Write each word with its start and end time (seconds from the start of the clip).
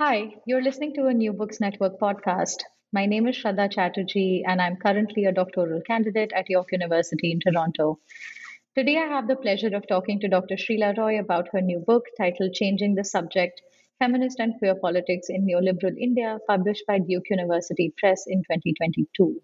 Hi, 0.00 0.36
you're 0.46 0.62
listening 0.62 0.94
to 0.94 1.08
a 1.08 1.12
New 1.12 1.34
Books 1.34 1.60
Network 1.60 2.00
podcast. 2.00 2.62
My 2.90 3.04
name 3.04 3.26
is 3.28 3.36
Shraddha 3.36 3.70
Chatterjee, 3.70 4.42
and 4.48 4.58
I'm 4.58 4.76
currently 4.76 5.26
a 5.26 5.32
doctoral 5.32 5.82
candidate 5.82 6.32
at 6.34 6.48
York 6.48 6.68
University 6.72 7.30
in 7.30 7.38
Toronto. 7.38 7.98
Today, 8.74 8.96
I 8.96 9.08
have 9.08 9.28
the 9.28 9.36
pleasure 9.36 9.76
of 9.76 9.86
talking 9.86 10.18
to 10.20 10.28
Dr. 10.28 10.54
Srila 10.54 10.96
Roy 10.96 11.20
about 11.20 11.48
her 11.52 11.60
new 11.60 11.80
book 11.86 12.06
titled 12.16 12.54
Changing 12.54 12.94
the 12.94 13.04
Subject 13.04 13.60
Feminist 13.98 14.40
and 14.40 14.54
Queer 14.58 14.76
Politics 14.76 15.26
in 15.28 15.46
Neoliberal 15.46 15.98
India, 16.00 16.38
published 16.48 16.84
by 16.88 16.98
Duke 16.98 17.28
University 17.28 17.92
Press 17.98 18.24
in 18.26 18.38
2022. 18.38 19.38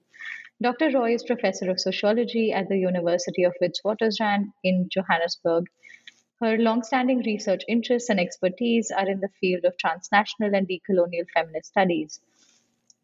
Dr. 0.63 0.91
Roy 0.91 1.13
is 1.13 1.23
professor 1.23 1.71
of 1.71 1.79
sociology 1.79 2.51
at 2.55 2.71
the 2.71 2.79
University 2.79 3.45
of 3.45 3.53
Witwatersrand 3.61 4.47
in 4.65 4.89
Johannesburg 4.91 5.67
her 6.41 6.59
long-standing 6.59 7.19
research 7.21 7.63
interests 7.67 8.11
and 8.11 8.21
expertise 8.21 8.91
are 8.91 9.09
in 9.09 9.21
the 9.21 9.31
field 9.41 9.65
of 9.65 9.77
transnational 9.79 10.55
and 10.55 10.69
decolonial 10.69 11.27
feminist 11.33 11.71
studies. 11.71 12.21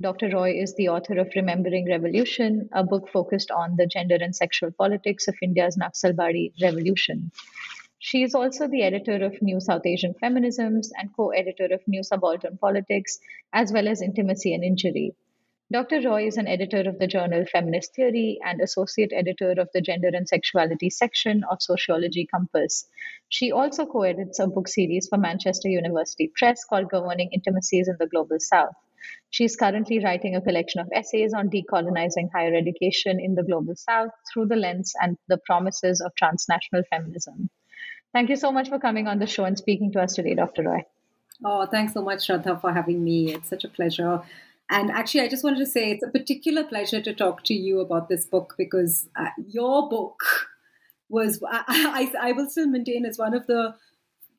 Dr. 0.03 0.31
Roy 0.31 0.61
is 0.61 0.75
the 0.75 0.89
author 0.89 1.19
of 1.19 1.33
Remembering 1.35 1.89
Revolution, 1.89 2.69
a 2.73 2.85
book 2.85 3.09
focused 3.09 3.51
on 3.51 3.77
the 3.77 3.87
gender 3.87 4.19
and 4.21 4.35
sexual 4.35 4.71
politics 4.73 5.29
of 5.29 5.37
India's 5.41 5.77
Naxalbari 5.77 6.53
revolution. 6.61 7.31
She 7.99 8.25
is 8.25 8.35
also 8.35 8.67
the 8.67 8.83
editor 8.83 9.25
of 9.25 9.41
New 9.41 9.61
South 9.61 9.87
Asian 9.87 10.13
Feminisms 10.15 10.91
and 10.99 11.15
co 11.15 11.31
editor 11.31 11.69
of 11.73 11.87
New 11.87 12.03
Subaltern 12.03 12.59
Politics, 12.59 13.21
as 13.53 13.73
well 13.73 13.87
as 13.87 14.03
Intimacy 14.03 14.53
and 14.55 14.65
Injury. 14.65 15.15
Dr. 15.73 16.03
Roy 16.03 16.27
is 16.27 16.37
an 16.37 16.49
editor 16.49 16.87
of 16.87 16.99
the 16.99 17.07
journal 17.07 17.47
Feminist 17.51 17.95
Theory 17.95 18.39
and 18.45 18.61
associate 18.61 19.11
editor 19.11 19.53
of 19.53 19.71
the 19.73 19.81
Gender 19.81 20.11
and 20.13 20.29
Sexuality 20.29 20.91
section 20.91 21.45
of 21.51 21.63
Sociology 21.63 22.27
Compass. 22.27 22.87
She 23.31 23.53
also 23.53 23.87
co 23.87 24.03
edits 24.03 24.39
a 24.39 24.47
book 24.49 24.69
series 24.69 25.09
for 25.09 25.17
Manchester 25.17 25.71
University 25.71 26.31
Press 26.37 26.63
called 26.69 26.91
Governing 26.91 27.31
Intimacies 27.33 27.89
in 27.89 27.97
the 27.99 28.07
Global 28.07 28.37
South. 28.39 28.75
She 29.31 29.45
is 29.45 29.57
currently 29.57 29.99
writing 30.05 30.37
a 30.37 30.43
collection 30.43 30.83
of 30.83 30.91
essays 30.93 31.33
on 31.33 31.49
decolonizing 31.49 32.29
higher 32.35 32.55
education 32.55 33.19
in 33.19 33.35
the 33.35 33.43
Global 33.43 33.75
South 33.75 34.11
through 34.31 34.49
the 34.49 34.57
lens 34.57 34.93
and 35.01 35.17
the 35.29 35.39
promises 35.47 36.03
of 36.03 36.15
transnational 36.17 36.83
feminism. 36.91 37.49
Thank 38.13 38.29
you 38.29 38.37
so 38.37 38.53
much 38.53 38.69
for 38.69 38.79
coming 38.79 39.09
on 39.09 39.19
the 39.19 39.27
show 39.27 39.45
and 39.45 39.57
speaking 39.57 39.91
to 39.93 40.03
us 40.03 40.17
today, 40.17 40.35
Dr. 40.35 40.65
Roy. 40.65 40.85
Oh, 41.43 41.65
thanks 41.65 41.95
so 41.95 42.03
much, 42.03 42.29
Shraddha, 42.29 42.61
for 42.61 42.75
having 42.75 43.03
me. 43.03 43.33
It's 43.33 43.49
such 43.49 43.65
a 43.65 43.69
pleasure. 43.69 44.21
And 44.73 44.91
actually, 44.91 45.21
I 45.21 45.29
just 45.29 45.45
wanted 45.45 45.59
to 45.59 45.67
say 45.67 45.91
it's 45.91 46.03
a 46.03 46.09
particular 46.09 46.65
pleasure 46.65 47.03
to 47.03 47.13
talk 47.13 47.45
to 47.45 47.55
you 47.55 47.81
about 47.81 48.09
this 48.09 48.25
book 48.25 48.55
because 48.57 49.07
uh, 49.15 49.27
your 49.47 49.91
book 49.91 50.23
was, 51.11 51.43
I, 51.47 51.63
I, 52.19 52.31
I 52.31 52.33
will 52.33 52.49
still 52.49 52.67
maintain, 52.67 53.05
is 53.05 53.19
one 53.19 53.35
of 53.35 53.47
the 53.47 53.75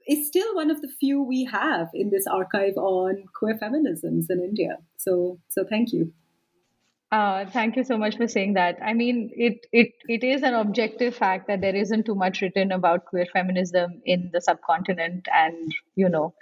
is 0.08 0.28
still 0.28 0.56
one 0.56 0.70
of 0.70 0.82
the 0.82 0.90
few 1.00 1.22
we 1.22 1.46
have 1.46 1.88
in 1.94 2.10
this 2.10 2.26
archive 2.28 2.76
on 2.76 3.24
queer 3.34 3.58
feminisms 3.58 4.26
in 4.30 4.42
India. 4.44 4.80
So, 4.98 5.40
so 5.50 5.64
thank 5.70 5.94
you. 5.94 6.12
Uh, 7.12 7.46
thank 7.46 7.76
you 7.76 7.84
so 7.84 7.96
much 7.96 8.18
for 8.18 8.28
saying 8.28 8.56
that. 8.56 8.80
I 8.84 8.94
mean, 8.94 9.30
it 9.36 9.68
it 9.72 9.92
it 10.10 10.24
is 10.24 10.42
an 10.42 10.56
objective 10.56 11.16
fact 11.16 11.48
that 11.48 11.62
there 11.62 11.76
isn't 11.76 12.08
too 12.08 12.16
much 12.16 12.42
written 12.42 12.72
about 12.72 13.06
queer 13.06 13.28
feminism 13.32 14.02
in 14.04 14.32
the 14.34 14.42
subcontinent, 14.42 15.28
and 15.32 15.72
you 15.96 16.10
know, 16.10 16.34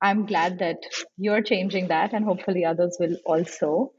I'm 0.00 0.26
glad 0.26 0.58
that 0.60 0.78
you're 1.16 1.42
changing 1.42 1.88
that, 1.88 2.12
and 2.12 2.24
hopefully 2.24 2.64
others 2.64 2.96
will 3.00 3.16
also. 3.24 3.92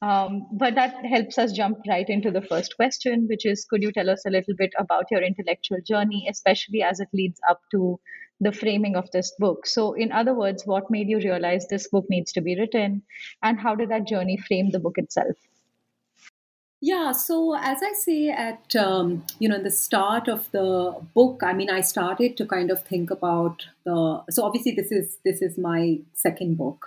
Um, 0.00 0.46
but 0.52 0.74
that 0.76 1.04
helps 1.04 1.38
us 1.38 1.52
jump 1.52 1.78
right 1.88 2.08
into 2.08 2.30
the 2.30 2.42
first 2.42 2.76
question, 2.76 3.26
which 3.28 3.44
is 3.44 3.64
could 3.64 3.82
you 3.82 3.92
tell 3.92 4.08
us 4.10 4.24
a 4.26 4.30
little 4.30 4.54
bit 4.56 4.72
about 4.78 5.06
your 5.10 5.22
intellectual 5.22 5.78
journey, 5.86 6.26
especially 6.30 6.82
as 6.82 7.00
it 7.00 7.08
leads 7.12 7.40
up 7.48 7.60
to 7.72 7.98
the 8.40 8.52
framing 8.52 8.94
of 8.96 9.10
this 9.10 9.34
book? 9.38 9.66
So, 9.66 9.94
in 9.94 10.12
other 10.12 10.34
words, 10.34 10.64
what 10.66 10.90
made 10.90 11.08
you 11.08 11.18
realize 11.18 11.66
this 11.66 11.88
book 11.88 12.06
needs 12.08 12.32
to 12.32 12.40
be 12.40 12.58
written, 12.58 13.02
and 13.42 13.58
how 13.58 13.74
did 13.74 13.90
that 13.90 14.06
journey 14.06 14.36
frame 14.36 14.70
the 14.70 14.80
book 14.80 14.98
itself? 14.98 15.36
Yeah, 16.80 17.10
so 17.10 17.56
as 17.56 17.78
I 17.82 17.92
say 17.94 18.28
at 18.28 18.76
um, 18.76 19.24
you 19.40 19.48
know 19.48 19.60
the 19.60 19.70
start 19.70 20.28
of 20.28 20.48
the 20.52 20.94
book, 21.12 21.42
I 21.42 21.52
mean, 21.52 21.70
I 21.70 21.80
started 21.80 22.36
to 22.36 22.46
kind 22.46 22.70
of 22.70 22.84
think 22.84 23.10
about 23.10 23.66
the. 23.84 24.22
So 24.30 24.44
obviously, 24.44 24.72
this 24.72 24.92
is 24.92 25.18
this 25.24 25.42
is 25.42 25.58
my 25.58 25.98
second 26.14 26.56
book, 26.56 26.86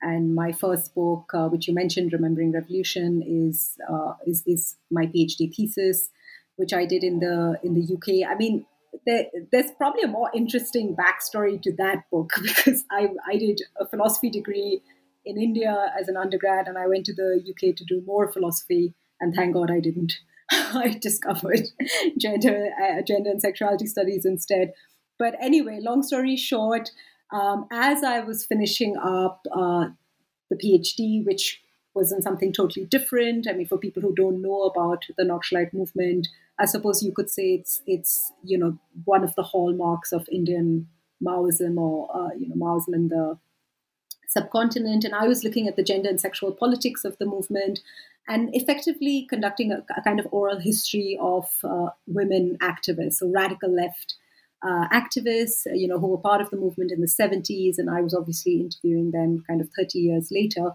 and 0.00 0.32
my 0.36 0.52
first 0.52 0.94
book, 0.94 1.32
uh, 1.34 1.48
which 1.48 1.66
you 1.66 1.74
mentioned, 1.74 2.12
"Remembering 2.12 2.52
Revolution," 2.52 3.20
is 3.26 3.76
uh, 3.90 4.12
is 4.24 4.44
is 4.46 4.76
my 4.92 5.06
PhD 5.06 5.52
thesis, 5.52 6.10
which 6.54 6.72
I 6.72 6.86
did 6.86 7.02
in 7.02 7.18
the 7.18 7.58
in 7.64 7.74
the 7.74 7.82
UK. 7.94 8.30
I 8.30 8.36
mean, 8.36 8.64
there, 9.06 9.26
there's 9.50 9.72
probably 9.72 10.02
a 10.02 10.08
more 10.08 10.30
interesting 10.32 10.94
backstory 10.94 11.60
to 11.62 11.72
that 11.78 12.04
book 12.12 12.30
because 12.42 12.84
I 12.92 13.08
I 13.26 13.38
did 13.38 13.60
a 13.80 13.88
philosophy 13.88 14.30
degree 14.30 14.82
in 15.24 15.36
India 15.36 15.92
as 15.98 16.06
an 16.06 16.16
undergrad, 16.16 16.68
and 16.68 16.78
I 16.78 16.86
went 16.86 17.06
to 17.06 17.12
the 17.12 17.42
UK 17.44 17.74
to 17.74 17.84
do 17.84 18.04
more 18.06 18.30
philosophy 18.30 18.94
and 19.22 19.34
thank 19.34 19.54
God 19.54 19.70
I 19.70 19.80
didn't. 19.80 20.12
I 20.50 20.98
discovered 21.00 21.62
gender, 22.18 22.70
uh, 22.82 23.00
gender 23.02 23.30
and 23.30 23.40
sexuality 23.40 23.86
studies 23.86 24.26
instead. 24.26 24.72
But 25.18 25.36
anyway, 25.40 25.78
long 25.80 26.02
story 26.02 26.36
short, 26.36 26.90
um, 27.32 27.66
as 27.72 28.04
I 28.04 28.20
was 28.20 28.44
finishing 28.44 28.96
up 28.96 29.46
uh, 29.50 29.86
the 30.50 30.56
PhD, 30.56 31.24
which 31.24 31.62
was 31.94 32.12
in 32.12 32.22
something 32.22 32.52
totally 32.52 32.86
different. 32.86 33.46
I 33.48 33.52
mean, 33.52 33.66
for 33.66 33.78
people 33.78 34.02
who 34.02 34.14
don't 34.14 34.42
know 34.42 34.62
about 34.62 35.04
the 35.16 35.24
Naxalite 35.24 35.72
movement, 35.72 36.28
I 36.58 36.66
suppose 36.66 37.02
you 37.02 37.12
could 37.12 37.30
say 37.30 37.54
it's 37.54 37.82
it's 37.86 38.32
you 38.44 38.58
know 38.58 38.78
one 39.04 39.24
of 39.24 39.34
the 39.34 39.42
hallmarks 39.42 40.12
of 40.12 40.28
Indian 40.30 40.88
Maoism 41.24 41.78
or 41.78 42.14
uh, 42.14 42.34
you 42.38 42.48
know 42.48 42.56
Maoism 42.56 42.94
in 42.94 43.08
the 43.08 43.38
subcontinent. 44.32 45.04
And 45.04 45.14
I 45.14 45.26
was 45.26 45.44
looking 45.44 45.68
at 45.68 45.76
the 45.76 45.82
gender 45.82 46.08
and 46.08 46.20
sexual 46.20 46.52
politics 46.52 47.04
of 47.04 47.18
the 47.18 47.26
movement 47.26 47.80
and 48.28 48.50
effectively 48.54 49.26
conducting 49.28 49.72
a, 49.72 49.84
a 49.96 50.02
kind 50.02 50.20
of 50.20 50.28
oral 50.30 50.60
history 50.60 51.18
of 51.20 51.50
uh, 51.64 51.88
women 52.06 52.56
activists, 52.62 53.14
so 53.14 53.30
radical 53.34 53.74
left 53.74 54.14
uh, 54.62 54.86
activists, 54.92 55.66
you 55.74 55.88
know, 55.88 55.98
who 55.98 56.08
were 56.08 56.18
part 56.18 56.40
of 56.40 56.50
the 56.50 56.56
movement 56.56 56.92
in 56.92 57.00
the 57.00 57.06
70s, 57.06 57.78
and 57.78 57.90
I 57.90 58.00
was 58.00 58.14
obviously 58.14 58.60
interviewing 58.60 59.10
them 59.10 59.42
kind 59.46 59.60
of 59.60 59.68
30 59.76 59.98
years 59.98 60.28
later. 60.30 60.72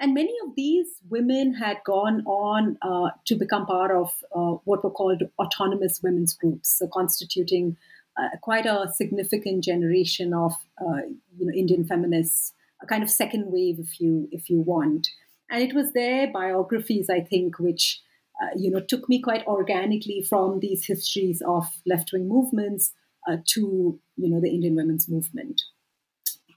And 0.00 0.14
many 0.14 0.32
of 0.44 0.54
these 0.56 0.86
women 1.08 1.54
had 1.54 1.78
gone 1.84 2.22
on 2.26 2.78
uh, 2.82 3.10
to 3.26 3.34
become 3.34 3.66
part 3.66 3.90
of 3.90 4.12
uh, 4.34 4.58
what 4.64 4.84
were 4.84 4.90
called 4.90 5.22
autonomous 5.38 6.00
women's 6.02 6.34
groups, 6.34 6.78
so 6.78 6.88
constituting 6.88 7.76
uh, 8.16 8.36
quite 8.40 8.66
a 8.66 8.90
significant 8.92 9.64
generation 9.64 10.34
of 10.34 10.52
uh, 10.80 11.02
you 11.36 11.46
know 11.46 11.52
Indian 11.52 11.84
feminists, 11.84 12.52
a 12.82 12.86
kind 12.86 13.02
of 13.02 13.10
second 13.10 13.50
wave, 13.52 13.78
if 13.78 14.00
you 14.00 14.28
if 14.32 14.50
you 14.50 14.60
want. 14.60 15.08
And 15.50 15.62
it 15.62 15.74
was 15.74 15.92
their 15.92 16.30
biographies, 16.30 17.08
I 17.08 17.20
think, 17.20 17.58
which 17.58 18.00
uh, 18.42 18.50
you 18.56 18.70
know 18.70 18.80
took 18.80 19.08
me 19.08 19.20
quite 19.20 19.46
organically 19.46 20.22
from 20.22 20.60
these 20.60 20.86
histories 20.86 21.42
of 21.42 21.66
left 21.86 22.12
wing 22.12 22.28
movements 22.28 22.92
uh, 23.28 23.38
to 23.46 23.98
you 24.16 24.28
know 24.28 24.40
the 24.40 24.50
Indian 24.50 24.76
women's 24.76 25.08
movement. 25.08 25.62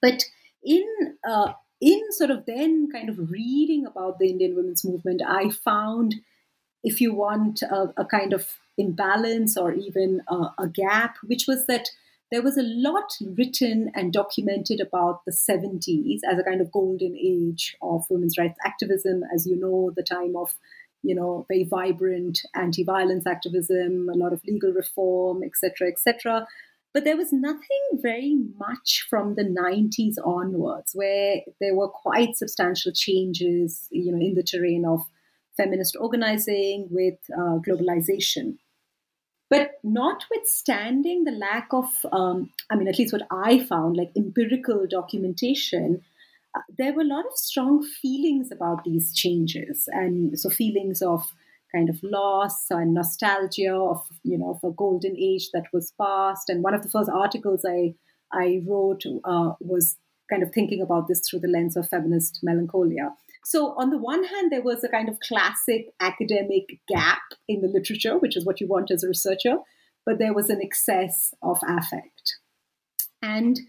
But 0.02 0.24
in 0.64 0.86
uh, 1.28 1.54
in 1.82 2.00
sort 2.12 2.30
of 2.30 2.46
then 2.46 2.90
kind 2.92 3.10
of 3.10 3.32
reading 3.32 3.86
about 3.86 4.20
the 4.20 4.30
Indian 4.30 4.56
women's 4.56 4.86
movement, 4.86 5.22
I 5.28 5.50
found, 5.50 6.16
if 6.84 7.02
you 7.02 7.14
want, 7.14 7.64
a, 7.64 7.92
a 7.98 8.06
kind 8.06 8.34
of 8.34 8.48
imbalance 8.78 9.58
or 9.58 9.74
even 9.74 10.22
a, 10.28 10.50
a 10.60 10.68
gap, 10.68 11.18
which 11.24 11.46
was 11.48 11.66
that 11.66 11.90
there 12.32 12.42
was 12.42 12.58
a 12.58 12.64
lot 12.64 13.12
written 13.38 13.92
and 13.94 14.14
documented 14.14 14.80
about 14.80 15.26
the 15.26 15.34
70s 15.34 16.20
as 16.30 16.40
a 16.40 16.44
kind 16.44 16.62
of 16.62 16.72
golden 16.72 17.16
age 17.16 17.76
of 17.82 18.06
women's 18.10 18.38
rights 18.38 18.58
activism. 18.66 19.22
As 19.34 19.46
you 19.46 19.60
know, 19.60 19.92
the 19.96 20.04
time 20.04 20.36
of 20.36 20.56
you 21.04 21.14
know 21.14 21.46
very 21.50 21.66
vibrant 21.66 22.40
anti-violence 22.56 23.28
activism, 23.28 24.08
a 24.10 24.18
lot 24.18 24.34
of 24.34 24.42
legal 24.48 24.72
reform, 24.72 25.44
etc., 25.44 25.90
etc. 25.90 26.48
But 26.94 27.06
there 27.06 27.18
was 27.18 27.32
nothing 27.32 27.84
very 28.02 28.38
much 28.58 29.08
from 29.10 29.36
the 29.36 29.44
90s 29.44 30.16
onwards, 30.26 30.92
where 30.94 31.38
there 31.62 31.76
were 31.76 31.88
quite 31.88 32.36
substantial 32.36 32.92
changes, 32.92 33.88
you 33.92 34.12
know, 34.12 34.20
in 34.20 34.36
the 34.36 34.44
terrain 34.44 34.86
of 34.86 35.02
feminist 35.56 35.96
organizing 36.00 36.88
with 36.90 37.18
uh, 37.34 37.60
globalization. 37.66 38.58
But 39.52 39.72
notwithstanding 39.84 41.26
the 41.26 41.32
lack 41.32 41.68
of, 41.72 42.06
um, 42.14 42.52
I 42.70 42.76
mean, 42.78 42.88
at 42.88 42.98
least 42.98 43.12
what 43.12 43.28
I 43.30 43.60
found, 43.60 43.98
like 43.98 44.12
empirical 44.16 44.88
documentation, 44.90 46.02
uh, 46.56 46.62
there 46.78 46.94
were 46.94 47.02
a 47.02 47.06
lot 47.06 47.26
of 47.26 47.36
strong 47.36 47.84
feelings 47.84 48.50
about 48.50 48.86
these 48.86 49.14
changes. 49.14 49.90
And 49.92 50.40
so 50.40 50.50
feelings 50.50 51.02
of 51.02 51.34
kind 51.76 51.90
of 51.90 52.00
loss 52.02 52.68
and 52.70 52.94
nostalgia 52.94 53.74
of, 53.74 54.02
you 54.24 54.38
know, 54.38 54.52
of 54.52 54.64
a 54.64 54.74
golden 54.74 55.18
age 55.18 55.50
that 55.52 55.66
was 55.74 55.92
past. 56.00 56.50
And 56.50 56.64
one 56.64 56.74
of 56.74 56.84
the 56.84 56.90
first 56.90 57.10
articles 57.10 57.66
I, 57.68 57.94
I 58.32 58.62
wrote 58.66 59.04
uh, 59.26 59.52
was 59.60 59.98
kind 60.30 60.44
of 60.44 60.54
thinking 60.54 60.82
about 60.82 61.10
this 61.10 61.22
through 61.30 61.40
the 61.42 61.50
lens 61.50 61.76
of 61.76 61.90
feminist 61.90 62.40
melancholia. 62.42 63.14
So, 63.44 63.74
on 63.78 63.90
the 63.90 63.98
one 63.98 64.24
hand, 64.24 64.52
there 64.52 64.62
was 64.62 64.84
a 64.84 64.90
kind 64.90 65.10
of 65.10 65.20
classic 65.20 65.88
academic 66.00 66.80
gap 66.88 67.22
in 67.48 67.62
the 67.62 67.68
literature, 67.68 68.18
which 68.18 68.38
is 68.38 68.46
what 68.46 68.62
you 68.62 68.68
want 68.68 68.92
as 68.92 69.04
a 69.04 69.08
researcher, 69.08 69.58
but 70.06 70.20
there 70.20 70.34
was 70.34 70.50
an 70.50 70.62
excess 70.62 71.34
of 71.42 71.60
affect. 71.68 72.38
And 73.22 73.60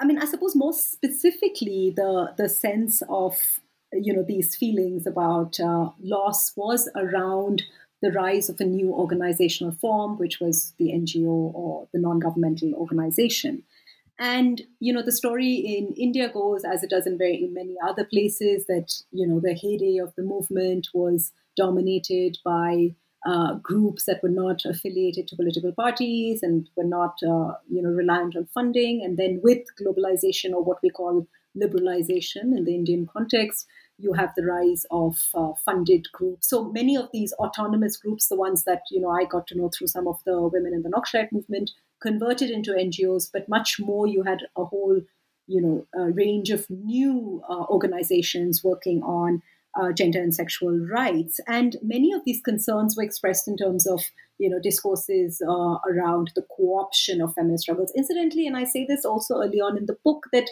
I 0.00 0.06
mean, 0.06 0.18
I 0.18 0.24
suppose 0.24 0.56
more 0.56 0.72
specifically, 0.72 1.92
the, 1.94 2.32
the 2.36 2.48
sense 2.48 3.02
of 3.08 3.36
you 3.92 4.14
know 4.14 4.24
these 4.26 4.56
feelings 4.56 5.06
about 5.06 5.58
uh, 5.60 5.90
loss 6.00 6.52
was 6.56 6.88
around 6.96 7.64
the 8.02 8.12
rise 8.12 8.48
of 8.48 8.60
a 8.60 8.64
new 8.64 8.92
organizational 8.94 9.72
form, 9.72 10.16
which 10.16 10.40
was 10.40 10.72
the 10.78 10.92
NGO 10.92 11.26
or 11.26 11.88
the 11.92 12.00
non-governmental 12.00 12.72
organization. 12.74 13.62
And 14.20 14.60
you 14.80 14.92
know, 14.92 15.02
the 15.02 15.12
story 15.12 15.54
in 15.54 15.94
India 15.96 16.28
goes 16.28 16.62
as 16.62 16.84
it 16.84 16.90
does 16.90 17.06
in 17.06 17.16
very 17.16 17.48
many 17.50 17.76
other 17.82 18.04
places 18.04 18.66
that 18.66 18.92
you 19.10 19.26
know 19.26 19.40
the 19.40 19.54
heyday 19.54 19.96
of 19.96 20.14
the 20.14 20.22
movement 20.22 20.88
was 20.92 21.32
dominated 21.56 22.36
by 22.44 22.94
uh, 23.26 23.54
groups 23.54 24.04
that 24.04 24.22
were 24.22 24.28
not 24.28 24.64
affiliated 24.66 25.26
to 25.28 25.36
political 25.36 25.72
parties 25.72 26.42
and 26.42 26.68
were 26.76 26.84
not 26.84 27.14
uh, 27.22 27.54
you 27.70 27.80
know 27.82 27.88
reliant 27.88 28.36
on 28.36 28.46
funding. 28.52 29.02
And 29.02 29.16
then 29.16 29.40
with 29.42 29.64
globalization 29.80 30.52
or 30.52 30.62
what 30.62 30.82
we 30.82 30.90
call 30.90 31.26
liberalization 31.56 32.56
in 32.56 32.64
the 32.64 32.74
Indian 32.74 33.08
context, 33.10 33.66
you 33.96 34.12
have 34.12 34.34
the 34.36 34.44
rise 34.44 34.84
of 34.90 35.30
uh, 35.34 35.52
funded 35.64 36.08
groups. 36.12 36.50
So 36.50 36.64
many 36.64 36.94
of 36.94 37.08
these 37.10 37.32
autonomous 37.34 37.96
groups, 37.96 38.28
the 38.28 38.36
ones 38.36 38.64
that 38.64 38.82
you 38.90 39.00
know 39.00 39.10
I 39.10 39.24
got 39.24 39.46
to 39.46 39.56
know 39.56 39.70
through 39.70 39.86
some 39.86 40.06
of 40.06 40.18
the 40.26 40.38
women 40.42 40.74
in 40.74 40.82
the 40.82 40.90
Naxalite 40.90 41.32
movement, 41.32 41.70
converted 42.02 42.50
into 42.50 42.72
NGOs, 42.72 43.28
but 43.32 43.48
much 43.48 43.76
more 43.78 44.06
you 44.06 44.22
had 44.22 44.40
a 44.56 44.64
whole, 44.64 45.00
you 45.46 45.60
know, 45.60 46.12
range 46.12 46.50
of 46.50 46.66
new 46.68 47.42
uh, 47.48 47.64
organizations 47.64 48.62
working 48.64 49.02
on 49.02 49.42
uh, 49.78 49.92
gender 49.92 50.20
and 50.20 50.34
sexual 50.34 50.76
rights. 50.92 51.40
And 51.46 51.76
many 51.82 52.12
of 52.12 52.22
these 52.24 52.40
concerns 52.40 52.96
were 52.96 53.04
expressed 53.04 53.46
in 53.46 53.56
terms 53.56 53.86
of, 53.86 54.02
you 54.38 54.50
know, 54.50 54.58
discourses 54.60 55.40
uh, 55.46 55.76
around 55.88 56.32
the 56.34 56.44
co-option 56.56 57.20
of 57.20 57.34
feminist 57.34 57.62
struggles. 57.62 57.92
Incidentally, 57.96 58.46
and 58.46 58.56
I 58.56 58.64
say 58.64 58.86
this 58.86 59.04
also 59.04 59.36
early 59.36 59.60
on 59.60 59.78
in 59.78 59.86
the 59.86 59.96
book, 60.04 60.24
that 60.32 60.48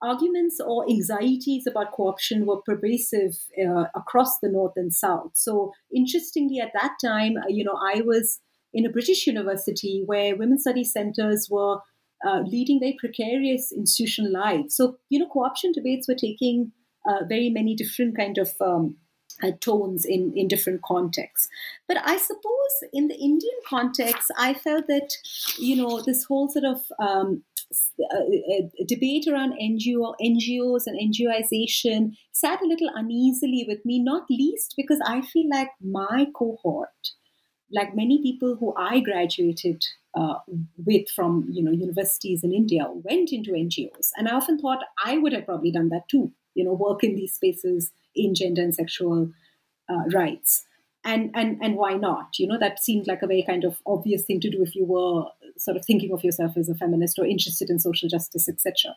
arguments 0.00 0.60
or 0.64 0.88
anxieties 0.88 1.66
about 1.66 1.92
co-option 1.92 2.46
were 2.46 2.62
pervasive 2.62 3.36
uh, 3.60 3.84
across 3.94 4.38
the 4.40 4.48
north 4.48 4.74
and 4.76 4.94
south. 4.94 5.32
So 5.34 5.72
interestingly, 5.94 6.60
at 6.60 6.72
that 6.74 6.96
time, 7.04 7.34
uh, 7.36 7.48
you 7.48 7.64
know, 7.64 7.78
I 7.80 8.02
was 8.02 8.40
in 8.72 8.86
a 8.86 8.90
British 8.90 9.26
university 9.26 10.02
where 10.04 10.36
women's 10.36 10.62
studies 10.62 10.92
centers 10.92 11.48
were 11.50 11.78
uh, 12.26 12.40
leading 12.40 12.80
very 12.80 12.96
precarious 12.98 13.72
institutional 13.72 14.32
lives. 14.32 14.76
So, 14.76 14.96
you 15.08 15.18
know, 15.18 15.28
co-option 15.32 15.72
debates 15.72 16.08
were 16.08 16.14
taking 16.14 16.72
uh, 17.08 17.24
very 17.28 17.50
many 17.50 17.74
different 17.74 18.16
kind 18.16 18.38
of 18.38 18.50
um, 18.60 18.96
uh, 19.42 19.52
tones 19.60 20.04
in, 20.04 20.32
in 20.34 20.48
different 20.48 20.82
contexts. 20.82 21.48
But 21.86 21.98
I 22.04 22.16
suppose 22.16 22.90
in 22.92 23.08
the 23.08 23.14
Indian 23.14 23.54
context, 23.66 24.32
I 24.36 24.54
felt 24.54 24.86
that, 24.88 25.10
you 25.58 25.76
know, 25.76 26.02
this 26.02 26.24
whole 26.24 26.48
sort 26.48 26.64
of 26.64 26.82
um, 27.00 27.44
a, 28.00 28.84
debate 28.86 29.26
around 29.28 29.52
NGO, 29.52 30.14
NGOs 30.20 30.84
and 30.86 30.98
NGOization 30.98 32.16
sat 32.32 32.60
a 32.62 32.66
little 32.66 32.90
uneasily 32.94 33.64
with 33.68 33.84
me, 33.84 34.02
not 34.02 34.24
least 34.30 34.74
because 34.76 35.00
I 35.04 35.20
feel 35.20 35.48
like 35.50 35.70
my 35.80 36.26
cohort 36.34 36.88
like 37.72 37.94
many 37.94 38.22
people 38.22 38.56
who 38.56 38.74
I 38.76 39.00
graduated 39.00 39.84
uh, 40.14 40.34
with 40.84 41.08
from 41.10 41.46
you 41.50 41.62
know 41.62 41.70
universities 41.70 42.42
in 42.42 42.52
India 42.52 42.86
went 42.88 43.32
into 43.32 43.52
NGOs, 43.52 44.10
and 44.16 44.28
I 44.28 44.34
often 44.34 44.58
thought 44.58 44.84
I 45.04 45.18
would 45.18 45.32
have 45.32 45.46
probably 45.46 45.70
done 45.70 45.88
that 45.90 46.08
too. 46.08 46.32
You 46.54 46.64
know, 46.64 46.72
work 46.72 47.04
in 47.04 47.14
these 47.14 47.34
spaces 47.34 47.92
in 48.14 48.34
gender 48.34 48.62
and 48.62 48.74
sexual 48.74 49.30
uh, 49.88 50.04
rights, 50.12 50.64
and 51.04 51.30
and 51.34 51.58
and 51.62 51.76
why 51.76 51.94
not? 51.94 52.38
You 52.38 52.46
know, 52.46 52.58
that 52.58 52.82
seemed 52.82 53.06
like 53.06 53.22
a 53.22 53.26
very 53.26 53.44
kind 53.46 53.64
of 53.64 53.78
obvious 53.86 54.24
thing 54.24 54.40
to 54.40 54.50
do 54.50 54.62
if 54.62 54.74
you 54.74 54.84
were 54.84 55.24
sort 55.58 55.76
of 55.76 55.84
thinking 55.84 56.12
of 56.12 56.24
yourself 56.24 56.56
as 56.56 56.68
a 56.68 56.74
feminist 56.74 57.18
or 57.18 57.26
interested 57.26 57.68
in 57.68 57.78
social 57.78 58.08
justice, 58.08 58.48
etc. 58.48 58.94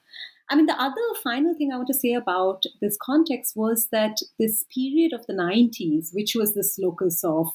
I 0.50 0.56
mean, 0.56 0.66
the 0.66 0.82
other 0.82 1.02
final 1.24 1.56
thing 1.56 1.72
I 1.72 1.76
want 1.76 1.88
to 1.88 1.94
say 1.94 2.14
about 2.14 2.64
this 2.82 2.98
context 3.02 3.56
was 3.56 3.88
that 3.92 4.18
this 4.40 4.64
period 4.74 5.14
of 5.14 5.26
the 5.28 5.34
90s, 5.34 6.14
which 6.14 6.36
was 6.36 6.54
this 6.54 6.78
locus 6.80 7.24
of 7.24 7.52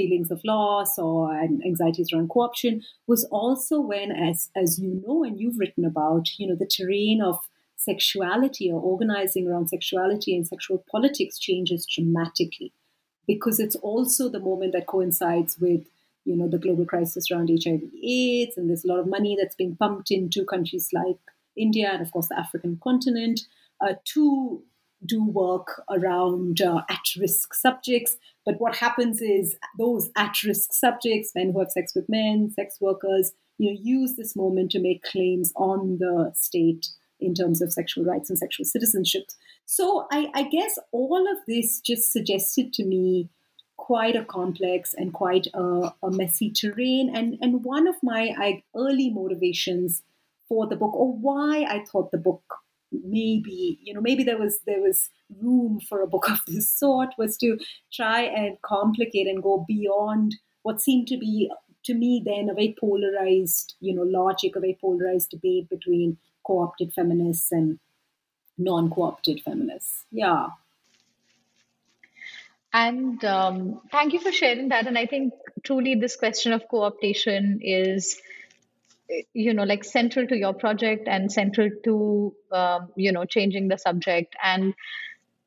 feelings 0.00 0.30
of 0.30 0.40
loss 0.44 0.98
or 0.98 1.34
anxieties 1.38 2.12
around 2.12 2.30
co-option 2.30 2.82
was 3.06 3.24
also 3.24 3.80
when, 3.80 4.10
as 4.12 4.50
as 4.56 4.78
you 4.78 5.02
know 5.06 5.24
and 5.24 5.38
you've 5.38 5.58
written 5.58 5.84
about, 5.84 6.28
you 6.38 6.46
know, 6.46 6.56
the 6.56 6.72
terrain 6.76 7.20
of 7.22 7.38
sexuality 7.76 8.70
or 8.70 8.80
organizing 8.80 9.48
around 9.48 9.68
sexuality 9.68 10.36
and 10.36 10.46
sexual 10.46 10.84
politics 10.90 11.38
changes 11.38 11.86
dramatically. 11.94 12.72
Because 13.26 13.60
it's 13.60 13.76
also 13.76 14.28
the 14.28 14.40
moment 14.50 14.72
that 14.72 14.86
coincides 14.86 15.56
with 15.58 15.82
you 16.24 16.36
know 16.36 16.48
the 16.48 16.58
global 16.58 16.84
crisis 16.84 17.30
around 17.30 17.48
hiv 17.48 17.80
aids 18.04 18.56
and 18.56 18.68
there's 18.68 18.84
a 18.84 18.88
lot 18.88 18.98
of 18.98 19.06
money 19.06 19.36
that's 19.40 19.54
being 19.54 19.74
pumped 19.76 20.10
into 20.10 20.44
countries 20.44 20.88
like 20.92 21.16
india 21.56 21.88
and 21.92 22.02
of 22.02 22.12
course 22.12 22.28
the 22.28 22.38
african 22.38 22.78
continent 22.84 23.40
uh, 23.80 23.94
to 24.04 24.62
do 25.04 25.24
work 25.24 25.82
around 25.90 26.60
uh, 26.60 26.82
at 26.88 27.02
risk 27.18 27.54
subjects. 27.54 28.16
But 28.44 28.60
what 28.60 28.76
happens 28.76 29.20
is 29.20 29.56
those 29.78 30.10
at 30.16 30.42
risk 30.42 30.72
subjects, 30.72 31.32
men 31.34 31.52
who 31.52 31.60
have 31.60 31.70
sex 31.70 31.94
with 31.94 32.08
men, 32.08 32.50
sex 32.50 32.78
workers, 32.80 33.32
you 33.58 33.72
know, 33.72 33.78
use 33.80 34.16
this 34.16 34.34
moment 34.36 34.70
to 34.72 34.80
make 34.80 35.02
claims 35.02 35.52
on 35.56 35.98
the 35.98 36.32
state 36.34 36.88
in 37.18 37.34
terms 37.34 37.60
of 37.60 37.72
sexual 37.72 38.04
rights 38.04 38.30
and 38.30 38.38
sexual 38.38 38.64
citizenship. 38.64 39.24
So 39.66 40.06
I, 40.10 40.30
I 40.34 40.42
guess 40.44 40.78
all 40.90 41.30
of 41.30 41.38
this 41.46 41.80
just 41.80 42.12
suggested 42.12 42.72
to 42.74 42.84
me 42.84 43.28
quite 43.76 44.16
a 44.16 44.24
complex 44.24 44.94
and 44.94 45.12
quite 45.12 45.46
a, 45.54 45.92
a 46.02 46.10
messy 46.10 46.50
terrain. 46.50 47.14
And, 47.14 47.38
and 47.40 47.64
one 47.64 47.86
of 47.86 47.96
my 48.02 48.34
I, 48.38 48.62
early 48.74 49.10
motivations 49.10 50.02
for 50.48 50.66
the 50.66 50.76
book, 50.76 50.94
or 50.94 51.12
why 51.12 51.64
I 51.68 51.84
thought 51.84 52.10
the 52.10 52.18
book 52.18 52.42
maybe 52.92 53.78
you 53.82 53.94
know 53.94 54.00
maybe 54.00 54.24
there 54.24 54.38
was 54.38 54.60
there 54.66 54.80
was 54.80 55.10
room 55.40 55.80
for 55.88 56.02
a 56.02 56.06
book 56.06 56.28
of 56.30 56.40
this 56.46 56.68
sort 56.68 57.10
was 57.18 57.36
to 57.36 57.58
try 57.92 58.22
and 58.22 58.60
complicate 58.62 59.26
and 59.26 59.42
go 59.42 59.64
beyond 59.66 60.36
what 60.62 60.80
seemed 60.80 61.06
to 61.06 61.16
be 61.16 61.50
to 61.84 61.94
me 61.94 62.22
then 62.24 62.50
a 62.50 62.54
very 62.54 62.74
polarized 62.78 63.74
you 63.80 63.94
know 63.94 64.02
logic 64.02 64.56
a 64.56 64.60
very 64.60 64.76
polarized 64.80 65.30
debate 65.30 65.68
between 65.68 66.16
co-opted 66.44 66.92
feminists 66.92 67.52
and 67.52 67.78
non-co-opted 68.58 69.40
feminists. 69.42 70.04
Yeah. 70.10 70.48
And 72.72 73.24
um, 73.24 73.80
thank 73.90 74.12
you 74.12 74.20
for 74.20 74.30
sharing 74.30 74.68
that. 74.68 74.86
And 74.86 74.96
i 74.96 75.06
think 75.06 75.32
truly 75.64 75.94
this 75.96 76.16
question 76.16 76.52
of 76.52 76.68
co-optation 76.70 77.58
is 77.60 78.20
you 79.32 79.54
know 79.54 79.64
like 79.64 79.84
central 79.84 80.26
to 80.26 80.36
your 80.36 80.54
project 80.54 81.08
and 81.08 81.30
central 81.32 81.68
to 81.84 82.34
um, 82.52 82.88
you 82.96 83.12
know 83.12 83.24
changing 83.24 83.68
the 83.68 83.78
subject. 83.78 84.34
And 84.42 84.74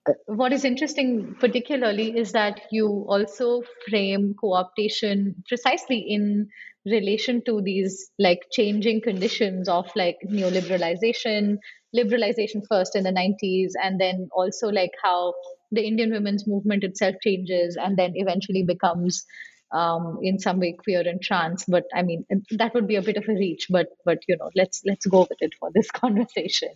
uh, 0.08 0.14
what 0.28 0.54
is 0.54 0.66
interesting 0.66 1.36
particularly 1.40 2.18
is 2.18 2.32
that 2.34 2.62
you 2.72 3.06
also 3.08 3.62
frame 3.90 4.36
co-optation 4.40 5.36
precisely 5.48 6.00
in 6.00 6.50
relation 6.86 7.42
to 7.46 7.62
these 7.62 8.12
like 8.20 8.42
changing 8.52 9.02
conditions 9.02 9.70
of 9.70 9.90
like 9.96 10.18
neoliberalization 10.30 11.58
liberalization 11.96 12.62
first 12.68 12.96
in 12.96 13.04
the 13.04 13.12
90s 13.12 13.72
and 13.82 14.02
then 14.02 14.28
also 14.36 14.68
like 14.68 14.92
how 15.02 15.34
the 15.72 15.86
indian 15.86 16.12
women's 16.12 16.46
movement 16.46 16.84
itself 16.84 17.16
changes 17.24 17.78
and 17.78 17.98
then 17.98 18.12
eventually 18.16 18.64
becomes 18.64 19.26
um, 19.74 20.20
in 20.22 20.40
some 20.40 20.60
way 20.60 20.72
queer 20.72 21.02
and 21.08 21.22
trans 21.22 21.66
but 21.68 21.86
i 21.96 22.02
mean 22.02 22.26
that 22.52 22.74
would 22.74 22.88
be 22.88 22.96
a 22.96 23.02
bit 23.02 23.18
of 23.18 23.28
a 23.28 23.34
reach 23.34 23.68
but 23.70 23.88
but 24.06 24.20
you 24.28 24.38
know 24.38 24.50
let's 24.56 24.82
let's 24.86 25.06
go 25.06 25.22
with 25.30 25.42
it 25.42 25.54
for 25.60 25.70
this 25.74 25.90
conversation. 26.04 26.70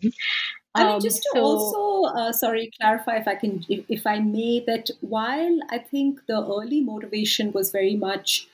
I 0.76 0.84
mean, 0.84 0.94
um, 0.96 1.02
just 1.02 1.24
to 1.24 1.30
so, 1.34 1.44
also, 1.44 2.18
uh, 2.20 2.32
sorry, 2.32 2.72
clarify 2.80 3.18
if 3.18 3.28
I 3.28 3.36
can, 3.36 3.64
if, 3.68 3.86
if 3.90 4.06
I 4.06 4.20
may, 4.20 4.64
that 4.68 4.90
while 5.02 5.58
I 5.72 5.80
think 5.80 6.20
the 6.28 6.38
early 6.38 6.82
motivation 6.82 7.52
was 7.52 7.72
very 7.72 7.96
much 7.96 8.48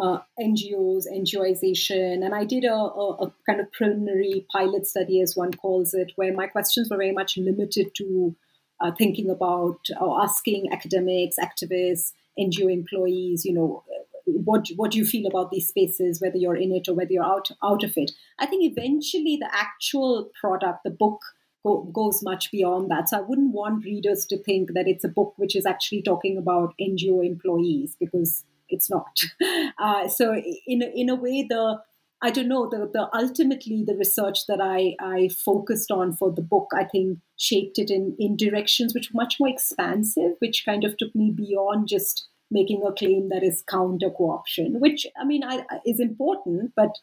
uh, 0.00 0.18
NGOs, 0.40 1.04
NGOization, 1.12 2.24
and 2.24 2.34
I 2.34 2.44
did 2.44 2.64
a, 2.64 2.74
a, 2.74 3.26
a, 3.26 3.32
kind 3.46 3.60
of 3.60 3.70
preliminary 3.72 4.46
pilot 4.50 4.86
study, 4.86 5.20
as 5.20 5.36
one 5.36 5.52
calls 5.52 5.94
it, 5.94 6.12
where 6.16 6.32
my 6.32 6.46
questions 6.46 6.88
were 6.90 6.96
very 6.96 7.12
much 7.12 7.36
limited 7.36 7.94
to 7.96 8.34
uh, 8.80 8.90
thinking 8.96 9.30
about 9.30 9.78
or 10.00 10.22
asking 10.22 10.72
academics, 10.72 11.36
activists, 11.38 12.12
NGO 12.40 12.72
employees, 12.72 13.44
you 13.44 13.52
know, 13.52 13.84
what 14.26 14.68
what 14.76 14.92
do 14.92 14.98
you 14.98 15.04
feel 15.04 15.26
about 15.26 15.50
these 15.50 15.68
spaces, 15.68 16.20
whether 16.20 16.36
you're 16.36 16.56
in 16.56 16.72
it 16.72 16.88
or 16.88 16.94
whether 16.94 17.12
you're 17.12 17.24
out 17.24 17.50
out 17.62 17.84
of 17.84 17.92
it. 17.96 18.12
I 18.38 18.46
think 18.46 18.64
eventually 18.64 19.36
the 19.36 19.50
actual 19.52 20.30
product, 20.40 20.80
the 20.84 20.90
book, 20.90 21.20
go, 21.64 21.82
goes 21.92 22.22
much 22.22 22.50
beyond 22.50 22.90
that. 22.90 23.08
So 23.08 23.18
I 23.18 23.22
wouldn't 23.22 23.54
want 23.54 23.84
readers 23.84 24.26
to 24.26 24.42
think 24.42 24.72
that 24.74 24.88
it's 24.88 25.04
a 25.04 25.08
book 25.08 25.34
which 25.36 25.56
is 25.56 25.66
actually 25.66 26.02
talking 26.02 26.36
about 26.36 26.74
NGO 26.80 27.24
employees 27.24 27.96
because 27.98 28.44
it's 28.68 28.90
not. 28.90 29.20
Uh, 29.78 30.06
so 30.08 30.34
in 30.66 30.82
in 30.82 31.08
a 31.08 31.14
way, 31.14 31.42
the 31.48 31.80
I 32.22 32.30
don't 32.30 32.48
know 32.48 32.68
the 32.68 32.90
the 32.92 33.08
ultimately 33.14 33.84
the 33.86 33.96
research 33.96 34.46
that 34.46 34.60
I 34.60 34.94
I 35.00 35.28
focused 35.28 35.90
on 35.90 36.14
for 36.14 36.30
the 36.30 36.42
book 36.42 36.68
I 36.74 36.84
think 36.84 37.18
shaped 37.38 37.78
it 37.78 37.90
in 37.90 38.16
in 38.18 38.36
directions 38.36 38.94
which 38.94 39.10
were 39.12 39.22
much 39.22 39.36
more 39.40 39.48
expansive, 39.48 40.32
which 40.38 40.64
kind 40.66 40.84
of 40.84 40.96
took 40.96 41.14
me 41.14 41.30
beyond 41.30 41.88
just 41.88 42.28
making 42.50 42.82
a 42.84 42.92
claim 42.92 43.28
that 43.28 43.42
is 43.42 43.62
counter 43.62 44.10
co-option, 44.10 44.80
which 44.80 45.06
I 45.18 45.24
mean 45.24 45.44
I, 45.44 45.64
is 45.86 46.00
important, 46.00 46.72
but 46.76 46.98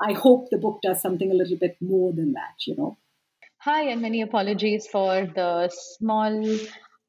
I 0.00 0.12
hope 0.12 0.48
the 0.50 0.58
book 0.58 0.80
does 0.82 1.02
something 1.02 1.30
a 1.30 1.34
little 1.34 1.56
bit 1.58 1.76
more 1.80 2.12
than 2.12 2.32
that, 2.32 2.66
you 2.66 2.76
know. 2.76 2.96
Hi, 3.58 3.82
and 3.90 4.00
many 4.00 4.22
apologies 4.22 4.86
for 4.86 5.26
the 5.34 5.68
small 5.68 6.58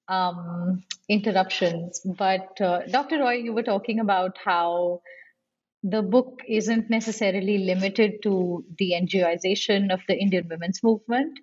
um, 0.10 0.84
interruptions. 1.08 2.02
But 2.04 2.60
uh, 2.60 2.82
Dr. 2.88 3.20
Roy, 3.20 3.36
you 3.36 3.54
were 3.54 3.64
talking 3.64 4.00
about 4.02 4.38
how 4.44 5.02
the 5.84 6.02
book 6.02 6.42
isn't 6.48 6.90
necessarily 6.90 7.60
limited 7.60 8.22
to 8.24 8.64
the 8.78 8.94
NGOization 8.94 9.92
of 9.92 10.02
the 10.08 10.16
Indian 10.16 10.48
women's 10.48 10.84
movement, 10.84 11.40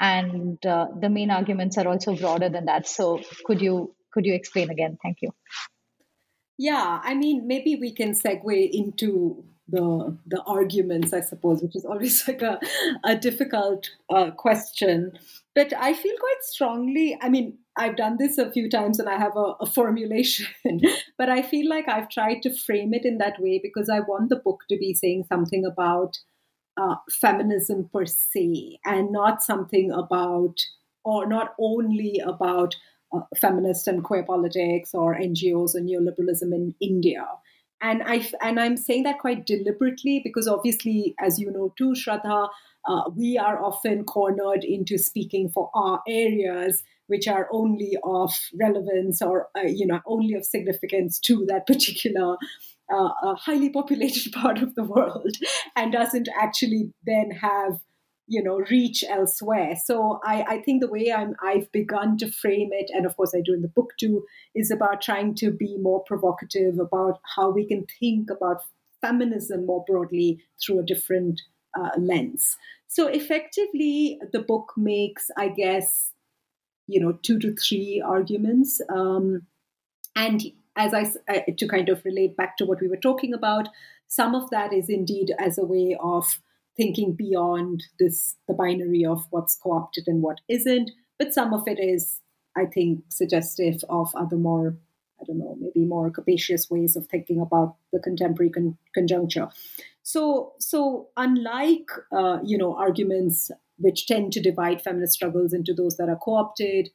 and 0.00 0.64
uh, 0.66 0.86
the 1.00 1.08
main 1.08 1.30
arguments 1.30 1.78
are 1.78 1.88
also 1.88 2.16
broader 2.16 2.48
than 2.48 2.66
that. 2.66 2.86
So, 2.88 3.20
could 3.44 3.60
you 3.60 3.94
could 4.12 4.26
you 4.26 4.34
explain 4.34 4.70
again? 4.70 4.98
Thank 5.02 5.18
you. 5.22 5.30
Yeah, 6.56 7.00
I 7.02 7.14
mean, 7.14 7.46
maybe 7.46 7.76
we 7.76 7.92
can 7.92 8.12
segue 8.12 8.70
into 8.72 9.44
the 9.68 10.16
the 10.26 10.42
arguments, 10.42 11.12
I 11.12 11.20
suppose, 11.20 11.62
which 11.62 11.76
is 11.76 11.84
always 11.84 12.24
like 12.28 12.42
a 12.42 12.58
a 13.04 13.16
difficult 13.16 13.90
uh, 14.10 14.30
question. 14.32 15.12
But 15.54 15.72
I 15.72 15.94
feel 15.94 16.16
quite 16.18 16.42
strongly. 16.42 17.16
I 17.20 17.28
mean, 17.28 17.58
I've 17.78 17.96
done 17.96 18.16
this 18.18 18.38
a 18.38 18.50
few 18.50 18.68
times 18.68 18.98
and 18.98 19.08
I 19.08 19.16
have 19.16 19.36
a, 19.36 19.54
a 19.60 19.66
formulation, 19.66 20.48
but 21.18 21.30
I 21.30 21.42
feel 21.42 21.68
like 21.68 21.88
I've 21.88 22.08
tried 22.08 22.42
to 22.42 22.54
frame 22.54 22.92
it 22.92 23.04
in 23.04 23.18
that 23.18 23.40
way 23.40 23.60
because 23.62 23.88
I 23.88 24.00
want 24.00 24.28
the 24.28 24.36
book 24.36 24.62
to 24.68 24.76
be 24.76 24.94
saying 24.94 25.24
something 25.28 25.64
about 25.64 26.18
uh, 26.76 26.96
feminism 27.10 27.88
per 27.92 28.04
se 28.04 28.78
and 28.84 29.12
not 29.12 29.42
something 29.42 29.92
about, 29.92 30.56
or 31.04 31.26
not 31.26 31.54
only 31.58 32.20
about 32.24 32.74
uh, 33.12 33.20
feminist 33.36 33.86
and 33.86 34.04
queer 34.04 34.24
politics 34.24 34.90
or 34.92 35.14
NGOs 35.14 35.74
or 35.74 35.80
neoliberalism 35.80 36.52
in 36.52 36.74
India. 36.80 37.26
And 37.80 38.02
I 38.04 38.28
and 38.42 38.58
I'm 38.58 38.76
saying 38.76 39.04
that 39.04 39.20
quite 39.20 39.46
deliberately 39.46 40.20
because 40.22 40.48
obviously, 40.48 41.14
as 41.20 41.38
you 41.38 41.52
know 41.52 41.72
too, 41.78 41.94
Shraddha, 41.94 42.48
uh, 42.88 43.02
we 43.14 43.38
are 43.38 43.62
often 43.62 44.04
cornered 44.04 44.64
into 44.64 44.98
speaking 44.98 45.48
for 45.48 45.70
our 45.74 46.02
areas 46.08 46.82
which 47.08 47.26
are 47.26 47.48
only 47.52 47.96
of 48.04 48.32
relevance 48.58 49.20
or 49.20 49.48
uh, 49.56 49.62
you 49.66 49.86
know 49.86 50.00
only 50.06 50.34
of 50.34 50.44
significance 50.44 51.18
to 51.18 51.44
that 51.48 51.66
particular 51.66 52.36
uh, 52.92 53.10
uh, 53.22 53.34
highly 53.34 53.68
populated 53.68 54.32
part 54.40 54.62
of 54.62 54.74
the 54.74 54.84
world 54.84 55.36
and 55.76 55.92
doesn't 55.92 56.28
actually 56.40 56.92
then 57.04 57.30
have 57.30 57.80
you 58.28 58.42
know 58.42 58.58
reach 58.70 59.02
elsewhere. 59.08 59.74
So 59.84 60.20
i, 60.24 60.44
I 60.48 60.58
think 60.60 60.80
the 60.80 60.90
way 60.90 61.12
I'm, 61.12 61.34
i've 61.42 61.70
begun 61.72 62.16
to 62.18 62.30
frame 62.30 62.70
it 62.72 62.90
and 62.94 63.06
of 63.06 63.16
course 63.16 63.34
i 63.34 63.40
do 63.44 63.54
in 63.54 63.62
the 63.62 63.68
book 63.68 63.92
too 63.98 64.24
is 64.54 64.70
about 64.70 65.02
trying 65.02 65.34
to 65.36 65.50
be 65.50 65.76
more 65.80 66.04
provocative 66.04 66.78
about 66.78 67.20
how 67.36 67.50
we 67.50 67.66
can 67.66 67.86
think 67.98 68.30
about 68.30 68.62
feminism 69.00 69.66
more 69.66 69.84
broadly 69.86 70.40
through 70.60 70.80
a 70.80 70.84
different 70.84 71.40
uh, 71.78 71.90
lens. 71.98 72.56
So 72.88 73.06
effectively 73.06 74.18
the 74.32 74.40
book 74.40 74.72
makes 74.76 75.30
i 75.36 75.48
guess 75.48 76.12
you 76.88 77.00
know 77.00 77.12
two 77.22 77.38
to 77.38 77.54
three 77.54 78.02
arguments. 78.04 78.80
Um, 78.88 79.42
and 80.16 80.42
as 80.74 80.92
I 80.94 81.02
uh, 81.32 81.40
to 81.56 81.68
kind 81.68 81.88
of 81.88 82.04
relate 82.04 82.36
back 82.36 82.56
to 82.56 82.64
what 82.64 82.80
we 82.80 82.88
were 82.88 82.96
talking 82.96 83.32
about 83.32 83.68
some 84.08 84.34
of 84.34 84.50
that 84.50 84.72
is 84.72 84.88
indeed 84.88 85.32
as 85.38 85.58
a 85.58 85.64
way 85.64 85.96
of 86.00 86.40
thinking 86.76 87.12
beyond 87.12 87.84
this 87.98 88.34
the 88.48 88.54
binary 88.54 89.04
of 89.04 89.26
what's 89.30 89.56
co-opted 89.56 90.04
and 90.06 90.22
what 90.22 90.40
isn't. 90.48 90.90
But 91.18 91.34
some 91.34 91.52
of 91.52 91.68
it 91.68 91.78
is 91.78 92.20
i 92.56 92.64
think 92.64 93.04
suggestive 93.10 93.84
of 93.90 94.10
other 94.14 94.36
more 94.36 94.74
i 95.20 95.24
don't 95.24 95.38
know 95.38 95.56
maybe 95.60 95.86
more 95.86 96.10
capacious 96.10 96.70
ways 96.70 96.96
of 96.96 97.06
thinking 97.06 97.40
about 97.40 97.76
the 97.92 98.00
contemporary 98.00 98.50
con- 98.50 98.78
conjuncture. 98.94 99.48
So 100.02 100.54
so 100.58 101.08
unlike 101.16 101.90
uh, 102.10 102.38
you 102.42 102.56
know 102.56 102.74
arguments 102.76 103.50
which 103.78 104.06
tend 104.06 104.32
to 104.32 104.42
divide 104.42 104.82
feminist 104.82 105.14
struggles 105.14 105.52
into 105.52 105.72
those 105.72 105.96
that 105.96 106.08
are 106.08 106.18
co-opted 106.22 106.90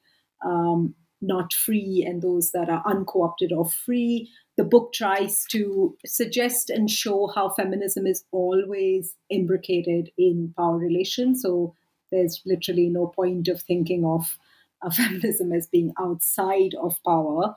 um, 0.45 0.95
not 1.21 1.53
free 1.53 2.05
and 2.05 2.21
those 2.21 2.51
that 2.51 2.69
are 2.69 2.83
unco-opted 2.85 3.51
or 3.51 3.69
free 3.69 4.29
the 4.57 4.63
book 4.63 4.93
tries 4.93 5.45
to 5.51 5.97
suggest 6.05 6.69
and 6.69 6.89
show 6.89 7.31
how 7.33 7.49
feminism 7.49 8.05
is 8.05 8.23
always 8.31 9.15
imbricated 9.29 10.11
in 10.17 10.53
power 10.55 10.77
relations. 10.77 11.41
So 11.41 11.73
there's 12.11 12.41
literally 12.45 12.89
no 12.89 13.07
point 13.07 13.47
of 13.47 13.61
thinking 13.61 14.05
of 14.05 14.37
feminism 14.95 15.51
as 15.51 15.67
being 15.67 15.93
outside 15.99 16.75
of 16.79 16.95
power. 17.05 17.55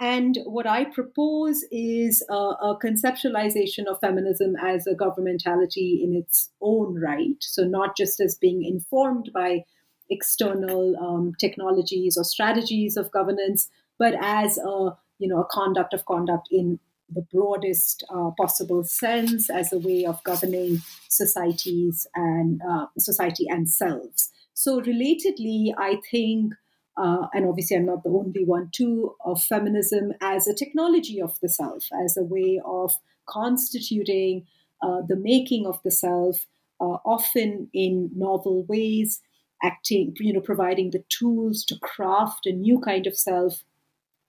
And 0.00 0.38
what 0.44 0.66
I 0.66 0.84
propose 0.84 1.64
is 1.70 2.24
a, 2.28 2.34
a, 2.34 2.78
conceptualization 2.82 3.86
of 3.86 4.00
feminism 4.00 4.56
as 4.56 4.86
a 4.86 4.94
governmentality 4.94 6.02
in 6.02 6.14
its 6.16 6.50
own 6.60 7.00
right. 7.00 7.36
So, 7.40 7.64
not 7.64 7.96
just 7.96 8.18
as 8.18 8.34
being 8.34 8.64
informed 8.64 9.30
by 9.32 9.64
external 10.10 10.96
um, 10.96 11.34
technologies 11.38 12.16
or 12.16 12.24
strategies 12.24 12.96
of 12.96 13.12
governance, 13.12 13.68
but 13.98 14.14
as 14.20 14.58
a 14.58 14.96
you 15.22 15.28
know, 15.28 15.40
a 15.40 15.46
conduct 15.46 15.94
of 15.94 16.04
conduct 16.04 16.48
in 16.50 16.80
the 17.08 17.22
broadest 17.32 18.02
uh, 18.12 18.30
possible 18.36 18.82
sense 18.82 19.48
as 19.48 19.72
a 19.72 19.78
way 19.78 20.04
of 20.04 20.22
governing 20.24 20.80
societies 21.08 22.06
and 22.16 22.60
uh, 22.68 22.86
society 22.98 23.46
and 23.48 23.70
selves. 23.70 24.30
So, 24.54 24.80
relatedly, 24.80 25.72
I 25.78 26.00
think, 26.10 26.54
uh, 26.96 27.26
and 27.32 27.46
obviously 27.46 27.76
I'm 27.76 27.86
not 27.86 28.02
the 28.02 28.10
only 28.10 28.44
one 28.44 28.70
too, 28.72 29.14
of 29.24 29.42
feminism 29.42 30.12
as 30.20 30.46
a 30.46 30.54
technology 30.54 31.20
of 31.20 31.38
the 31.40 31.48
self, 31.48 31.88
as 32.04 32.16
a 32.16 32.22
way 32.22 32.60
of 32.64 32.92
constituting 33.26 34.46
uh, 34.82 35.00
the 35.06 35.16
making 35.16 35.66
of 35.66 35.80
the 35.84 35.90
self, 35.90 36.46
uh, 36.80 36.98
often 37.04 37.68
in 37.72 38.10
novel 38.14 38.64
ways, 38.64 39.20
acting, 39.62 40.14
you 40.18 40.32
know, 40.32 40.40
providing 40.40 40.90
the 40.90 41.04
tools 41.08 41.64
to 41.64 41.78
craft 41.78 42.46
a 42.46 42.52
new 42.52 42.80
kind 42.80 43.06
of 43.06 43.16
self 43.16 43.62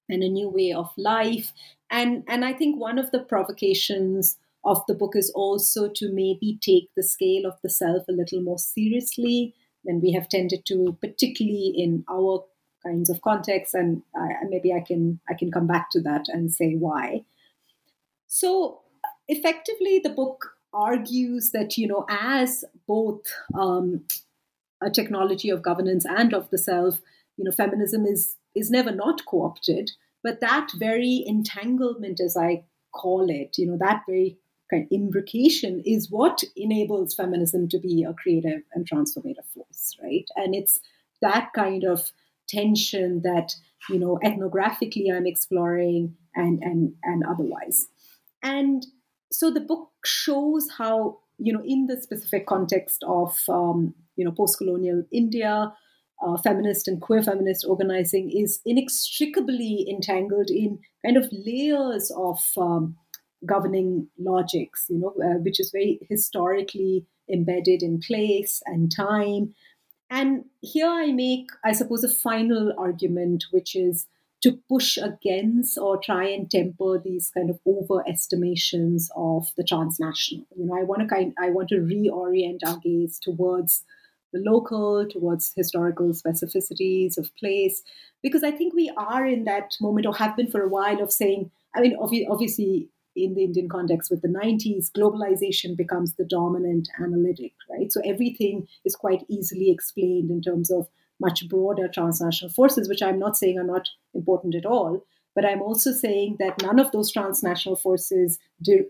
and 0.07 0.21
a 0.23 0.29
new 0.29 0.47
way 0.47 0.71
of 0.71 0.89
life. 0.95 1.51
And, 1.89 2.23
and 2.27 2.45
I 2.45 2.53
think 2.53 2.79
one 2.79 2.99
of 2.99 3.11
the 3.11 3.19
provocations 3.19 4.37
of 4.63 4.81
the 4.87 4.93
book 4.93 5.15
is 5.15 5.31
also 5.31 5.89
to 5.89 6.09
maybe 6.11 6.57
take 6.61 6.89
the 6.95 7.03
scale 7.03 7.45
of 7.45 7.57
the 7.61 7.69
self 7.69 8.07
a 8.07 8.13
little 8.13 8.41
more 8.41 8.59
seriously 8.59 9.53
than 9.83 9.99
we 9.99 10.13
have 10.13 10.29
tended 10.29 10.65
to, 10.67 10.97
particularly 11.01 11.73
in 11.75 12.05
our 12.09 12.45
kinds 12.85 13.09
of 13.09 13.21
contexts. 13.21 13.73
And 13.73 14.03
I, 14.15 14.45
maybe 14.49 14.73
I 14.73 14.81
can 14.81 15.19
I 15.29 15.33
can 15.33 15.51
come 15.51 15.67
back 15.67 15.89
to 15.91 16.01
that 16.01 16.25
and 16.27 16.51
say 16.51 16.73
why. 16.73 17.23
So 18.27 18.81
effectively, 19.27 19.99
the 20.03 20.09
book 20.09 20.51
argues 20.73 21.51
that 21.51 21.77
you 21.77 21.87
know 21.87 22.05
as 22.09 22.65
both 22.87 23.21
um, 23.53 24.05
a 24.81 24.89
technology 24.89 25.49
of 25.49 25.61
governance 25.61 26.05
and 26.05 26.33
of 26.33 26.49
the 26.49 26.57
self, 26.57 26.99
you 27.37 27.43
know, 27.43 27.51
feminism 27.51 28.05
is 28.05 28.35
is 28.55 28.69
never 28.69 28.91
not 28.91 29.25
co-opted 29.25 29.91
but 30.23 30.39
that 30.39 30.69
very 30.77 31.23
entanglement 31.25 32.19
as 32.19 32.35
i 32.37 32.63
call 32.93 33.29
it 33.29 33.55
you 33.57 33.67
know 33.67 33.77
that 33.77 34.01
very 34.07 34.37
kind 34.71 34.83
of 34.83 34.89
imbrication 34.89 35.81
is 35.85 36.09
what 36.09 36.43
enables 36.55 37.13
feminism 37.13 37.67
to 37.67 37.77
be 37.79 38.03
a 38.03 38.13
creative 38.13 38.61
and 38.73 38.89
transformative 38.89 39.45
force 39.53 39.97
right 40.01 40.25
and 40.35 40.55
it's 40.55 40.79
that 41.21 41.49
kind 41.53 41.83
of 41.83 42.11
tension 42.47 43.21
that 43.23 43.53
you 43.89 43.99
know 43.99 44.19
ethnographically 44.23 45.13
i'm 45.13 45.25
exploring 45.25 46.15
and 46.35 46.61
and 46.63 46.93
and 47.03 47.23
otherwise 47.29 47.87
and 48.41 48.85
so 49.31 49.49
the 49.51 49.59
book 49.59 49.89
shows 50.05 50.67
how 50.77 51.19
you 51.37 51.51
know 51.51 51.63
in 51.65 51.87
the 51.87 52.01
specific 52.01 52.45
context 52.45 53.03
of 53.07 53.37
um, 53.49 53.93
you 54.15 54.23
know 54.23 54.31
post-colonial 54.31 55.03
india 55.11 55.73
uh, 56.25 56.37
feminist 56.37 56.87
and 56.87 57.01
queer 57.01 57.21
feminist 57.21 57.65
organizing 57.67 58.31
is 58.31 58.61
inextricably 58.65 59.85
entangled 59.89 60.49
in 60.49 60.79
kind 61.05 61.17
of 61.17 61.27
layers 61.31 62.11
of 62.15 62.39
um, 62.57 62.95
governing 63.45 64.07
logics, 64.17 64.85
you 64.89 64.99
know, 64.99 65.13
uh, 65.23 65.39
which 65.39 65.59
is 65.59 65.71
very 65.71 65.99
historically 66.09 67.05
embedded 67.31 67.81
in 67.81 67.99
place 67.99 68.61
and 68.65 68.91
time. 68.95 69.53
And 70.09 70.45
here 70.61 70.87
I 70.87 71.11
make, 71.11 71.49
I 71.63 71.71
suppose, 71.71 72.03
a 72.03 72.09
final 72.09 72.73
argument, 72.77 73.45
which 73.51 73.75
is 73.75 74.07
to 74.43 74.59
push 74.67 74.97
against 74.97 75.77
or 75.77 75.97
try 75.97 76.27
and 76.27 76.51
temper 76.51 76.99
these 77.03 77.31
kind 77.33 77.49
of 77.49 77.59
overestimations 77.65 79.07
of 79.15 79.47
the 79.55 79.63
transnational. 79.63 80.45
You 80.55 80.65
know, 80.65 80.77
I 80.77 80.83
want 80.83 81.01
to 81.01 81.07
kind 81.07 81.33
I 81.39 81.49
want 81.49 81.69
to 81.69 81.75
reorient 81.75 82.59
our 82.65 82.77
gaze 82.77 83.19
towards 83.19 83.83
the 84.33 84.39
local, 84.39 85.07
towards 85.07 85.53
historical 85.55 86.09
specificities 86.09 87.17
of 87.17 87.33
place, 87.37 87.83
because 88.21 88.43
I 88.43 88.51
think 88.51 88.73
we 88.73 88.91
are 88.97 89.25
in 89.25 89.45
that 89.45 89.75
moment 89.79 90.07
or 90.07 90.15
have 90.15 90.35
been 90.35 90.51
for 90.51 90.61
a 90.61 90.67
while 90.67 91.01
of 91.01 91.11
saying, 91.11 91.51
I 91.75 91.81
mean, 91.81 91.95
obviously 91.97 92.89
in 93.15 93.35
the 93.35 93.43
Indian 93.43 93.69
context 93.69 94.09
with 94.09 94.21
the 94.21 94.27
90s, 94.27 94.91
globalization 94.91 95.77
becomes 95.77 96.15
the 96.15 96.25
dominant 96.25 96.89
analytic, 96.99 97.53
right? 97.69 97.91
So 97.91 98.01
everything 98.05 98.67
is 98.85 98.95
quite 98.95 99.23
easily 99.29 99.71
explained 99.71 100.31
in 100.31 100.41
terms 100.41 100.71
of 100.71 100.87
much 101.19 101.47
broader 101.47 101.87
transnational 101.87 102.51
forces, 102.51 102.89
which 102.89 103.03
I'm 103.03 103.19
not 103.19 103.37
saying 103.37 103.59
are 103.59 103.63
not 103.63 103.87
important 104.13 104.55
at 104.55 104.65
all. 104.65 105.05
But 105.35 105.45
I'm 105.45 105.61
also 105.61 105.91
saying 105.91 106.37
that 106.39 106.61
none 106.61 106.79
of 106.79 106.91
those 106.91 107.11
transnational 107.11 107.75
forces 107.75 108.37
de- 108.61 108.85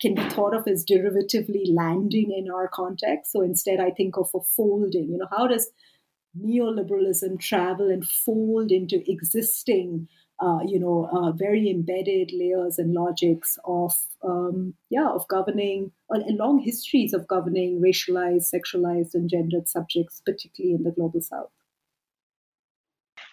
can 0.00 0.14
be 0.14 0.28
thought 0.28 0.54
of 0.54 0.68
as 0.68 0.84
derivatively 0.84 1.74
landing 1.74 2.32
in 2.36 2.50
our 2.50 2.68
context. 2.68 3.32
So 3.32 3.40
instead, 3.40 3.80
I 3.80 3.90
think 3.90 4.18
of 4.18 4.28
a 4.34 4.40
folding. 4.40 5.10
You 5.10 5.18
know, 5.18 5.28
how 5.30 5.46
does 5.46 5.70
neoliberalism 6.38 7.40
travel 7.40 7.88
and 7.88 8.06
fold 8.06 8.70
into 8.70 9.02
existing 9.10 10.08
uh, 10.40 10.58
you 10.66 10.78
know, 10.78 11.08
uh, 11.12 11.32
very 11.32 11.70
embedded 11.70 12.30
layers 12.32 12.78
and 12.78 12.92
logics 12.92 13.58
of, 13.64 13.92
um, 14.22 14.74
yeah, 14.90 15.08
of 15.08 15.26
governing, 15.28 15.92
and 16.10 16.36
long 16.36 16.58
histories 16.58 17.14
of 17.14 17.26
governing 17.26 17.80
racialized, 17.80 18.52
sexualized, 18.54 19.14
and 19.14 19.30
gendered 19.30 19.68
subjects, 19.68 20.20
particularly 20.24 20.74
in 20.74 20.82
the 20.82 20.90
global 20.90 21.20
south. 21.20 21.50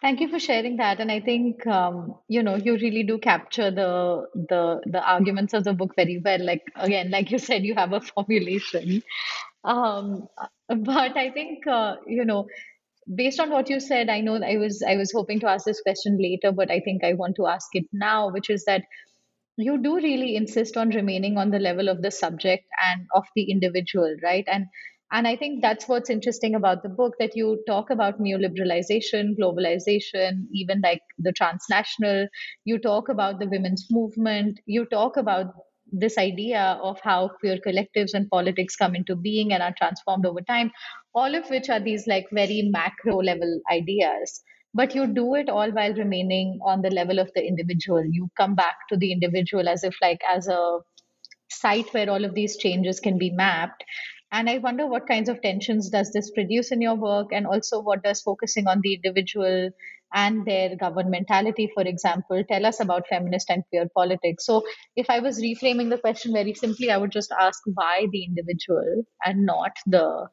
Thank 0.01 0.19
you 0.19 0.27
for 0.27 0.37
sharing 0.37 0.77
that, 0.77 0.99
and 0.99 1.09
I 1.09 1.21
think 1.21 1.65
um, 1.65 2.15
you 2.27 2.43
know 2.43 2.55
you 2.55 2.73
really 2.73 3.03
do 3.03 3.17
capture 3.17 3.71
the 3.71 4.25
the 4.33 4.81
the 4.85 5.01
arguments 5.01 5.53
of 5.53 5.63
the 5.63 5.73
book 5.73 5.93
very 5.95 6.21
well. 6.23 6.43
Like 6.43 6.63
again, 6.75 7.09
like 7.09 7.31
you 7.31 7.39
said, 7.39 7.63
you 7.63 7.73
have 7.75 7.93
a 7.93 8.01
formulation, 8.13 9.01
um, 9.63 10.27
but 10.67 11.15
I 11.15 11.31
think 11.31 11.65
uh, 11.67 11.95
you 12.05 12.25
know 12.25 12.47
based 13.15 13.39
on 13.39 13.49
what 13.49 13.69
you 13.69 13.79
said 13.79 14.09
i 14.09 14.19
know 14.21 14.35
i 14.43 14.57
was 14.57 14.83
i 14.87 14.95
was 14.95 15.11
hoping 15.11 15.39
to 15.39 15.47
ask 15.47 15.65
this 15.65 15.81
question 15.81 16.17
later 16.21 16.51
but 16.51 16.71
i 16.71 16.79
think 16.79 17.03
i 17.03 17.13
want 17.13 17.35
to 17.35 17.47
ask 17.47 17.67
it 17.73 17.85
now 17.93 18.29
which 18.31 18.49
is 18.49 18.63
that 18.65 18.83
you 19.57 19.81
do 19.81 19.95
really 19.97 20.35
insist 20.35 20.77
on 20.77 20.89
remaining 20.89 21.37
on 21.37 21.51
the 21.51 21.59
level 21.59 21.89
of 21.89 22.01
the 22.01 22.11
subject 22.11 22.65
and 22.91 23.05
of 23.15 23.25
the 23.35 23.51
individual 23.51 24.15
right? 24.23 24.45
And 24.47 24.65
and 25.11 25.27
i 25.27 25.35
think 25.35 25.61
that's 25.61 25.87
what's 25.87 26.09
interesting 26.09 26.55
about 26.55 26.81
the 26.83 26.89
book 26.89 27.13
that 27.19 27.35
you 27.35 27.61
talk 27.67 27.89
about 27.91 28.19
neoliberalization 28.19 29.35
globalization 29.39 30.45
even 30.51 30.81
like 30.81 31.01
the 31.19 31.31
transnational. 31.33 32.27
You 32.65 32.79
talk 32.79 33.09
about 33.09 33.39
the 33.39 33.47
women's 33.47 33.87
movement. 33.91 34.59
You 34.65 34.85
talk 34.85 35.17
about 35.17 35.53
this 35.93 36.17
idea 36.17 36.79
of 36.81 36.99
how 37.01 37.29
queer 37.39 37.57
collectives 37.65 38.13
and 38.13 38.29
politics 38.29 38.75
come 38.75 38.95
into 38.95 39.15
being 39.15 39.53
and 39.53 39.63
are 39.63 39.75
transformed 39.77 40.25
over 40.25 40.41
time, 40.41 40.71
all 41.13 41.35
of 41.35 41.49
which 41.49 41.69
are 41.69 41.79
these 41.79 42.07
like 42.07 42.25
very 42.31 42.63
macro 42.71 43.17
level 43.17 43.61
ideas. 43.71 44.41
But 44.73 44.95
you 44.95 45.05
do 45.05 45.35
it 45.35 45.49
all 45.49 45.71
while 45.71 45.93
remaining 45.93 46.59
on 46.65 46.81
the 46.81 46.89
level 46.89 47.19
of 47.19 47.31
the 47.35 47.45
individual. 47.45 48.03
You 48.03 48.29
come 48.35 48.55
back 48.55 48.75
to 48.89 48.97
the 48.97 49.11
individual 49.11 49.69
as 49.69 49.83
if, 49.83 49.93
like, 50.01 50.19
as 50.27 50.47
a 50.47 50.79
site 51.51 51.93
where 51.93 52.09
all 52.09 52.25
of 52.25 52.33
these 52.33 52.57
changes 52.57 52.99
can 52.99 53.19
be 53.19 53.29
mapped. 53.29 53.83
And 54.31 54.49
I 54.49 54.57
wonder 54.57 54.87
what 54.87 55.05
kinds 55.07 55.29
of 55.29 55.43
tensions 55.43 55.91
does 55.91 56.11
this 56.11 56.31
produce 56.31 56.71
in 56.71 56.81
your 56.81 56.95
work, 56.95 57.27
and 57.31 57.45
also 57.45 57.83
what 57.83 58.01
does 58.01 58.21
focusing 58.21 58.67
on 58.67 58.81
the 58.81 58.95
individual 58.95 59.69
and 60.13 60.45
their 60.45 60.75
governmentality, 60.75 61.67
for 61.73 61.83
example, 61.83 62.43
tell 62.49 62.65
us 62.65 62.79
about 62.79 63.07
feminist 63.07 63.49
and 63.49 63.63
queer 63.69 63.87
politics. 63.95 64.45
So, 64.45 64.63
if 64.95 65.09
I 65.09 65.19
was 65.19 65.41
reframing 65.41 65.89
the 65.89 65.97
question 65.97 66.33
very 66.33 66.53
simply, 66.53 66.91
I 66.91 66.97
would 66.97 67.11
just 67.11 67.31
ask 67.37 67.61
why 67.65 68.07
the 68.11 68.23
individual 68.23 69.03
and 69.25 69.45
not 69.45 69.71
the 69.85 70.27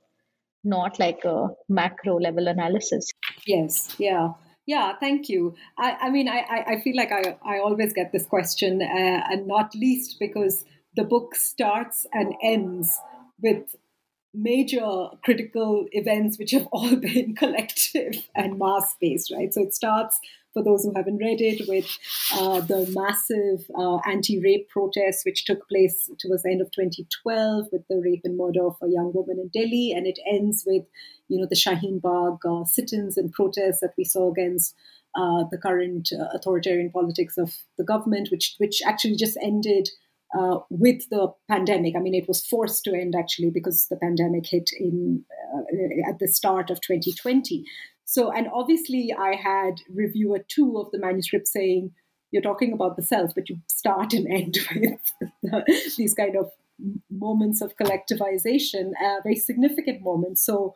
not 0.62 0.98
like 0.98 1.24
a 1.24 1.48
macro 1.68 2.18
level 2.18 2.48
analysis. 2.48 3.10
Yes, 3.46 3.94
yeah. 3.98 4.32
Yeah, 4.66 4.92
thank 5.00 5.28
you. 5.28 5.56
I, 5.78 5.96
I 6.02 6.10
mean, 6.10 6.28
I, 6.28 6.44
I 6.66 6.80
feel 6.82 6.94
like 6.96 7.10
I, 7.10 7.36
I 7.44 7.58
always 7.58 7.92
get 7.92 8.12
this 8.12 8.26
question, 8.26 8.82
uh, 8.82 9.24
and 9.30 9.46
not 9.46 9.74
least 9.74 10.16
because 10.20 10.64
the 10.94 11.02
book 11.02 11.34
starts 11.34 12.06
and 12.12 12.34
ends 12.42 12.96
with 13.42 13.74
major 14.32 15.08
critical 15.24 15.86
events 15.92 16.38
which 16.38 16.52
have 16.52 16.66
all 16.72 16.96
been 16.96 17.34
collective 17.34 18.28
and 18.34 18.58
mass 18.58 18.96
based, 19.00 19.32
right? 19.32 19.52
So 19.52 19.62
it 19.62 19.74
starts, 19.74 20.18
for 20.52 20.64
those 20.64 20.84
who 20.84 20.92
haven't 20.96 21.18
read 21.18 21.40
it, 21.40 21.68
with 21.68 21.86
uh, 22.34 22.60
the 22.60 22.90
massive 22.92 23.66
uh, 23.78 23.98
anti 24.08 24.40
rape 24.40 24.68
protests 24.68 25.24
which 25.24 25.44
took 25.44 25.68
place 25.68 26.10
towards 26.18 26.42
the 26.42 26.50
end 26.50 26.60
of 26.60 26.70
2012 26.72 27.66
with 27.70 27.82
the 27.88 28.00
rape 28.04 28.22
and 28.24 28.36
murder 28.36 28.66
of 28.66 28.76
a 28.82 28.88
young 28.88 29.12
woman 29.14 29.38
in 29.38 29.48
Delhi. 29.48 29.92
And 29.96 30.06
it 30.06 30.18
ends 30.28 30.64
with, 30.66 30.84
you 31.28 31.38
know, 31.38 31.46
the 31.48 31.56
Shaheen 31.56 32.00
Bagh 32.00 32.38
uh, 32.48 32.64
sit 32.64 32.92
ins 32.92 33.16
and 33.16 33.32
protests 33.32 33.80
that 33.80 33.94
we 33.96 34.04
saw 34.04 34.30
against. 34.30 34.74
Uh, 35.16 35.42
the 35.50 35.58
current 35.58 36.10
uh, 36.12 36.28
authoritarian 36.32 36.88
politics 36.88 37.36
of 37.36 37.52
the 37.76 37.82
government, 37.82 38.28
which 38.30 38.54
which 38.58 38.80
actually 38.86 39.16
just 39.16 39.36
ended 39.42 39.88
uh, 40.38 40.58
with 40.70 41.08
the 41.10 41.32
pandemic. 41.48 41.94
I 41.96 42.00
mean, 42.00 42.14
it 42.14 42.28
was 42.28 42.46
forced 42.46 42.84
to 42.84 42.92
end 42.92 43.14
actually 43.18 43.50
because 43.50 43.86
the 43.88 43.96
pandemic 43.96 44.46
hit 44.46 44.70
in 44.78 45.24
uh, 45.54 46.08
at 46.10 46.18
the 46.18 46.28
start 46.28 46.70
of 46.70 46.80
2020. 46.80 47.64
So, 48.04 48.32
and 48.32 48.48
obviously, 48.52 49.14
I 49.16 49.34
had 49.34 49.80
reviewer 49.92 50.40
two 50.48 50.78
of 50.78 50.90
the 50.90 50.98
manuscript 50.98 51.48
saying, 51.48 51.92
"You're 52.30 52.42
talking 52.42 52.72
about 52.72 52.96
the 52.96 53.02
self, 53.02 53.32
but 53.34 53.48
you 53.48 53.58
start 53.68 54.12
and 54.12 54.26
end 54.28 54.58
with 55.42 55.96
these 55.96 56.14
kind 56.14 56.36
of 56.36 56.50
moments 57.10 57.60
of 57.60 57.76
collectivization, 57.76 58.92
uh, 59.02 59.20
very 59.22 59.36
significant 59.36 60.02
moments." 60.02 60.44
So, 60.44 60.74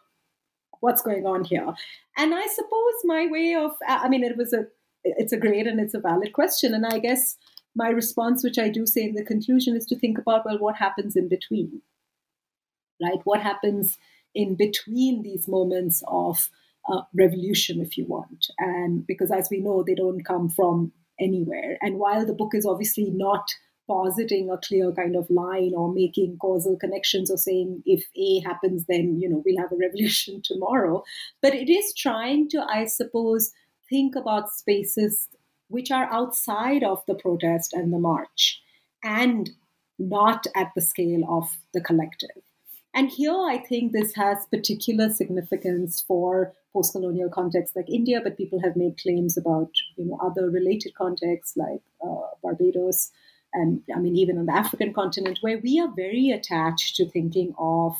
what's 0.80 1.02
going 1.02 1.26
on 1.26 1.44
here? 1.44 1.74
And 2.16 2.34
I 2.34 2.46
suppose 2.46 2.94
my 3.04 3.26
way 3.28 3.54
of, 3.54 3.72
I 3.88 4.08
mean, 4.08 4.22
it 4.22 4.36
was 4.36 4.52
a, 4.52 4.66
it's 5.02 5.32
a 5.32 5.36
great 5.36 5.66
and 5.66 5.80
it's 5.80 5.94
a 5.94 6.00
valid 6.00 6.32
question, 6.32 6.72
and 6.72 6.86
I 6.86 6.98
guess 6.98 7.36
my 7.74 7.88
response, 7.88 8.44
which 8.44 8.58
I 8.58 8.68
do 8.68 8.86
say 8.86 9.02
in 9.02 9.14
the 9.14 9.24
conclusion, 9.24 9.76
is 9.76 9.86
to 9.86 9.98
think 9.98 10.18
about 10.18 10.44
well, 10.44 10.58
what 10.58 10.76
happens 10.76 11.16
in 11.16 11.28
between, 11.28 11.82
right? 13.02 13.20
What 13.24 13.40
happens 13.40 13.98
in 14.34 14.56
between 14.56 15.22
these 15.22 15.48
moments 15.48 16.02
of 16.08 16.48
uh, 16.88 17.02
revolution, 17.14 17.80
if 17.80 17.96
you 17.96 18.04
want, 18.06 18.46
and 18.58 19.06
because 19.06 19.30
as 19.30 19.48
we 19.50 19.60
know, 19.60 19.82
they 19.82 19.94
don't 19.94 20.24
come 20.24 20.48
from 20.48 20.92
anywhere. 21.20 21.78
And 21.80 21.98
while 21.98 22.26
the 22.26 22.34
book 22.34 22.54
is 22.54 22.66
obviously 22.66 23.10
not 23.10 23.48
positing 23.86 24.50
a 24.50 24.58
clear 24.66 24.90
kind 24.92 25.14
of 25.14 25.28
line 25.28 25.72
or 25.76 25.92
making 25.92 26.38
causal 26.40 26.76
connections 26.76 27.30
or 27.30 27.36
saying 27.36 27.82
if 27.84 28.04
A 28.16 28.40
happens, 28.40 28.84
then 28.88 29.20
you 29.20 29.28
know 29.28 29.42
we'll 29.44 29.60
have 29.60 29.72
a 29.72 29.76
revolution 29.76 30.40
tomorrow. 30.44 31.02
But 31.42 31.54
it 31.54 31.70
is 31.70 31.94
trying 31.94 32.48
to, 32.50 32.64
I 32.68 32.86
suppose, 32.86 33.52
think 33.88 34.16
about 34.16 34.50
spaces 34.50 35.28
which 35.74 35.90
are 35.90 36.12
outside 36.12 36.82
of 36.82 37.02
the 37.06 37.14
protest 37.14 37.72
and 37.72 37.92
the 37.92 37.98
march 37.98 38.62
and 39.02 39.50
not 39.98 40.46
at 40.54 40.70
the 40.74 40.80
scale 40.80 41.24
of 41.28 41.58
the 41.72 41.80
collective. 41.80 42.42
And 42.94 43.10
here 43.10 43.36
I 43.54 43.58
think 43.58 43.90
this 43.90 44.14
has 44.14 44.46
particular 44.46 45.10
significance 45.10 46.00
for 46.00 46.52
post-colonial 46.72 47.28
contexts 47.28 47.74
like 47.74 47.90
India, 47.90 48.20
but 48.22 48.36
people 48.36 48.60
have 48.62 48.76
made 48.76 48.98
claims 48.98 49.36
about 49.36 49.70
you 49.96 50.04
know 50.04 50.18
other 50.22 50.48
related 50.48 50.94
contexts 50.94 51.56
like 51.56 51.82
uh, 52.06 52.28
Barbados, 52.42 53.10
and 53.52 53.82
I 53.94 53.98
mean 53.98 54.16
even 54.16 54.38
on 54.38 54.46
the 54.46 54.56
African 54.56 54.94
continent, 54.94 55.38
where 55.40 55.58
we 55.58 55.80
are 55.80 55.92
very 55.94 56.30
attached 56.30 56.94
to 56.96 57.10
thinking 57.10 57.52
of 57.58 57.96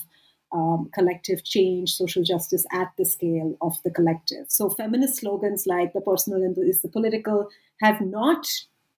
um, 0.54 0.88
collective 0.94 1.44
change, 1.44 1.94
social 1.94 2.22
justice 2.22 2.64
at 2.72 2.92
the 2.96 3.04
scale 3.04 3.56
of 3.60 3.76
the 3.84 3.90
collective. 3.90 4.46
So 4.48 4.70
feminist 4.70 5.16
slogans 5.16 5.66
like 5.66 5.92
the 5.92 6.00
personal 6.00 6.42
and 6.42 6.56
is 6.58 6.80
the 6.80 6.88
political 6.88 7.48
have 7.80 8.00
not, 8.00 8.46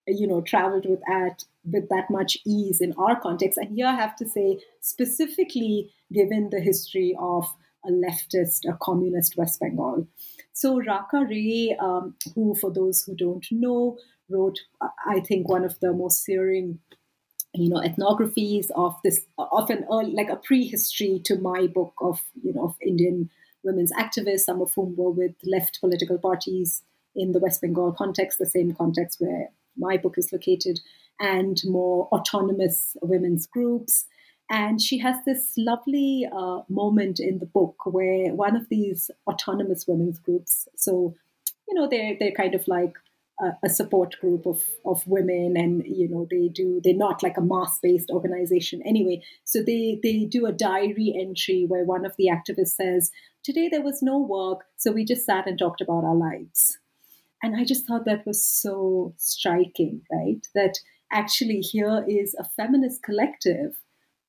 you 0.07 0.27
know, 0.27 0.42
traveled 0.42 0.87
with 0.88 1.01
at 1.11 1.45
with 1.64 1.88
that 1.88 2.11
much 2.11 2.38
ease 2.47 2.81
in 2.81 2.92
our 2.92 3.19
context. 3.19 3.59
And 3.59 3.75
here 3.75 3.87
I 3.87 3.97
have 3.97 4.14
to 4.16 4.29
say, 4.29 4.61
specifically 4.81 5.90
given 6.12 6.51
the 6.51 6.61
history 6.61 7.16
of 7.19 7.47
a 7.85 7.90
leftist, 7.90 8.69
a 8.69 8.77
communist 8.81 9.37
West 9.37 9.59
Bengal. 9.59 10.07
So 10.53 10.81
Raka 10.81 11.27
Ray, 11.29 11.77
um, 11.81 12.14
who, 12.35 12.55
for 12.55 12.73
those 12.73 13.03
who 13.03 13.16
don't 13.16 13.47
know, 13.51 13.99
wrote, 14.29 14.59
I 14.81 15.21
think, 15.21 15.49
one 15.49 15.64
of 15.64 15.79
the 15.81 15.92
most 15.92 16.25
searing 16.25 16.79
you 17.57 17.69
know 17.69 17.81
ethnographies 17.81 18.71
of 18.75 18.97
this 19.03 19.21
often 19.38 19.85
early, 19.90 20.12
like 20.12 20.29
a 20.29 20.37
prehistory 20.37 21.21
to 21.25 21.38
my 21.38 21.66
book 21.66 21.95
of 22.01 22.23
you 22.42 22.53
know 22.53 22.64
of 22.64 22.77
Indian 22.81 23.31
women's 23.62 23.92
activists, 23.92 24.40
some 24.40 24.61
of 24.61 24.73
whom 24.75 24.95
were 24.97 25.11
with 25.11 25.35
left 25.45 25.81
political 25.81 26.19
parties 26.19 26.83
in 27.14 27.33
the 27.33 27.40
West 27.40 27.61
Bengal 27.61 27.92
context, 27.92 28.38
the 28.38 28.47
same 28.47 28.73
context 28.73 29.21
where 29.21 29.49
my 29.77 29.97
book 29.97 30.16
is 30.16 30.33
located, 30.33 30.81
and 31.21 31.61
more 31.64 32.09
autonomous 32.12 32.97
women's 33.03 33.47
groups. 33.47 34.07
And 34.49 34.81
she 34.81 34.99
has 34.99 35.16
this 35.25 35.55
lovely 35.57 36.29
uh, 36.33 36.61
moment 36.69 37.19
in 37.19 37.40
the 37.40 37.47
book 37.47 37.85
where 37.85 38.33
one 38.33 38.55
of 38.55 38.69
these 38.69 39.11
autonomous 39.27 39.87
women's 39.88 40.21
groups, 40.21 40.69
so 40.77 41.14
you 41.69 41.75
know 41.75 41.88
they're 41.88 42.16
they're 42.19 42.31
kind 42.31 42.55
of 42.55 42.66
like 42.69 42.95
a, 43.62 43.68
support 43.68 44.16
group 44.20 44.46
of, 44.46 44.62
of 44.85 45.07
women 45.07 45.55
and 45.57 45.83
you 45.87 46.09
know 46.09 46.27
they 46.31 46.49
do 46.49 46.81
they're 46.83 46.94
not 46.94 47.22
like 47.22 47.37
a 47.37 47.42
mass 47.42 47.79
based 47.83 48.11
organization 48.11 48.83
anyway. 48.85 49.22
So 49.44 49.62
they 49.62 50.01
they 50.03 50.25
do 50.25 50.46
a 50.46 50.53
diary 50.53 51.14
entry 51.18 51.66
where 51.68 51.85
one 51.85 52.07
of 52.07 52.14
the 52.16 52.31
activists 52.31 52.77
says 52.77 53.11
today 53.42 53.68
there 53.70 53.83
was 53.83 54.03
no 54.03 54.18
work 54.18 54.64
so 54.77 54.92
we 54.92 55.05
just 55.05 55.27
sat 55.27 55.46
and 55.46 55.59
talked 55.59 55.81
about 55.81 56.05
our 56.05 56.14
lives. 56.14 56.79
And 57.42 57.55
i 57.55 57.64
just 57.64 57.87
thought 57.87 58.07
that 58.07 58.27
was 58.27 58.44
so 58.44 59.14
striking 59.18 60.03
right? 60.11 60.46
That 60.55 60.79
actually 61.12 61.61
here 61.61 62.05
is 62.09 62.35
a 62.38 62.44
feminist 62.44 63.03
collective 63.03 63.77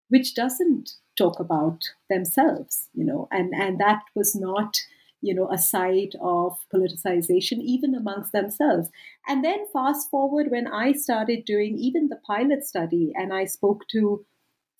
which 0.09 0.35
doesn't 0.35 0.91
talk 1.17 1.39
about 1.39 1.79
themselves 2.09 2.89
you 2.93 3.03
know 3.03 3.27
and 3.31 3.53
and 3.55 3.79
that 3.79 4.03
was 4.15 4.35
not 4.35 4.77
you 5.21 5.33
know, 5.33 5.49
a 5.51 5.57
side 5.57 6.15
of 6.21 6.57
politicization, 6.73 7.59
even 7.61 7.95
amongst 7.95 8.31
themselves. 8.31 8.89
And 9.27 9.43
then 9.43 9.65
fast 9.73 10.09
forward 10.09 10.47
when 10.49 10.67
I 10.67 10.91
started 10.91 11.45
doing 11.45 11.77
even 11.77 12.09
the 12.09 12.19
pilot 12.27 12.65
study, 12.65 13.13
and 13.15 13.33
I 13.33 13.45
spoke 13.45 13.87
to 13.89 14.25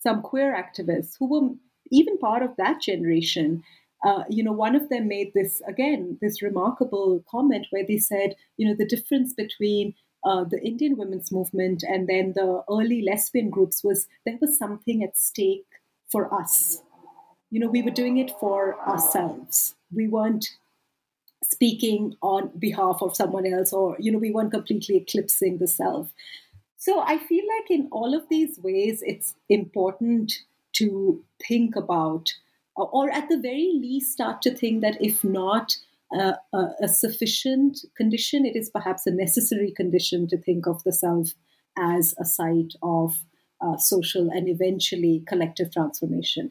some 0.00 0.22
queer 0.22 0.54
activists 0.54 1.14
who 1.18 1.28
were 1.28 1.54
even 1.90 2.18
part 2.18 2.42
of 2.42 2.56
that 2.56 2.80
generation. 2.80 3.62
Uh, 4.04 4.22
you 4.30 4.44
know, 4.44 4.52
one 4.52 4.76
of 4.76 4.88
them 4.90 5.08
made 5.08 5.32
this 5.34 5.60
again, 5.66 6.18
this 6.20 6.40
remarkable 6.40 7.24
comment 7.28 7.66
where 7.70 7.84
they 7.86 7.98
said, 7.98 8.36
you 8.56 8.66
know, 8.66 8.76
the 8.78 8.86
difference 8.86 9.34
between 9.34 9.94
uh, 10.24 10.44
the 10.44 10.60
Indian 10.64 10.96
women's 10.96 11.32
movement 11.32 11.82
and 11.82 12.08
then 12.08 12.32
the 12.34 12.62
early 12.70 13.02
lesbian 13.02 13.50
groups 13.50 13.82
was 13.82 14.06
there 14.24 14.38
was 14.40 14.56
something 14.56 15.02
at 15.02 15.16
stake 15.16 15.66
for 16.08 16.32
us. 16.32 16.82
You 17.50 17.58
know, 17.58 17.68
we 17.68 17.82
were 17.82 17.90
doing 17.90 18.18
it 18.18 18.30
for 18.38 18.78
ourselves 18.86 19.74
we 19.92 20.08
weren't 20.08 20.46
speaking 21.42 22.14
on 22.20 22.50
behalf 22.58 22.98
of 23.00 23.16
someone 23.16 23.46
else 23.46 23.72
or 23.72 23.96
you 23.98 24.10
know 24.10 24.18
we 24.18 24.30
weren't 24.30 24.52
completely 24.52 24.96
eclipsing 24.96 25.58
the 25.58 25.68
self. 25.68 26.12
So 26.76 27.00
i 27.00 27.18
feel 27.18 27.44
like 27.56 27.70
in 27.70 27.88
all 27.90 28.14
of 28.14 28.28
these 28.28 28.58
ways 28.58 29.02
it's 29.04 29.34
important 29.48 30.32
to 30.74 31.22
think 31.46 31.76
about 31.76 32.32
or 32.76 33.10
at 33.10 33.28
the 33.28 33.38
very 33.38 33.72
least 33.74 34.12
start 34.12 34.42
to 34.42 34.54
think 34.54 34.80
that 34.82 34.96
if 35.00 35.24
not 35.24 35.76
uh, 36.16 36.34
a, 36.54 36.68
a, 36.82 36.88
sufficient 36.88 37.80
condition 37.96 38.46
it 38.46 38.56
is 38.56 38.70
perhaps 38.70 39.06
a 39.06 39.10
necessary 39.10 39.72
condition 39.72 40.26
to 40.28 40.38
think 40.38 40.66
of 40.66 40.82
the 40.84 40.92
self 40.92 41.34
as 41.76 42.14
a 42.18 42.24
site 42.24 42.74
of 42.82 43.24
uh, 43.60 43.76
social 43.76 44.30
and 44.30 44.48
eventually 44.48 45.22
collective 45.26 45.72
transformation 45.72 46.50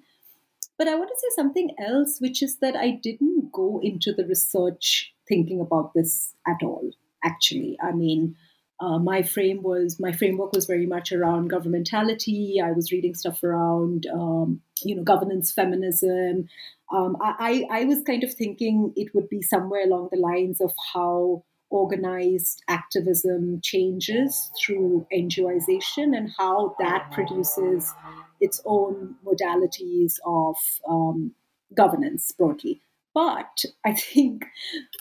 but 0.77 0.87
I 0.87 0.95
want 0.95 1.09
to 1.09 1.19
say 1.19 1.35
something 1.35 1.71
else, 1.79 2.19
which 2.19 2.43
is 2.43 2.57
that 2.57 2.75
I 2.75 2.91
didn't 2.91 3.51
go 3.51 3.79
into 3.81 4.13
the 4.13 4.25
research 4.25 5.13
thinking 5.27 5.59
about 5.59 5.93
this 5.93 6.33
at 6.47 6.63
all. 6.63 6.91
Actually, 7.23 7.77
I 7.81 7.91
mean, 7.91 8.35
uh, 8.79 8.99
my 8.99 9.23
frame 9.23 9.63
was 9.63 9.99
my 9.99 10.11
framework 10.11 10.53
was 10.53 10.65
very 10.65 10.85
much 10.85 11.11
around 11.11 11.51
governmentality. 11.51 12.61
I 12.63 12.73
was 12.73 12.91
reading 12.91 13.15
stuff 13.15 13.43
around 13.43 14.05
um, 14.13 14.61
you 14.83 14.95
know 14.95 15.03
governance, 15.03 15.51
feminism. 15.51 16.47
Um, 16.93 17.17
I, 17.19 17.65
I 17.69 17.83
was 17.83 18.01
kind 18.03 18.23
of 18.23 18.33
thinking 18.33 18.93
it 18.95 19.13
would 19.13 19.27
be 19.27 19.41
somewhere 19.41 19.83
along 19.83 20.09
the 20.11 20.19
lines 20.19 20.61
of 20.61 20.71
how 20.93 21.43
organized 21.69 22.63
activism 22.69 23.59
changes 23.61 24.51
through 24.57 25.05
NGOization 25.13 26.15
and 26.15 26.31
how 26.37 26.75
that 26.79 27.11
produces 27.11 27.93
its 28.39 28.61
own 28.65 29.15
modalities 29.25 30.15
of 30.25 30.55
um, 30.87 31.33
governance 31.73 32.31
broadly. 32.31 32.81
But 33.13 33.63
I 33.85 33.93
think 33.93 34.45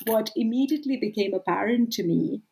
what 0.06 0.30
immediately 0.36 0.96
became 0.96 1.34
apparent 1.34 1.92
to 1.94 2.02
me, 2.02 2.42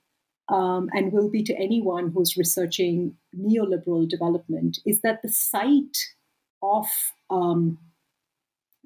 um, 0.50 0.90
and 0.92 1.12
will 1.12 1.30
be 1.30 1.42
to 1.44 1.56
anyone 1.56 2.10
who's 2.10 2.36
researching 2.36 3.16
neoliberal 3.34 4.06
development, 4.06 4.78
is 4.84 5.00
that 5.00 5.22
the 5.22 5.30
site 5.30 5.96
of 6.62 6.86
um, 7.30 7.78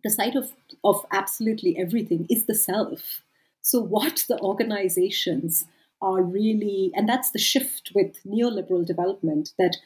the 0.04 0.10
site 0.10 0.36
of, 0.36 0.52
of 0.84 1.04
absolutely 1.12 1.76
everything 1.76 2.26
is 2.30 2.46
the 2.46 2.54
self. 2.54 3.22
So, 3.60 3.80
what 3.80 4.24
the 4.28 4.38
organizations 4.40 5.66
are 6.00 6.22
really, 6.22 6.92
and 6.94 7.08
that's 7.08 7.30
the 7.32 7.38
shift 7.38 7.90
with 7.94 8.22
neoliberal 8.24 8.86
development, 8.86 9.52
that 9.58 9.76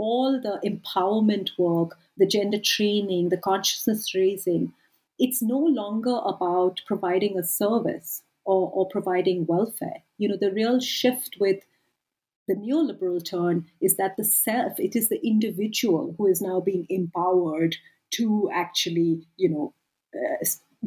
all 0.00 0.40
the 0.40 0.58
empowerment 0.64 1.50
work, 1.58 1.98
the 2.16 2.26
gender 2.26 2.58
training, 2.58 3.28
the 3.28 3.36
consciousness 3.36 4.14
raising, 4.14 4.72
it's 5.18 5.42
no 5.42 5.58
longer 5.58 6.18
about 6.24 6.80
providing 6.86 7.38
a 7.38 7.44
service 7.44 8.22
or, 8.44 8.70
or 8.72 8.88
providing 8.88 9.44
welfare. 9.46 10.02
You 10.16 10.28
know, 10.28 10.38
the 10.40 10.52
real 10.52 10.80
shift 10.80 11.36
with 11.38 11.60
the 12.48 12.54
neoliberal 12.54 13.22
turn 13.22 13.66
is 13.80 13.96
that 13.96 14.16
the 14.16 14.24
self, 14.24 14.80
it 14.80 14.96
is 14.96 15.10
the 15.10 15.24
individual 15.24 16.14
who 16.16 16.26
is 16.26 16.40
now 16.40 16.60
being 16.60 16.86
empowered 16.88 17.76
to 18.14 18.50
actually, 18.52 19.26
you 19.36 19.50
know, 19.50 19.74
uh, 20.14 20.44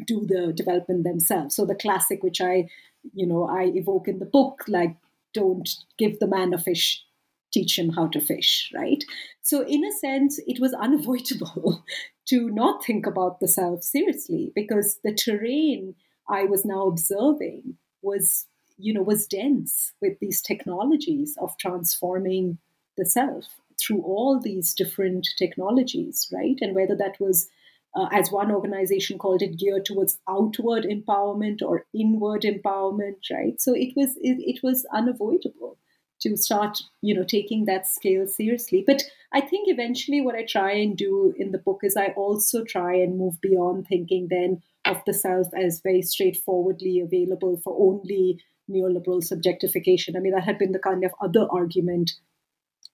do 0.08 0.26
the 0.26 0.52
development 0.54 1.04
themselves. 1.04 1.56
So 1.56 1.65
the 1.65 1.76
classic, 1.76 2.23
which 2.23 2.41
I, 2.41 2.67
you 3.13 3.28
know, 3.28 3.47
I 3.47 3.65
evoke 3.76 4.08
in 4.08 4.17
the 4.17 4.26
book, 4.26 4.63
like 4.67 4.97
don't 5.34 5.69
give 5.97 6.19
the 6.19 6.28
man 6.28 6.54
a 6.54 6.58
fish, 6.58 7.06
teach 7.54 7.78
him 7.78 7.89
how 7.89 8.08
to 8.08 8.20
fish, 8.20 8.72
right? 8.74 9.04
So, 9.42 9.62
in 9.62 9.86
a 9.86 9.92
sense, 9.92 10.39
it 10.48 10.60
was 10.60 10.74
unavoidable 10.74 11.84
to 12.28 12.50
not 12.50 12.84
think 12.84 13.06
about 13.06 13.39
the 13.39 13.48
self 13.48 13.84
seriously 13.84 14.52
because 14.56 15.00
the 15.04 15.13
terrain 15.13 15.96
I 16.30 16.46
was 16.46 16.66
now 16.66 16.88
observing 16.88 17.78
was, 18.02 18.48
you 18.78 18.94
know, 18.94 19.04
was 19.04 19.28
dense 19.28 19.94
with 20.02 20.20
these 20.20 20.42
technologies 20.42 21.36
of 21.39 21.58
transforming 21.58 22.58
the 22.98 23.06
self 23.06 23.46
through 23.80 24.02
all 24.02 24.39
these 24.39 24.74
different 24.74 25.28
technologies, 25.38 26.28
right? 26.32 26.58
And 26.62 26.76
whether 26.76 26.96
that 26.96 27.20
was 27.20 27.50
uh, 27.96 28.08
as 28.12 28.32
one 28.32 28.52
organization 28.52 29.18
called 29.20 29.42
it, 29.42 29.58
geared 29.58 29.86
towards 29.86 30.20
outward 30.28 30.84
empowerment 30.84 31.62
or 31.62 31.86
inward 31.94 32.42
empowerment, 32.42 33.18
right? 33.32 33.62
So 33.62 33.74
it 33.76 33.94
was 33.96 34.16
it, 34.18 34.38
it 34.39 34.63
was 34.63 34.86
unavoidable 34.94 35.78
to 36.23 36.38
start, 36.38 36.79
you 37.01 37.13
know, 37.13 37.23
taking 37.23 37.65
that 37.65 37.88
scale 37.88 38.27
seriously. 38.27 38.83
But 38.86 39.03
I 39.31 39.41
think 39.41 39.67
eventually 39.67 40.21
what 40.21 40.36
I 40.36 40.45
try 40.45 40.71
and 40.73 40.97
do 40.97 41.33
in 41.38 41.51
the 41.51 41.57
book 41.57 41.81
is 41.83 41.95
I 41.95 42.07
also 42.07 42.63
try 42.63 42.95
and 42.95 43.17
move 43.17 43.39
beyond 43.41 43.88
thinking 43.88 44.27
then 44.29 44.62
of 44.86 45.01
the 45.05 45.13
self 45.13 45.47
as 45.57 45.81
very 45.81 46.01
straightforwardly 46.01 46.99
available 46.99 47.59
for 47.63 47.75
only 47.79 48.39
neoliberal 48.69 49.23
subjectification. 49.23 50.15
I 50.15 50.19
mean, 50.19 50.33
that 50.33 50.43
had 50.43 50.57
been 50.57 50.71
the 50.71 50.79
kind 50.79 51.03
of 51.03 51.13
other 51.21 51.47
argument 51.51 52.12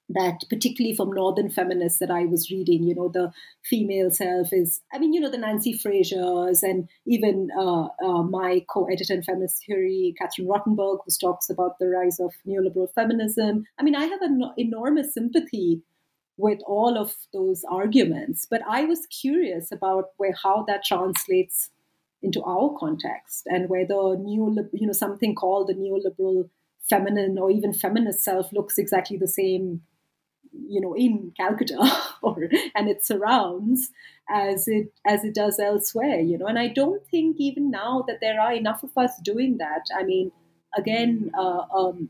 that 0.09 0.39
particularly 0.49 0.95
from 0.95 1.11
northern 1.11 1.49
feminists 1.49 1.99
that 1.99 2.09
I 2.09 2.25
was 2.25 2.49
reading, 2.49 2.83
you 2.83 2.95
know, 2.95 3.09
the 3.09 3.31
female 3.63 4.09
self 4.09 4.51
is, 4.51 4.81
I 4.91 4.97
mean, 4.97 5.13
you 5.13 5.19
know, 5.19 5.29
the 5.29 5.37
Nancy 5.37 5.77
Frasers 5.77 6.63
and 6.63 6.89
even 7.05 7.49
uh, 7.57 7.87
uh, 8.03 8.23
my 8.23 8.65
co-editor 8.67 9.13
in 9.13 9.23
feminist 9.23 9.65
theory, 9.65 10.15
Catherine 10.17 10.47
Rottenberg, 10.47 10.99
who 11.05 11.11
talks 11.21 11.49
about 11.49 11.77
the 11.79 11.87
rise 11.87 12.19
of 12.19 12.33
neoliberal 12.47 12.91
feminism. 12.93 13.65
I 13.79 13.83
mean, 13.83 13.95
I 13.95 14.05
have 14.05 14.21
an 14.21 14.41
enormous 14.57 15.13
sympathy 15.13 15.83
with 16.37 16.59
all 16.65 16.97
of 16.97 17.13
those 17.33 17.63
arguments, 17.69 18.47
but 18.49 18.61
I 18.67 18.85
was 18.85 19.05
curious 19.07 19.71
about 19.71 20.05
where 20.17 20.33
how 20.41 20.63
that 20.67 20.83
translates 20.83 21.69
into 22.21 22.41
our 22.43 22.75
context 22.79 23.43
and 23.45 23.69
whether 23.69 24.17
new, 24.17 24.69
you 24.73 24.87
know, 24.87 24.93
something 24.93 25.35
called 25.35 25.67
the 25.67 25.73
neoliberal 25.73 26.49
feminine 26.89 27.37
or 27.37 27.51
even 27.51 27.71
feminist 27.71 28.23
self 28.23 28.51
looks 28.51 28.77
exactly 28.77 29.15
the 29.15 29.27
same 29.27 29.81
you 30.51 30.81
know 30.81 30.95
in 30.95 31.31
Calcutta 31.37 31.77
or 32.21 32.49
and 32.75 32.89
its 32.89 33.07
surrounds 33.07 33.89
as 34.29 34.67
it 34.67 34.91
as 35.05 35.23
it 35.23 35.33
does 35.35 35.59
elsewhere 35.59 36.19
you 36.19 36.37
know 36.37 36.47
and 36.47 36.59
I 36.59 36.67
don't 36.67 37.05
think 37.07 37.37
even 37.39 37.71
now 37.71 38.03
that 38.07 38.19
there 38.21 38.39
are 38.39 38.53
enough 38.53 38.83
of 38.83 38.97
us 38.97 39.11
doing 39.23 39.57
that. 39.57 39.85
I 39.97 40.03
mean 40.03 40.31
again 40.77 41.31
uh, 41.37 41.63
um, 41.73 42.09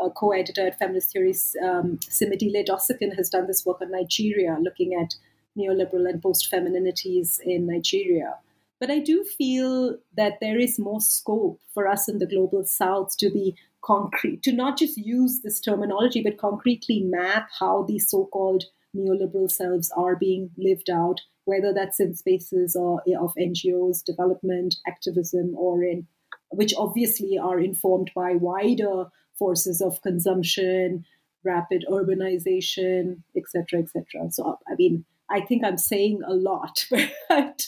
a 0.00 0.10
co-editor 0.10 0.66
at 0.66 0.78
Feminist 0.78 1.12
Theories 1.12 1.56
um, 1.62 1.98
Simidele 1.98 2.66
Dosekun 2.66 3.16
has 3.16 3.28
done 3.28 3.46
this 3.46 3.64
work 3.66 3.80
on 3.82 3.90
Nigeria 3.90 4.56
looking 4.60 4.94
at 4.94 5.14
neoliberal 5.58 6.08
and 6.08 6.22
post-femininities 6.22 7.40
in 7.40 7.66
Nigeria. 7.66 8.36
But 8.78 8.90
I 8.90 8.98
do 8.98 9.24
feel 9.24 9.98
that 10.16 10.38
there 10.40 10.58
is 10.58 10.78
more 10.78 11.00
scope 11.02 11.60
for 11.74 11.86
us 11.86 12.08
in 12.08 12.18
the 12.18 12.26
global 12.26 12.64
south 12.64 13.16
to 13.18 13.30
be 13.30 13.54
concrete, 13.82 14.42
to 14.42 14.52
not 14.52 14.78
just 14.78 14.96
use 14.96 15.40
this 15.42 15.60
terminology, 15.60 16.22
but 16.22 16.38
concretely 16.38 17.02
map 17.02 17.48
how 17.58 17.84
these 17.84 18.08
so 18.10 18.26
called 18.26 18.64
neoliberal 18.96 19.50
selves 19.50 19.90
are 19.96 20.16
being 20.16 20.50
lived 20.56 20.90
out, 20.90 21.20
whether 21.44 21.72
that's 21.72 22.00
in 22.00 22.14
spaces 22.14 22.76
or, 22.76 23.02
eh, 23.06 23.16
of 23.18 23.32
NGOs, 23.38 24.04
development, 24.04 24.76
activism, 24.86 25.54
or 25.56 25.82
in 25.82 26.06
which 26.50 26.74
obviously 26.76 27.38
are 27.38 27.60
informed 27.60 28.10
by 28.14 28.34
wider 28.34 29.06
forces 29.38 29.80
of 29.80 30.02
consumption, 30.02 31.04
rapid 31.44 31.84
urbanization, 31.88 33.22
etc., 33.36 33.80
etc. 33.80 34.30
So, 34.30 34.58
I 34.68 34.74
mean, 34.76 35.04
I 35.30 35.40
think 35.40 35.64
I'm 35.64 35.78
saying 35.78 36.20
a 36.26 36.34
lot, 36.34 36.86
but 37.28 37.66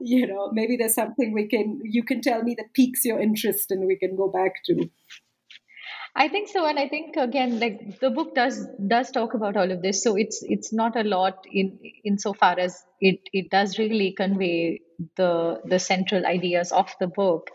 you 0.00 0.26
know, 0.26 0.50
maybe 0.52 0.76
there's 0.76 0.94
something 0.94 1.32
we 1.32 1.46
can 1.48 1.80
you 1.82 2.04
can 2.04 2.20
tell 2.20 2.42
me 2.42 2.54
that 2.56 2.74
piques 2.74 3.04
your 3.04 3.18
interest, 3.18 3.70
and 3.70 3.86
we 3.86 3.96
can 3.96 4.16
go 4.16 4.28
back 4.28 4.62
to. 4.66 4.88
I 6.14 6.28
think 6.28 6.48
so, 6.48 6.66
and 6.66 6.78
I 6.78 6.88
think 6.88 7.16
again, 7.16 7.60
like 7.60 8.00
the 8.00 8.10
book 8.10 8.34
does 8.34 8.66
does 8.86 9.10
talk 9.10 9.34
about 9.34 9.56
all 9.56 9.70
of 9.70 9.80
this. 9.82 10.02
So 10.02 10.16
it's 10.16 10.42
it's 10.42 10.72
not 10.72 10.96
a 10.96 11.04
lot 11.04 11.44
in 11.50 11.78
insofar 12.04 12.58
as 12.58 12.82
it 13.00 13.20
it 13.32 13.50
does 13.50 13.78
really 13.78 14.12
convey 14.12 14.80
the 15.16 15.60
the 15.64 15.78
central 15.78 16.26
ideas 16.26 16.72
of 16.72 16.92
the 17.00 17.06
book. 17.06 17.48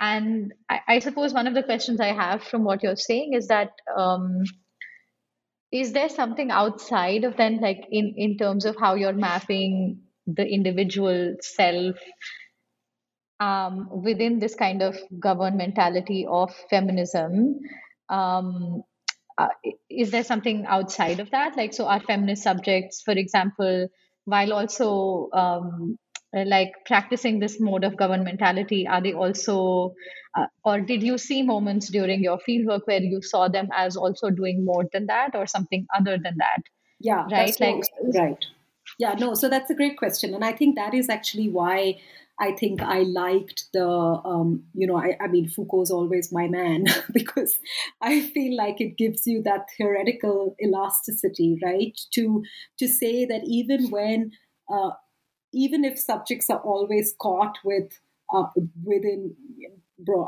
And 0.00 0.54
I, 0.68 0.80
I 0.88 0.98
suppose 1.00 1.34
one 1.34 1.46
of 1.46 1.54
the 1.54 1.62
questions 1.62 2.00
I 2.00 2.12
have 2.14 2.42
from 2.42 2.64
what 2.64 2.82
you're 2.82 2.96
saying 2.96 3.34
is 3.34 3.48
that 3.48 3.72
um, 3.94 4.44
is 5.72 5.92
there 5.92 6.08
something 6.08 6.50
outside 6.50 7.24
of 7.24 7.36
then, 7.36 7.60
like 7.60 7.86
in 7.90 8.14
in 8.16 8.36
terms 8.38 8.64
of 8.64 8.76
how 8.76 8.94
you're 8.94 9.12
mapping 9.12 10.00
the 10.26 10.46
individual 10.46 11.36
self 11.40 11.96
um, 13.40 13.88
within 14.02 14.38
this 14.38 14.54
kind 14.54 14.82
of 14.82 14.96
governmentality 15.18 16.26
of 16.26 16.54
feminism 16.68 17.60
um, 18.10 18.82
uh, 19.38 19.48
is 19.88 20.10
there 20.10 20.24
something 20.24 20.66
outside 20.66 21.20
of 21.20 21.30
that? 21.30 21.56
Like 21.56 21.72
so 21.72 21.86
are 21.86 22.00
feminist 22.00 22.42
subjects 22.42 23.00
for 23.02 23.12
example 23.12 23.88
while 24.24 24.52
also 24.52 25.30
um, 25.32 25.98
like 26.32 26.72
practicing 26.86 27.40
this 27.40 27.58
mode 27.58 27.84
of 27.84 27.94
governmentality 27.94 28.88
are 28.88 29.00
they 29.00 29.12
also 29.12 29.94
uh, 30.36 30.46
or 30.64 30.80
did 30.80 31.02
you 31.02 31.18
see 31.18 31.42
moments 31.42 31.88
during 31.88 32.22
your 32.22 32.38
fieldwork 32.48 32.82
where 32.84 33.00
you 33.00 33.20
saw 33.22 33.48
them 33.48 33.68
as 33.76 33.96
also 33.96 34.30
doing 34.30 34.64
more 34.64 34.84
than 34.92 35.06
that 35.06 35.34
or 35.34 35.46
something 35.46 35.86
other 35.96 36.18
than 36.22 36.36
that? 36.36 36.62
Yeah 37.00 37.26
right 37.30 37.58
like 37.60 37.82
right. 38.14 38.44
Yeah 38.98 39.14
no 39.14 39.34
so 39.34 39.48
that's 39.48 39.70
a 39.70 39.74
great 39.74 39.96
question. 39.96 40.34
And 40.34 40.44
i 40.44 40.52
think 40.52 40.76
that 40.76 40.94
is 40.94 41.08
actually 41.08 41.48
why 41.48 41.98
I 42.40 42.52
think 42.52 42.80
I 42.80 43.02
liked 43.02 43.66
the, 43.74 43.86
um, 43.86 44.64
you 44.72 44.86
know, 44.86 44.96
I, 44.96 45.16
I, 45.20 45.28
mean, 45.28 45.46
Foucault's 45.46 45.90
always 45.90 46.32
my 46.32 46.48
man 46.48 46.86
because 47.12 47.58
I 48.00 48.22
feel 48.22 48.56
like 48.56 48.80
it 48.80 48.96
gives 48.96 49.26
you 49.26 49.42
that 49.42 49.66
theoretical 49.76 50.56
elasticity, 50.62 51.58
right? 51.62 52.00
To 52.14 52.42
to 52.78 52.88
say 52.88 53.26
that 53.26 53.42
even 53.44 53.90
when, 53.90 54.32
uh, 54.72 54.92
even 55.52 55.84
if 55.84 55.98
subjects 55.98 56.48
are 56.48 56.60
always 56.60 57.14
caught 57.20 57.58
with 57.62 58.00
uh, 58.34 58.46
within, 58.84 59.36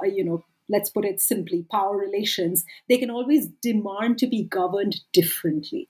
you 0.05 0.25
know, 0.25 0.45
let's 0.69 0.91
put 0.91 1.07
it 1.07 1.19
simply, 1.19 1.65
power 1.71 1.97
relations, 1.97 2.65
they 2.91 2.99
can 2.99 3.11
always 3.11 3.49
demand 3.63 4.19
to 4.19 4.27
be 4.27 4.45
governed 4.45 4.97
differently 5.15 5.89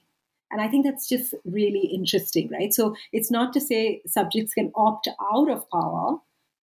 and 0.52 0.60
I 0.60 0.68
think 0.68 0.84
that's 0.84 1.08
just 1.08 1.34
really 1.44 1.90
interesting, 1.92 2.50
right? 2.50 2.72
So 2.72 2.94
it's 3.12 3.30
not 3.30 3.52
to 3.54 3.60
say 3.60 4.02
subjects 4.06 4.54
can 4.54 4.70
opt 4.76 5.08
out 5.34 5.50
of 5.50 5.68
power, 5.70 6.18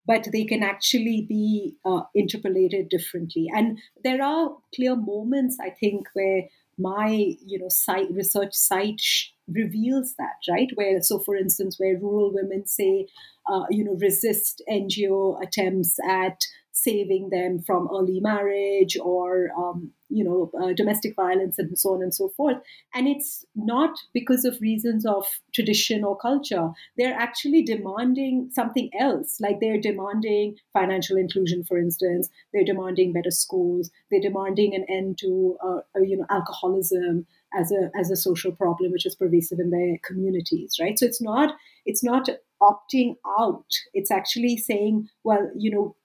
but 0.06 0.28
they 0.32 0.46
can 0.46 0.64
actually 0.64 1.26
be 1.28 1.76
uh, 1.84 2.02
interpolated 2.16 2.90
differently. 2.90 3.48
And 3.54 3.80
there 4.04 4.24
are 4.24 4.52
clear 4.76 4.96
moments, 4.96 5.58
I 5.60 5.72
think, 5.72 6.08
where 6.14 6.44
my 6.80 7.36
you 7.46 7.60
know 7.60 7.68
site 7.70 8.08
research 8.12 8.54
site 8.54 9.00
sh- 9.02 9.28
reveals 9.50 10.16
that 10.18 10.38
right 10.50 10.70
where 10.76 11.02
so 11.02 11.20
for 11.20 11.36
instance 11.36 11.76
where 11.78 11.98
rural 12.00 12.32
women 12.34 12.66
say 12.66 13.06
uh, 13.52 13.66
you 13.70 13.84
know 13.84 13.98
resist 14.00 14.64
ngo 14.72 15.36
attempts 15.44 15.98
at 16.10 16.40
saving 16.72 17.30
them 17.32 17.60
from 17.60 17.90
early 17.94 18.22
marriage 18.22 18.98
or 19.04 19.50
um, 19.58 19.92
you 20.10 20.24
know 20.24 20.52
uh, 20.62 20.74
domestic 20.74 21.16
violence 21.16 21.58
and 21.58 21.78
so 21.78 21.94
on 21.94 22.02
and 22.02 22.14
so 22.14 22.30
forth. 22.30 22.58
And 22.94 23.08
it's 23.08 23.46
not 23.56 23.98
because 24.14 24.46
of 24.46 24.60
reasons 24.62 25.06
of 25.06 25.26
tradition 25.54 26.04
or 26.04 26.18
culture. 26.18 26.70
They're 26.98 27.14
actually 27.14 27.64
demanding 27.64 28.50
something 28.54 28.90
else. 29.00 29.40
Like 29.40 29.60
they're 29.60 29.80
demanding 29.80 30.56
financial 30.74 31.18
inclusion 31.18 31.64
for 31.64 31.78
instance. 31.78 32.30
They're 32.54 32.64
demanding 32.64 33.14
better 33.14 33.32
schools. 33.32 33.92
They're 34.10 34.22
demanding 34.22 34.76
an 34.76 34.86
end 34.90 35.18
to 35.20 35.58
uh, 35.64 35.80
uh 35.96 36.02
you 36.02 36.18
know 36.18 36.26
alcoholism 36.30 37.26
as 37.54 37.72
a 37.72 37.90
as 38.00 38.12
a 38.12 38.16
social 38.16 38.52
problem 38.52 38.92
which 38.92 39.06
is 39.06 39.16
pervasive 39.16 39.60
in 39.60 39.72
their 39.72 39.98
communities 40.04 40.78
right? 40.80 40.98
So 40.98 41.06
it's 41.06 41.22
not 41.22 41.56
it's 41.86 42.04
not 42.04 42.30
opting 42.62 43.16
out. 43.40 43.66
It's 43.94 44.12
actually 44.12 44.58
saying 44.58 45.10
well 45.24 45.50
you 45.56 45.72
know 45.72 45.96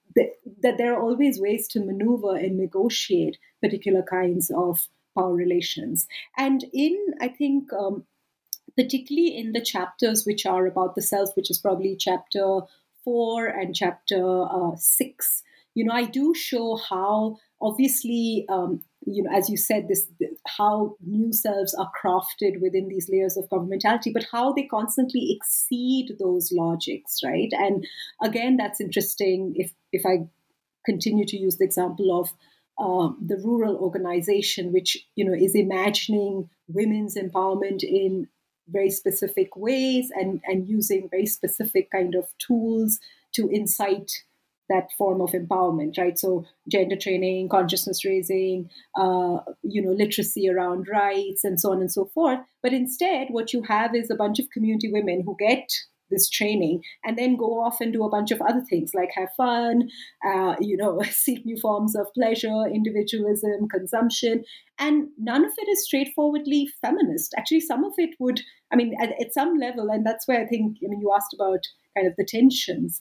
that 0.61 0.77
there 0.77 0.93
are 0.93 1.01
always 1.01 1.39
ways 1.39 1.67
to 1.69 1.79
maneuver 1.79 2.35
and 2.35 2.57
negotiate 2.57 3.37
particular 3.61 4.03
kinds 4.03 4.51
of 4.55 4.87
power 5.17 5.33
relations. 5.33 6.07
And 6.37 6.65
in, 6.73 6.97
I 7.21 7.27
think, 7.29 7.71
um, 7.73 8.05
particularly 8.77 9.37
in 9.37 9.53
the 9.53 9.61
chapters 9.61 10.25
which 10.25 10.45
are 10.45 10.65
about 10.65 10.95
the 10.95 11.01
self, 11.01 11.35
which 11.35 11.49
is 11.49 11.57
probably 11.57 11.95
chapter 11.97 12.61
four 13.03 13.45
and 13.47 13.75
chapter 13.75 14.43
uh, 14.43 14.75
six, 14.77 15.43
you 15.73 15.85
know, 15.85 15.93
I 15.93 16.05
do 16.05 16.33
show 16.33 16.77
how 16.89 17.37
obviously 17.61 18.45
um, 18.49 18.81
you 19.05 19.23
know, 19.23 19.29
as 19.31 19.49
you 19.49 19.57
said, 19.57 19.87
this 19.87 20.07
how 20.47 20.95
new 21.05 21.31
selves 21.31 21.73
are 21.75 21.91
crafted 22.03 22.59
within 22.61 22.87
these 22.87 23.09
layers 23.09 23.37
of 23.37 23.47
governmentality, 23.49 24.11
but 24.11 24.25
how 24.31 24.51
they 24.53 24.63
constantly 24.63 25.35
exceed 25.35 26.15
those 26.19 26.51
logics, 26.51 27.19
right? 27.23 27.49
And 27.53 27.85
again, 28.23 28.57
that's 28.57 28.81
interesting. 28.81 29.53
If 29.55 29.71
if 29.91 30.05
I 30.05 30.27
continue 30.85 31.25
to 31.25 31.37
use 31.37 31.57
the 31.57 31.65
example 31.65 32.19
of 32.19 32.33
um, 32.77 33.17
the 33.25 33.37
rural 33.37 33.77
organization, 33.77 34.73
which 34.73 34.97
you 35.15 35.25
know 35.25 35.33
is 35.33 35.55
imagining 35.55 36.49
women's 36.67 37.15
empowerment 37.15 37.83
in 37.83 38.27
very 38.67 38.89
specific 38.89 39.55
ways 39.55 40.11
and 40.15 40.41
and 40.45 40.67
using 40.67 41.07
very 41.09 41.25
specific 41.25 41.89
kind 41.91 42.15
of 42.15 42.25
tools 42.39 42.99
to 43.33 43.47
incite 43.47 44.11
that 44.67 44.91
form 44.97 45.21
of 45.21 45.31
empowerment, 45.31 45.97
right? 45.97 46.17
So 46.17 46.45
gender 46.67 46.95
training, 46.95 47.49
consciousness 47.49 48.03
raising, 48.03 48.69
uh, 48.95 49.37
you 49.61 49.81
know, 49.81 49.91
literacy 49.91 50.49
around 50.49 50.87
rights, 50.91 51.43
and 51.43 51.59
so 51.59 51.71
on 51.71 51.81
and 51.81 51.91
so 51.91 52.05
forth. 52.13 52.39
But 52.63 52.73
instead, 52.73 53.27
what 53.29 53.53
you 53.53 53.61
have 53.63 53.95
is 53.95 54.09
a 54.09 54.15
bunch 54.15 54.39
of 54.39 54.49
community 54.49 54.91
women 54.91 55.21
who 55.23 55.35
get 55.37 55.69
this 56.09 56.29
training 56.29 56.81
and 57.03 57.17
then 57.17 57.35
go 57.35 57.61
off 57.61 57.81
and 57.81 57.93
do 57.93 58.03
a 58.03 58.09
bunch 58.09 58.31
of 58.31 58.41
other 58.41 58.61
things 58.69 58.91
like 58.93 59.09
have 59.15 59.29
fun, 59.35 59.89
uh, 60.25 60.55
you 60.59 60.77
know, 60.77 61.01
seek 61.09 61.45
new 61.45 61.57
forms 61.61 61.95
of 61.95 62.07
pleasure, 62.13 62.65
individualism, 62.73 63.67
consumption. 63.69 64.43
And 64.77 65.07
none 65.17 65.45
of 65.45 65.51
it 65.57 65.69
is 65.69 65.85
straightforwardly 65.85 66.69
feminist. 66.81 67.33
Actually, 67.37 67.61
some 67.61 67.83
of 67.83 67.93
it 67.97 68.15
would, 68.19 68.41
I 68.71 68.75
mean, 68.75 68.93
at, 69.01 69.13
at 69.21 69.33
some 69.33 69.57
level, 69.57 69.89
and 69.89 70.05
that's 70.05 70.27
where 70.27 70.41
I 70.41 70.47
think, 70.47 70.77
I 70.83 70.87
mean, 70.87 71.01
you 71.01 71.13
asked 71.15 71.33
about 71.33 71.61
kind 71.95 72.07
of 72.07 72.15
the 72.17 72.25
tensions 72.25 72.99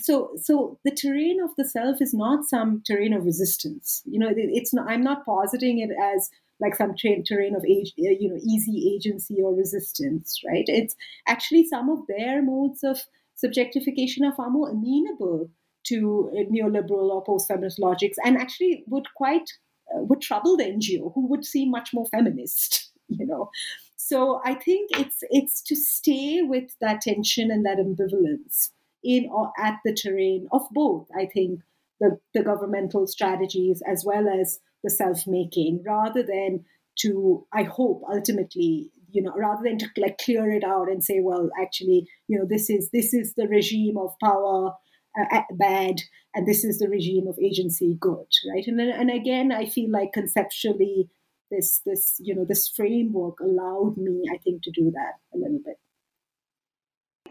so 0.00 0.30
so 0.40 0.78
the 0.84 0.90
terrain 0.90 1.38
of 1.42 1.50
the 1.56 1.64
self 1.64 2.00
is 2.00 2.14
not 2.14 2.44
some 2.44 2.82
terrain 2.86 3.12
of 3.12 3.24
resistance 3.24 4.02
you 4.06 4.18
know 4.18 4.30
it's 4.34 4.72
not 4.72 4.90
i'm 4.90 5.02
not 5.02 5.24
positing 5.26 5.78
it 5.78 5.90
as 6.02 6.30
like 6.60 6.74
some 6.76 6.94
tra- 6.96 7.22
terrain 7.22 7.54
of 7.54 7.64
age, 7.64 7.92
uh, 7.98 8.16
you 8.18 8.28
know 8.28 8.38
easy 8.44 8.94
agency 8.94 9.40
or 9.42 9.54
resistance 9.54 10.40
right? 10.46 10.64
It's 10.66 10.94
actually 11.28 11.66
some 11.66 11.88
of 11.90 12.00
their 12.08 12.42
modes 12.42 12.84
of 12.84 13.00
subjectification 13.42 14.24
are 14.24 14.34
far 14.34 14.50
more 14.50 14.70
amenable 14.70 15.50
to 15.84 16.30
uh, 16.32 16.52
neoliberal 16.52 17.10
or 17.10 17.24
post-feminist 17.24 17.78
logics 17.78 18.16
and 18.24 18.38
actually 18.38 18.84
would 18.86 19.06
quite 19.16 19.50
uh, 19.94 20.02
would 20.02 20.20
trouble 20.20 20.56
the 20.56 20.64
ngo 20.64 21.12
who 21.14 21.26
would 21.26 21.44
seem 21.44 21.70
much 21.70 21.90
more 21.92 22.06
feminist 22.06 22.90
you 23.08 23.26
know? 23.26 23.50
So 23.96 24.40
i 24.44 24.54
think 24.54 24.90
it's 24.98 25.18
it's 25.30 25.62
to 25.62 25.74
stay 25.76 26.42
with 26.42 26.70
that 26.80 27.00
tension 27.00 27.50
and 27.50 27.64
that 27.66 27.78
ambivalence 27.78 28.70
in 29.04 29.28
or 29.30 29.52
at 29.58 29.78
the 29.84 29.94
terrain 29.94 30.48
of 30.50 30.62
both, 30.72 31.06
I 31.16 31.26
think, 31.26 31.60
the, 32.00 32.18
the 32.34 32.42
governmental 32.42 33.06
strategies 33.06 33.82
as 33.86 34.04
well 34.04 34.28
as 34.28 34.58
the 34.82 34.90
self 34.90 35.26
making, 35.26 35.82
rather 35.86 36.22
than 36.22 36.64
to, 37.00 37.46
I 37.52 37.64
hope, 37.64 38.02
ultimately, 38.10 38.90
you 39.10 39.22
know, 39.22 39.32
rather 39.36 39.62
than 39.64 39.78
to 39.78 39.86
like 39.96 40.18
clear 40.18 40.50
it 40.52 40.64
out 40.64 40.88
and 40.88 41.02
say, 41.02 41.20
well, 41.20 41.50
actually, 41.60 42.06
you 42.28 42.38
know, 42.38 42.46
this 42.48 42.68
is 42.68 42.90
this 42.92 43.14
is 43.14 43.34
the 43.34 43.48
regime 43.48 43.96
of 43.96 44.14
power 44.22 44.72
uh, 45.18 45.40
bad, 45.52 46.02
and 46.34 46.46
this 46.46 46.64
is 46.64 46.78
the 46.78 46.88
regime 46.88 47.26
of 47.28 47.38
agency 47.38 47.96
good, 47.98 48.26
right? 48.52 48.66
And 48.66 48.80
and 48.80 49.10
again, 49.10 49.52
I 49.52 49.66
feel 49.66 49.90
like 49.90 50.12
conceptually, 50.12 51.08
this 51.50 51.80
this 51.86 52.16
you 52.18 52.34
know 52.34 52.44
this 52.44 52.68
framework 52.68 53.40
allowed 53.40 53.96
me, 53.96 54.24
I 54.32 54.38
think, 54.38 54.62
to 54.64 54.70
do 54.70 54.90
that 54.90 55.14
a 55.32 55.38
little 55.38 55.60
bit 55.64 55.78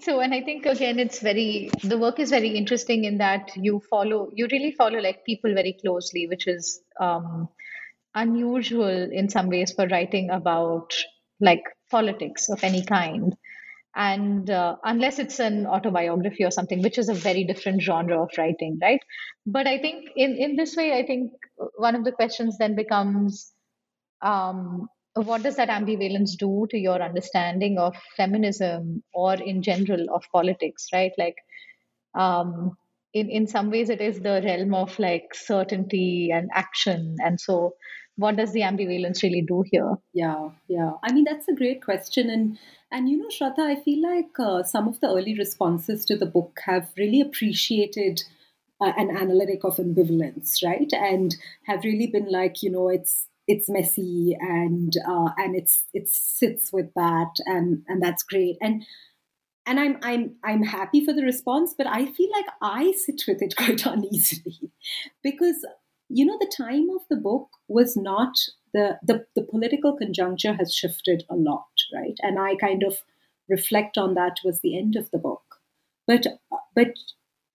so 0.03 0.19
and 0.19 0.33
i 0.33 0.41
think 0.41 0.65
again 0.65 0.99
it's 0.99 1.19
very 1.19 1.69
the 1.83 1.97
work 1.97 2.19
is 2.19 2.29
very 2.29 2.49
interesting 2.49 3.05
in 3.05 3.17
that 3.17 3.51
you 3.55 3.81
follow 3.89 4.29
you 4.33 4.47
really 4.51 4.71
follow 4.71 4.99
like 4.99 5.25
people 5.25 5.53
very 5.53 5.73
closely 5.81 6.27
which 6.27 6.47
is 6.47 6.81
um, 6.99 7.47
unusual 8.15 9.11
in 9.11 9.29
some 9.29 9.49
ways 9.49 9.71
for 9.71 9.87
writing 9.87 10.29
about 10.29 10.93
like 11.39 11.63
politics 11.89 12.49
of 12.49 12.63
any 12.63 12.83
kind. 12.85 13.35
And 13.95 14.49
uh, 14.49 14.77
unless 14.83 15.19
it's 15.19 15.39
an 15.39 15.67
autobiography 15.67 16.43
or 16.43 16.49
something 16.49 16.81
which 16.81 16.97
is 16.97 17.09
a 17.09 17.13
very 17.13 17.43
different 17.43 17.81
genre 17.81 18.23
of 18.23 18.31
writing 18.37 18.79
right? 18.81 19.01
But 19.45 19.67
i 19.67 19.77
think 19.77 20.09
in 20.15 20.35
in 20.35 20.55
this 20.55 20.75
way 20.75 20.97
i 20.97 21.05
think 21.05 21.31
one 21.75 21.95
of 21.95 22.03
the 22.03 22.11
questions 22.11 22.57
then 22.57 22.75
becomes 22.75 23.51
um, 24.21 24.87
what 25.15 25.43
does 25.43 25.57
that 25.57 25.69
ambivalence 25.69 26.35
do 26.37 26.67
to 26.69 26.77
your 26.77 27.01
understanding 27.01 27.77
of 27.77 27.95
feminism 28.17 29.03
or 29.13 29.35
in 29.35 29.61
general 29.61 30.07
of 30.13 30.23
politics 30.31 30.87
right 30.91 31.11
like 31.17 31.37
um, 32.15 32.75
in 33.13 33.29
in 33.29 33.47
some 33.47 33.69
ways 33.69 33.89
it 33.89 34.01
is 34.01 34.19
the 34.21 34.41
realm 34.43 34.73
of 34.73 34.97
like 34.99 35.33
certainty 35.33 36.31
and 36.31 36.49
action 36.53 37.15
and 37.23 37.39
so 37.39 37.73
what 38.15 38.35
does 38.35 38.53
the 38.53 38.61
ambivalence 38.61 39.23
really 39.23 39.41
do 39.41 39.63
here? 39.71 39.95
Yeah, 40.13 40.49
yeah. 40.67 40.91
I 41.03 41.11
mean, 41.11 41.23
that's 41.23 41.47
a 41.47 41.55
great 41.55 41.83
question. 41.83 42.29
And, 42.29 42.59
and 42.91 43.09
you 43.09 43.17
know, 43.17 43.27
Shraddha, 43.27 43.59
I 43.59 43.81
feel 43.81 44.01
like 44.01 44.39
uh, 44.39 44.63
some 44.63 44.87
of 44.87 44.99
the 44.99 45.07
early 45.07 45.35
responses 45.37 46.05
to 46.05 46.17
the 46.17 46.27
book 46.27 46.59
have 46.65 46.89
really 46.95 47.21
appreciated 47.21 48.23
uh, 48.79 48.91
an 48.97 49.15
analytic 49.15 49.63
of 49.63 49.77
ambivalence, 49.77 50.63
right? 50.63 50.91
And 50.93 51.35
have 51.65 51.83
really 51.83 52.07
been 52.07 52.31
like, 52.31 52.61
you 52.61 52.69
know, 52.69 52.89
it's 52.89 53.27
it's 53.47 53.69
messy 53.69 54.35
and 54.39 54.93
uh, 55.07 55.29
and 55.37 55.55
it's 55.55 55.85
it 55.93 56.09
sits 56.09 56.71
with 56.71 56.93
that 56.95 57.33
and 57.45 57.83
and 57.87 58.01
that's 58.01 58.23
great 58.23 58.57
and 58.61 58.83
and 59.65 59.79
I'm 59.79 59.97
I'm 60.01 60.35
I'm 60.43 60.63
happy 60.63 61.03
for 61.05 61.13
the 61.13 61.23
response, 61.23 61.73
but 61.77 61.87
I 61.87 62.05
feel 62.05 62.29
like 62.31 62.45
I 62.61 62.91
sit 62.93 63.23
with 63.27 63.41
it 63.41 63.55
quite 63.57 63.85
uneasily 63.85 64.71
because 65.23 65.65
you 66.09 66.25
know 66.25 66.37
the 66.39 66.53
time 66.55 66.89
of 66.89 67.01
the 67.09 67.15
book 67.15 67.49
was 67.67 67.95
not 67.95 68.35
the 68.73 68.99
the, 69.03 69.25
the 69.35 69.43
political 69.43 69.95
conjuncture 69.97 70.53
has 70.53 70.73
shifted 70.73 71.23
a 71.29 71.35
lot, 71.35 71.67
right? 71.93 72.17
And 72.21 72.39
I 72.39 72.55
kind 72.55 72.83
of 72.83 72.97
reflect 73.49 73.97
on 73.97 74.13
that 74.15 74.37
towards 74.41 74.61
the 74.61 74.77
end 74.77 74.95
of 74.95 75.09
the 75.11 75.17
book, 75.17 75.43
but 76.07 76.27
but 76.75 76.93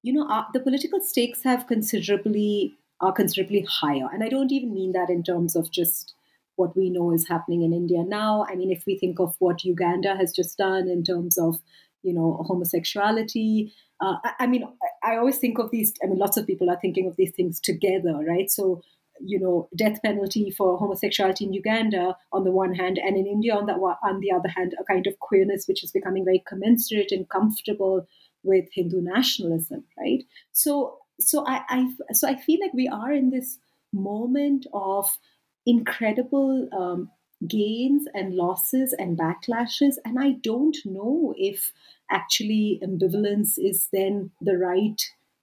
you 0.03 0.13
know 0.13 0.29
uh, 0.29 0.45
the 0.53 0.61
political 0.61 1.01
stakes 1.01 1.43
have 1.43 1.67
considerably 1.67 2.75
are 3.01 3.13
considerably 3.13 3.67
higher, 3.69 4.09
and 4.13 4.23
I 4.23 4.29
don't 4.29 4.53
even 4.53 4.75
mean 4.75 4.93
that 4.93 5.11
in 5.11 5.23
terms 5.23 5.57
of 5.57 5.71
just 5.71 6.15
what 6.57 6.77
we 6.77 6.91
know 6.91 7.13
is 7.13 7.29
happening 7.29 7.63
in 7.63 7.73
India 7.73 8.03
now. 8.03 8.45
I 8.49 8.57
mean, 8.57 8.73
if 8.73 8.83
we 8.85 8.99
think 8.99 9.21
of 9.21 9.37
what 9.39 9.65
Uganda 9.65 10.17
has 10.17 10.33
just 10.33 10.59
done 10.59 10.89
in 10.89 11.05
terms 11.05 11.39
of 11.39 11.61
you 12.03 12.13
know, 12.13 12.43
homosexuality. 12.47 13.73
Uh, 14.01 14.15
I, 14.25 14.33
I, 14.41 14.47
mean, 14.47 14.65
I, 15.03 15.17
always 15.17 15.39
think 15.39 15.59
of 15.59 15.71
these. 15.71 15.93
I 16.03 16.07
mean, 16.07 16.19
lots 16.19 16.37
of 16.37 16.47
people 16.47 16.71
are 16.71 16.79
thinking 16.81 17.07
of 17.07 17.17
these 17.17 17.33
things 17.33 17.61
together, 17.61 18.15
right? 18.27 18.51
So, 18.51 18.83
you 19.21 19.39
know, 19.41 19.69
death 19.77 20.01
penalty 20.05 20.51
for 20.51 20.79
homosexuality 20.79 21.45
in 21.45 21.53
Uganda 21.53 22.17
on 22.33 22.45
the 22.45 22.53
one 22.53 22.75
hand, 22.75 22.99
and 22.99 23.17
in 23.17 23.27
India 23.27 23.55
on 23.55 23.67
the 23.67 23.73
on 23.73 24.21
the 24.21 24.31
other 24.31 24.49
hand, 24.49 24.75
a 24.81 24.85
kind 24.85 25.07
of 25.07 25.19
queerness 25.19 25.67
which 25.67 25.83
is 25.83 25.91
becoming 25.91 26.25
very 26.25 26.43
commensurate 26.47 27.11
and 27.11 27.29
comfortable 27.29 28.07
with 28.45 28.67
Hindu 28.73 29.01
nationalism, 29.01 29.85
right? 29.99 30.25
So, 30.53 30.99
so 31.21 31.47
I, 31.47 31.63
I 31.69 31.93
so 32.13 32.29
I 32.29 32.37
feel 32.37 32.59
like 32.61 32.73
we 32.73 32.89
are 32.89 33.13
in 33.13 33.31
this 33.31 33.59
moment 33.93 34.67
of 34.73 35.19
incredible 35.67 36.69
um, 36.73 37.11
gains 37.47 38.07
and 38.15 38.35
losses 38.35 38.93
and 38.99 39.19
backlashes. 39.19 39.95
And 40.05 40.19
I 40.19 40.33
don't 40.43 40.77
know 40.85 41.35
if 41.37 41.73
actually 42.11 42.81
ambivalence 42.83 43.59
is 43.59 43.89
then 43.93 44.31
the 44.41 44.57
right 44.57 45.01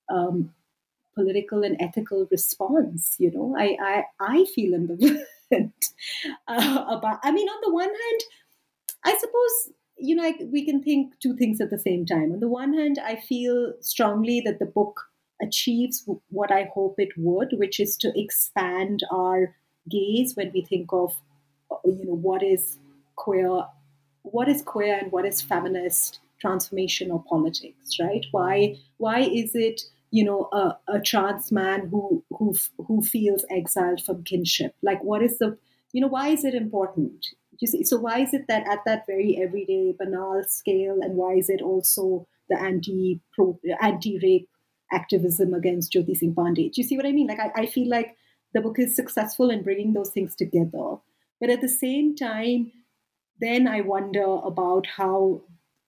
um, 0.10 0.54
political 1.16 1.64
and 1.64 1.78
ethical 1.80 2.28
response. 2.32 3.16
You 3.18 3.32
know, 3.32 3.56
I, 3.58 3.78
I, 3.82 4.04
I 4.20 4.46
feel 4.46 4.78
ambivalent 4.78 5.22
uh, 6.48 6.86
about, 6.90 7.20
I 7.24 7.32
mean, 7.32 7.48
on 7.48 7.62
the 7.64 7.74
one 7.74 7.90
hand, 7.90 8.22
I 9.06 9.18
suppose 9.18 9.70
you 9.98 10.14
know, 10.14 10.30
we 10.52 10.66
can 10.66 10.84
think 10.84 11.14
two 11.22 11.36
things 11.38 11.62
at 11.62 11.70
the 11.70 11.80
same 11.80 12.06
time. 12.06 12.34
On 12.34 12.42
the 12.42 12.50
one 12.50 12.74
hand, 12.74 13.00
I 13.00 13.16
feel 13.16 13.74
strongly 13.80 14.42
that 14.42 14.60
the 14.60 14.66
book 14.66 15.00
achieves 15.42 16.08
what 16.30 16.52
I 16.52 16.70
hope 16.74 16.96
it 16.98 17.10
would, 17.18 17.50
which 17.54 17.80
is 17.80 17.98
to 17.98 18.12
expand 18.20 19.02
our 19.12 19.56
gaze 19.90 20.36
when 20.36 20.52
we 20.54 20.62
think 20.62 20.92
of 20.92 21.16
uh, 21.72 21.78
you 21.86 22.06
know 22.06 22.16
what 22.16 22.44
is 22.44 22.78
queer 23.16 23.66
what 24.24 24.50
is 24.50 24.62
queer 24.62 24.98
and 24.98 25.12
what 25.12 25.26
is 25.26 25.42
feminist 25.42 26.20
transformation 26.42 27.12
or 27.12 27.24
politics 27.30 27.98
right? 28.00 28.26
Why 28.32 28.78
why 28.98 29.20
is 29.20 29.52
it 29.56 29.82
you 30.12 30.24
know 30.24 30.50
a, 30.52 30.78
a 30.88 31.00
trans 31.00 31.52
man 31.52 31.88
who 31.88 32.24
who 32.30 32.56
who 32.78 33.02
feels 33.02 33.46
exiled 33.50 34.02
from 34.02 34.24
kinship? 34.24 34.76
Like 34.82 35.04
what 35.04 35.22
is 35.22 35.38
the 35.38 35.58
you 35.94 36.02
know 36.02 36.08
why 36.08 36.30
is 36.30 36.44
it 36.44 36.56
important? 36.56 37.26
You 37.60 37.68
see 37.68 37.84
so 37.84 37.98
why 37.98 38.20
is 38.20 38.34
it 38.34 38.48
that 38.48 38.68
at 38.68 38.80
that 38.86 39.06
very 39.08 39.40
everyday 39.42 39.96
banal 39.98 40.44
scale 40.48 41.00
and 41.02 41.16
why 41.16 41.36
is 41.36 41.50
it 41.50 41.62
also 41.62 42.28
the 42.50 42.60
anti 42.60 43.22
anti 43.82 44.20
rape 44.22 44.50
activism 45.00 45.54
against 45.54 45.94
Jyoti 45.94 46.16
Singh 46.18 46.36
Pandey 46.36 46.72
do 46.72 46.82
you 46.82 46.88
see 46.88 46.98
what 46.98 47.06
I 47.06 47.12
mean 47.12 47.28
like 47.28 47.40
I, 47.40 47.52
I 47.64 47.66
feel 47.66 47.90
like 47.90 48.16
the 48.54 48.62
book 48.62 48.80
is 48.80 48.96
successful 48.96 49.50
in 49.50 49.64
bringing 49.64 49.94
those 49.94 50.10
things 50.10 50.36
together 50.36 50.98
but 51.40 51.50
at 51.50 51.62
the 51.62 51.70
same 51.70 52.16
time, 52.16 52.72
then 53.40 53.68
I 53.68 53.82
wonder 53.82 54.24
about 54.24 54.88
how 54.88 55.42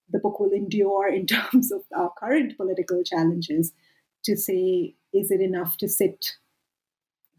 the 0.09 0.19
book 0.19 0.39
will 0.39 0.51
endure 0.51 1.07
in 1.07 1.25
terms 1.27 1.71
of 1.71 1.83
our 1.95 2.11
current 2.17 2.57
political 2.57 3.03
challenges 3.03 3.73
to 4.25 4.35
say, 4.35 4.95
is 5.13 5.31
it 5.31 5.41
enough 5.41 5.77
to 5.77 5.87
sit 5.87 6.33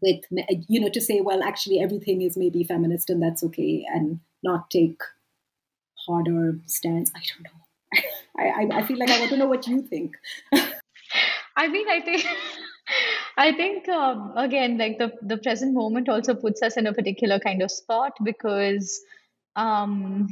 with, 0.01 0.23
you 0.67 0.79
know, 0.79 0.89
to 0.89 1.01
say, 1.01 1.21
well, 1.21 1.43
actually 1.43 1.79
everything 1.79 2.21
is 2.21 2.37
maybe 2.37 2.63
feminist 2.63 3.09
and 3.09 3.21
that's 3.21 3.43
okay, 3.43 3.85
and 3.93 4.19
not 4.43 4.69
take 4.71 5.01
harder 6.07 6.57
stance? 6.65 7.11
I 7.15 7.21
don't 7.29 7.43
know. 7.43 8.01
I, 8.39 8.63
I, 8.63 8.79
I 8.81 8.87
feel 8.87 8.97
like 8.97 9.09
I 9.09 9.19
want 9.19 9.31
to 9.31 9.37
know 9.37 9.47
what 9.47 9.67
you 9.67 9.81
think. 9.81 10.15
I 11.59 11.67
mean, 11.67 11.87
I 11.89 12.01
think 12.01 12.25
I 13.37 13.51
think 13.53 13.89
um, 13.89 14.33
again, 14.37 14.77
like 14.77 14.97
the 14.97 15.11
the 15.21 15.37
present 15.37 15.73
moment 15.73 16.09
also 16.09 16.33
puts 16.33 16.61
us 16.63 16.77
in 16.77 16.87
a 16.87 16.93
particular 16.93 17.39
kind 17.39 17.61
of 17.61 17.71
spot 17.71 18.13
because 18.23 19.01
um, 19.55 20.29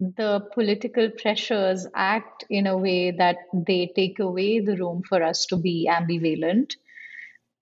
the 0.00 0.40
political 0.52 1.10
pressures 1.10 1.86
act 1.94 2.44
in 2.50 2.66
a 2.66 2.76
way 2.76 3.12
that 3.12 3.36
they 3.52 3.92
take 3.94 4.18
away 4.18 4.60
the 4.60 4.76
room 4.76 5.02
for 5.08 5.22
us 5.22 5.46
to 5.46 5.56
be 5.56 5.88
ambivalent 5.90 6.74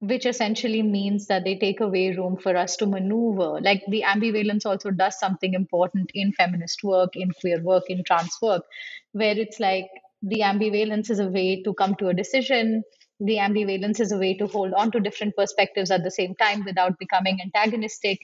which 0.01 0.27
essentially 0.27 0.83
means 0.83 1.29
that 1.29 1.45
they 1.45 1.57
take 1.57 1.81
away 1.81 2.11
room 2.17 2.37
for 2.37 2.57
us 2.57 2.77
to 2.77 2.87
maneuver. 2.87 3.61
Like 3.61 3.85
the 3.89 4.03
ambivalence 4.03 4.67
also 4.67 4.91
does 4.91 5.17
something 5.19 5.55
important 5.55 6.11
in 6.13 6.33
feminist 6.33 6.83
work, 6.83 7.15
in 7.15 7.31
queer 7.41 7.63
work, 7.63 7.85
in 7.89 8.03
trans 8.03 8.37
work, 8.43 8.65
where 9.13 9.39
it's 9.39 9.61
like 9.61 9.89
the 10.23 10.41
ambivalence 10.41 11.11
is 11.11 11.19
a 11.21 11.29
way 11.29 11.63
to 11.63 11.75
come 11.75 11.95
to 11.97 12.09
a 12.09 12.15
decision 12.15 12.83
the 13.21 13.37
ambivalence 13.37 14.01
is 14.01 14.11
a 14.13 14.19
way 14.19 14.35
to 14.37 14.47
hold 14.49 14.73
on 14.75 14.91
to 14.91 14.99
different 15.01 15.37
perspectives 15.37 15.91
at 15.93 16.03
the 16.03 16.11
same 16.11 16.35
time 16.35 16.65
without 16.65 16.99
becoming 16.99 17.39
antagonistic. 17.41 18.19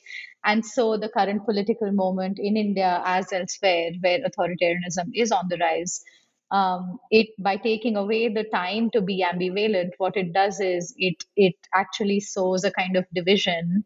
And 0.45 0.67
so, 0.67 0.97
the 0.97 1.09
current 1.09 1.45
political 1.45 1.93
moment 1.93 2.39
in 2.41 2.57
India, 2.57 3.01
as 3.05 3.33
elsewhere, 3.33 3.91
where 4.01 4.19
authoritarianism 4.21 5.11
is 5.15 5.31
on 5.31 5.45
the 5.49 5.59
rise, 5.59 6.03
um, 6.51 6.99
it 7.11 7.29
by 7.39 7.57
taking 7.57 7.97
away 7.97 8.29
the 8.29 8.45
time 8.45 8.91
to 8.91 9.01
be 9.01 9.25
ambivalent, 9.25 9.91
what 9.99 10.17
it 10.17 10.33
does 10.33 10.61
is 10.61 10.95
it 10.97 11.23
it 11.37 11.55
actually 11.75 12.21
sows 12.21 12.65
a 12.65 12.73
kind 12.73 12.97
of 12.97 13.07
division 13.15 13.85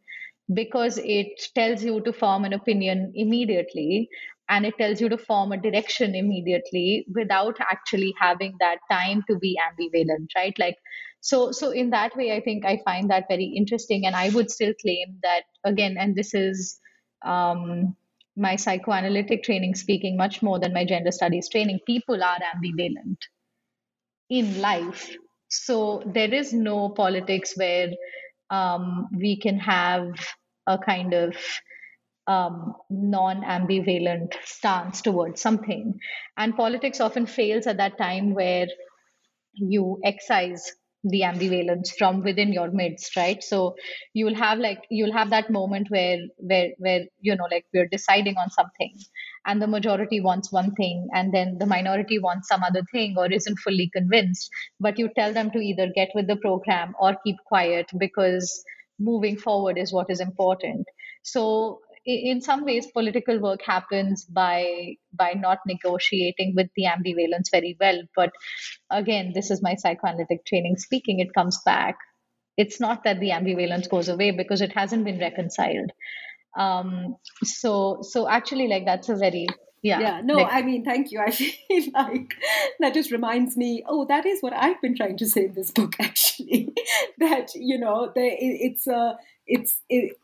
because 0.55 0.99
it 0.99 1.41
tells 1.55 1.83
you 1.85 2.01
to 2.03 2.13
form 2.13 2.45
an 2.45 2.53
opinion 2.53 3.13
immediately 3.15 4.09
and 4.53 4.67
it 4.69 4.77
tells 4.79 5.01
you 5.01 5.09
to 5.13 5.19
form 5.27 5.53
a 5.53 5.61
direction 5.67 6.15
immediately 6.21 7.07
without 7.19 7.61
actually 7.75 8.15
having 8.21 8.55
that 8.61 8.83
time 8.91 9.23
to 9.31 9.39
be 9.45 9.53
ambivalent 9.69 10.37
right? 10.37 10.59
Like 10.65 10.77
so 11.21 11.53
so 11.53 11.71
in 11.71 11.91
that 11.91 12.17
way 12.17 12.33
i 12.37 12.41
think 12.45 12.65
i 12.67 12.79
find 12.85 13.11
that 13.11 13.29
very 13.29 13.51
interesting. 13.63 14.07
And 14.07 14.17
i 14.23 14.29
would 14.31 14.51
still 14.51 14.75
claim 14.81 15.19
that 15.23 15.45
again 15.65 15.97
and 15.99 16.17
this 16.17 16.35
is 16.35 16.79
um, 17.25 17.97
my 18.37 18.57
psychoanalytic 18.57 19.45
training 19.45 19.75
speaking 19.75 20.17
much 20.17 20.43
more 20.43 20.59
than 20.59 20.73
my 20.73 20.85
gender 20.85 21.13
studies 21.13 21.49
training 21.49 21.81
people 21.87 22.23
are 22.23 22.39
ambivalent 22.55 23.19
in 24.31 24.61
life. 24.61 25.15
So 25.49 26.03
there 26.07 26.33
is 26.33 26.53
no 26.53 26.89
politics 26.89 27.53
where 27.57 27.91
um, 28.51 29.09
we 29.15 29.39
can 29.39 29.59
have 29.59 30.07
a 30.67 30.79
kind 30.79 31.13
of 31.13 31.37
um, 32.27 32.75
non 32.91 33.43
ambivalent 33.43 34.35
stance 34.45 35.03
towards 35.03 35.41
something. 35.41 35.99
And 36.37 36.57
politics 36.57 37.01
often 37.01 37.27
fails 37.27 37.67
at 37.67 37.79
that 37.79 37.99
time 37.99 38.35
where 38.35 38.67
you 39.55 40.01
excise 40.05 40.73
the 41.05 41.23
ambivalence 41.23 41.89
from 41.99 42.23
within 42.23 42.53
your 42.53 42.71
midst 42.71 43.17
right 43.17 43.43
so 43.43 43.75
you'll 44.15 44.37
have 44.37 44.61
like 44.61 44.79
you'll 44.89 45.13
have 45.13 45.31
that 45.31 45.51
moment 45.51 45.89
where 45.91 46.19
where 46.39 46.69
where 46.79 47.01
you 47.21 47.35
know 47.35 47.49
like 47.51 47.65
we're 47.75 47.89
deciding 47.89 48.37
on 48.37 48.49
something 48.51 48.95
and 49.45 49.61
the 49.61 49.67
majority 49.67 50.21
wants 50.21 50.53
one 50.53 50.73
thing 50.77 51.09
and 51.13 51.35
then 51.35 51.57
the 51.59 51.67
minority 51.67 52.21
wants 52.21 52.47
some 52.47 52.63
other 52.63 52.85
thing 52.93 53.17
or 53.19 53.27
isn't 53.33 53.59
fully 53.59 53.91
convinced 53.93 54.49
but 54.79 54.97
you 54.97 55.11
tell 55.17 55.33
them 55.33 55.51
to 55.51 55.59
either 55.59 55.89
get 55.93 56.09
with 56.15 56.29
the 56.29 56.37
program 56.37 56.95
or 57.01 57.17
keep 57.25 57.37
quiet 57.47 57.87
because 57.99 58.63
moving 59.01 59.37
forward 59.37 59.77
is 59.77 59.93
what 59.93 60.09
is 60.09 60.21
important 60.21 60.87
so 61.25 61.81
in 62.05 62.41
some 62.41 62.65
ways 62.65 62.87
political 62.93 63.39
work 63.41 63.61
happens 63.65 64.25
by 64.25 64.97
by 65.13 65.33
not 65.35 65.59
negotiating 65.67 66.55
with 66.57 66.69
the 66.77 66.85
ambivalence 66.85 67.51
very 67.51 67.77
well. 67.81 68.03
But 68.17 68.31
again 68.91 69.33
this 69.35 69.51
is 69.51 69.63
my 69.63 69.75
psychoanalytic 69.75 70.45
training. 70.47 70.77
Speaking 70.77 71.21
it 71.21 71.35
comes 71.35 71.61
back. 71.65 71.97
It's 72.57 72.81
not 72.81 73.05
that 73.05 73.21
the 73.21 73.31
ambivalence 73.31 73.89
goes 73.89 74.09
away 74.09 74.31
because 74.31 74.61
it 74.61 74.73
hasn't 74.73 75.05
been 75.05 75.19
reconciled. 75.19 75.91
Um 76.59 77.17
so 77.45 77.99
so 78.03 78.29
actually 78.29 78.69
like 78.69 78.85
that's 78.85 79.09
a 79.09 79.17
very 79.17 79.47
yeah 79.83 80.01
yeah 80.01 80.21
no 80.23 80.35
like, 80.35 80.53
i 80.53 80.63
mean 80.63 80.85
thank 80.85 81.11
you. 81.11 81.21
I 81.21 81.31
feel 81.31 81.85
like 81.93 82.35
that 82.81 82.95
just 82.95 83.11
reminds 83.11 83.57
me 83.57 83.85
oh 83.87 84.07
that 84.07 84.25
is 84.27 84.41
what 84.41 84.53
i've 84.53 84.81
been 84.81 84.97
trying 84.97 85.17
to 85.19 85.27
say 85.27 85.47
in 85.47 85.55
this 85.55 85.71
book 85.71 85.95
actually 86.01 86.73
that 87.19 87.51
you 87.55 87.79
know 87.79 88.13
it, 88.15 88.37
it's 88.39 88.87
a 88.87 89.17
it's 89.47 89.81
it, 89.89 90.17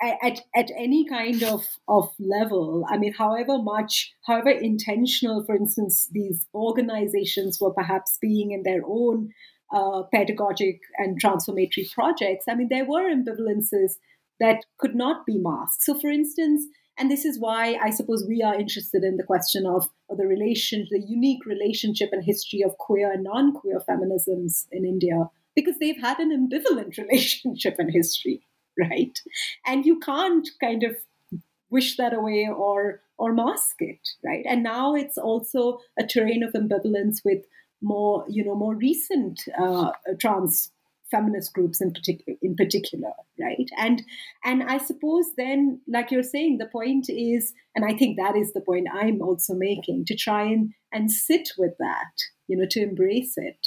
at, 0.00 0.40
at 0.54 0.70
any 0.76 1.06
kind 1.08 1.42
of, 1.42 1.64
of 1.88 2.10
level, 2.18 2.84
I 2.88 2.98
mean, 2.98 3.14
however 3.14 3.58
much, 3.58 4.12
however 4.26 4.50
intentional, 4.50 5.44
for 5.44 5.56
instance, 5.56 6.08
these 6.12 6.46
organizations 6.54 7.58
were 7.60 7.72
perhaps 7.72 8.18
being 8.20 8.52
in 8.52 8.62
their 8.62 8.82
own 8.86 9.32
uh, 9.74 10.02
pedagogic 10.12 10.80
and 10.98 11.18
transformatory 11.18 11.88
projects, 11.94 12.44
I 12.48 12.54
mean, 12.54 12.68
there 12.70 12.84
were 12.84 13.10
ambivalences 13.10 13.94
that 14.38 14.64
could 14.78 14.94
not 14.94 15.26
be 15.26 15.38
masked. 15.38 15.82
So, 15.82 15.98
for 15.98 16.10
instance, 16.10 16.64
and 16.98 17.10
this 17.10 17.24
is 17.24 17.38
why 17.38 17.78
I 17.82 17.90
suppose 17.90 18.24
we 18.26 18.42
are 18.42 18.58
interested 18.58 19.02
in 19.04 19.16
the 19.16 19.24
question 19.24 19.66
of, 19.66 19.88
of 20.08 20.16
the 20.18 20.26
relation, 20.26 20.86
the 20.90 21.04
unique 21.06 21.44
relationship 21.44 22.10
and 22.12 22.24
history 22.24 22.62
of 22.62 22.78
queer 22.78 23.12
and 23.12 23.24
non-queer 23.24 23.82
feminisms 23.88 24.66
in 24.72 24.84
India, 24.84 25.28
because 25.54 25.78
they've 25.78 26.00
had 26.00 26.18
an 26.18 26.30
ambivalent 26.30 26.96
relationship 26.98 27.76
and 27.78 27.90
history, 27.92 28.45
right? 28.90 29.18
And 29.66 29.84
you 29.84 29.98
can't 29.98 30.48
kind 30.60 30.82
of 30.82 30.96
wish 31.70 31.96
that 31.96 32.14
away 32.14 32.48
or 32.48 33.00
or 33.18 33.32
mask 33.32 33.76
it, 33.78 34.00
right? 34.24 34.44
And 34.46 34.62
now 34.62 34.94
it's 34.94 35.16
also 35.16 35.78
a 35.98 36.06
terrain 36.06 36.42
of 36.42 36.52
ambivalence 36.52 37.24
with 37.24 37.44
more, 37.80 38.26
you 38.28 38.44
know, 38.44 38.54
more 38.54 38.74
recent 38.74 39.40
uh, 39.58 39.92
trans 40.20 40.70
feminist 41.10 41.52
groups 41.52 41.80
in 41.80 41.92
particular 41.92 42.36
in 42.42 42.56
particular 42.56 43.12
right 43.40 43.68
and 43.78 44.02
and 44.44 44.64
i 44.64 44.76
suppose 44.76 45.26
then 45.36 45.80
like 45.86 46.10
you're 46.10 46.22
saying 46.22 46.58
the 46.58 46.66
point 46.66 47.06
is 47.08 47.52
and 47.76 47.84
i 47.84 47.96
think 47.96 48.16
that 48.16 48.34
is 48.36 48.52
the 48.52 48.60
point 48.60 48.88
i'm 48.92 49.22
also 49.22 49.54
making 49.54 50.04
to 50.04 50.16
try 50.16 50.42
and 50.42 50.72
and 50.92 51.12
sit 51.12 51.50
with 51.56 51.72
that 51.78 52.10
you 52.48 52.56
know 52.56 52.66
to 52.68 52.82
embrace 52.82 53.34
it 53.36 53.58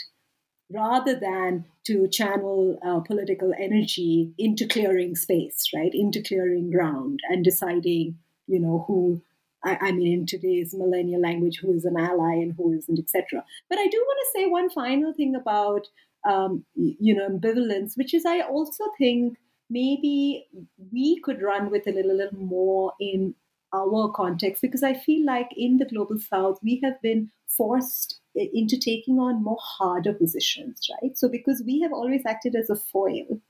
rather 0.72 1.20
than 1.20 1.66
to 1.86 2.08
channel 2.08 2.78
uh, 2.86 3.00
political 3.00 3.54
energy 3.60 4.34
into 4.38 4.68
clearing 4.68 5.16
space 5.16 5.70
right 5.74 5.94
into 5.94 6.22
clearing 6.22 6.72
ground 6.72 7.20
and 7.30 7.44
deciding 7.44 8.18
you 8.48 8.60
know 8.60 8.86
who 8.88 9.22
I, 9.62 9.78
I 9.82 9.92
mean, 9.92 10.20
in 10.20 10.26
today's 10.26 10.74
millennial 10.74 11.22
language, 11.22 11.60
who 11.62 11.74
is 11.74 11.84
an 11.84 11.98
ally 12.00 12.36
and 12.36 12.54
who 12.56 12.72
isn't, 12.72 12.98
etc. 12.98 13.44
But 13.70 13.78
I 13.78 13.88
do 13.88 13.98
want 13.98 14.20
to 14.22 14.40
say 14.40 14.46
one 14.48 14.70
final 14.70 15.12
thing 15.12 15.36
about 15.36 15.86
um, 16.28 16.66
you 16.76 17.16
know, 17.16 17.30
ambivalence, 17.30 17.98
which 17.98 18.14
is 18.14 18.26
I 18.26 18.42
also 18.42 18.86
think 18.98 19.38
maybe 19.70 20.48
we 20.92 21.20
could 21.22 21.42
run 21.42 21.70
with 21.70 21.88
a 21.88 21.92
little, 21.92 22.16
little 22.16 22.40
more 22.40 22.94
in 23.00 23.36
our 23.74 24.12
context 24.12 24.62
because 24.62 24.84
I 24.84 24.94
feel 24.94 25.26
like 25.26 25.50
in 25.56 25.78
the 25.78 25.86
global 25.86 26.18
south 26.20 26.60
we 26.64 26.80
have 26.84 27.02
been 27.02 27.32
forced 27.48 28.20
into 28.36 28.78
taking 28.78 29.20
on 29.20 29.44
more 29.44 29.60
harder 29.60 30.14
positions, 30.14 30.88
right? 31.02 31.18
So 31.18 31.28
because 31.28 31.64
we 31.66 31.82
have 31.82 31.94
always 31.94 32.22
acted 32.26 32.56
as 32.56 32.70
a 32.70 32.76
foil 32.76 33.42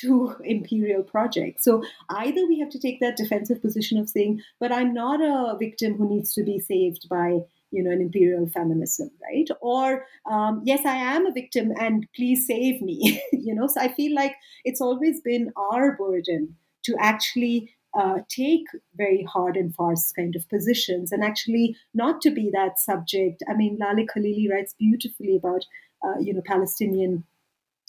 to 0.00 0.36
imperial 0.44 1.02
projects. 1.02 1.64
So 1.64 1.84
either 2.10 2.46
we 2.46 2.58
have 2.58 2.70
to 2.70 2.78
take 2.78 3.00
that 3.00 3.16
defensive 3.16 3.62
position 3.62 3.98
of 3.98 4.08
saying, 4.08 4.40
but 4.58 4.72
I'm 4.72 4.92
not 4.92 5.20
a 5.20 5.56
victim 5.58 5.94
who 5.94 6.08
needs 6.08 6.32
to 6.34 6.42
be 6.42 6.58
saved 6.58 7.08
by 7.08 7.40
you 7.74 7.82
know, 7.82 7.90
an 7.90 8.00
imperial 8.00 8.48
feminism, 8.48 9.10
right? 9.20 9.48
Or 9.60 10.06
um, 10.30 10.62
yes, 10.64 10.86
I 10.86 10.94
am 10.94 11.26
a 11.26 11.32
victim, 11.32 11.72
and 11.78 12.06
please 12.14 12.46
save 12.46 12.80
me. 12.80 13.20
you 13.32 13.52
know, 13.54 13.66
so 13.66 13.80
I 13.80 13.88
feel 13.88 14.14
like 14.14 14.36
it's 14.64 14.80
always 14.80 15.20
been 15.20 15.52
our 15.56 15.96
burden 15.96 16.56
to 16.84 16.96
actually 17.00 17.73
uh, 17.98 18.18
take 18.28 18.66
very 18.96 19.22
hard 19.24 19.56
and 19.56 19.74
fast 19.74 20.14
kind 20.16 20.34
of 20.36 20.48
positions, 20.48 21.12
and 21.12 21.22
actually 21.22 21.76
not 21.92 22.20
to 22.22 22.30
be 22.30 22.50
that 22.52 22.78
subject. 22.78 23.42
I 23.48 23.54
mean, 23.54 23.78
Laleh 23.78 24.06
Khalili 24.06 24.50
writes 24.50 24.74
beautifully 24.78 25.36
about 25.36 25.64
uh, 26.04 26.18
you 26.20 26.34
know 26.34 26.42
Palestinian 26.44 27.24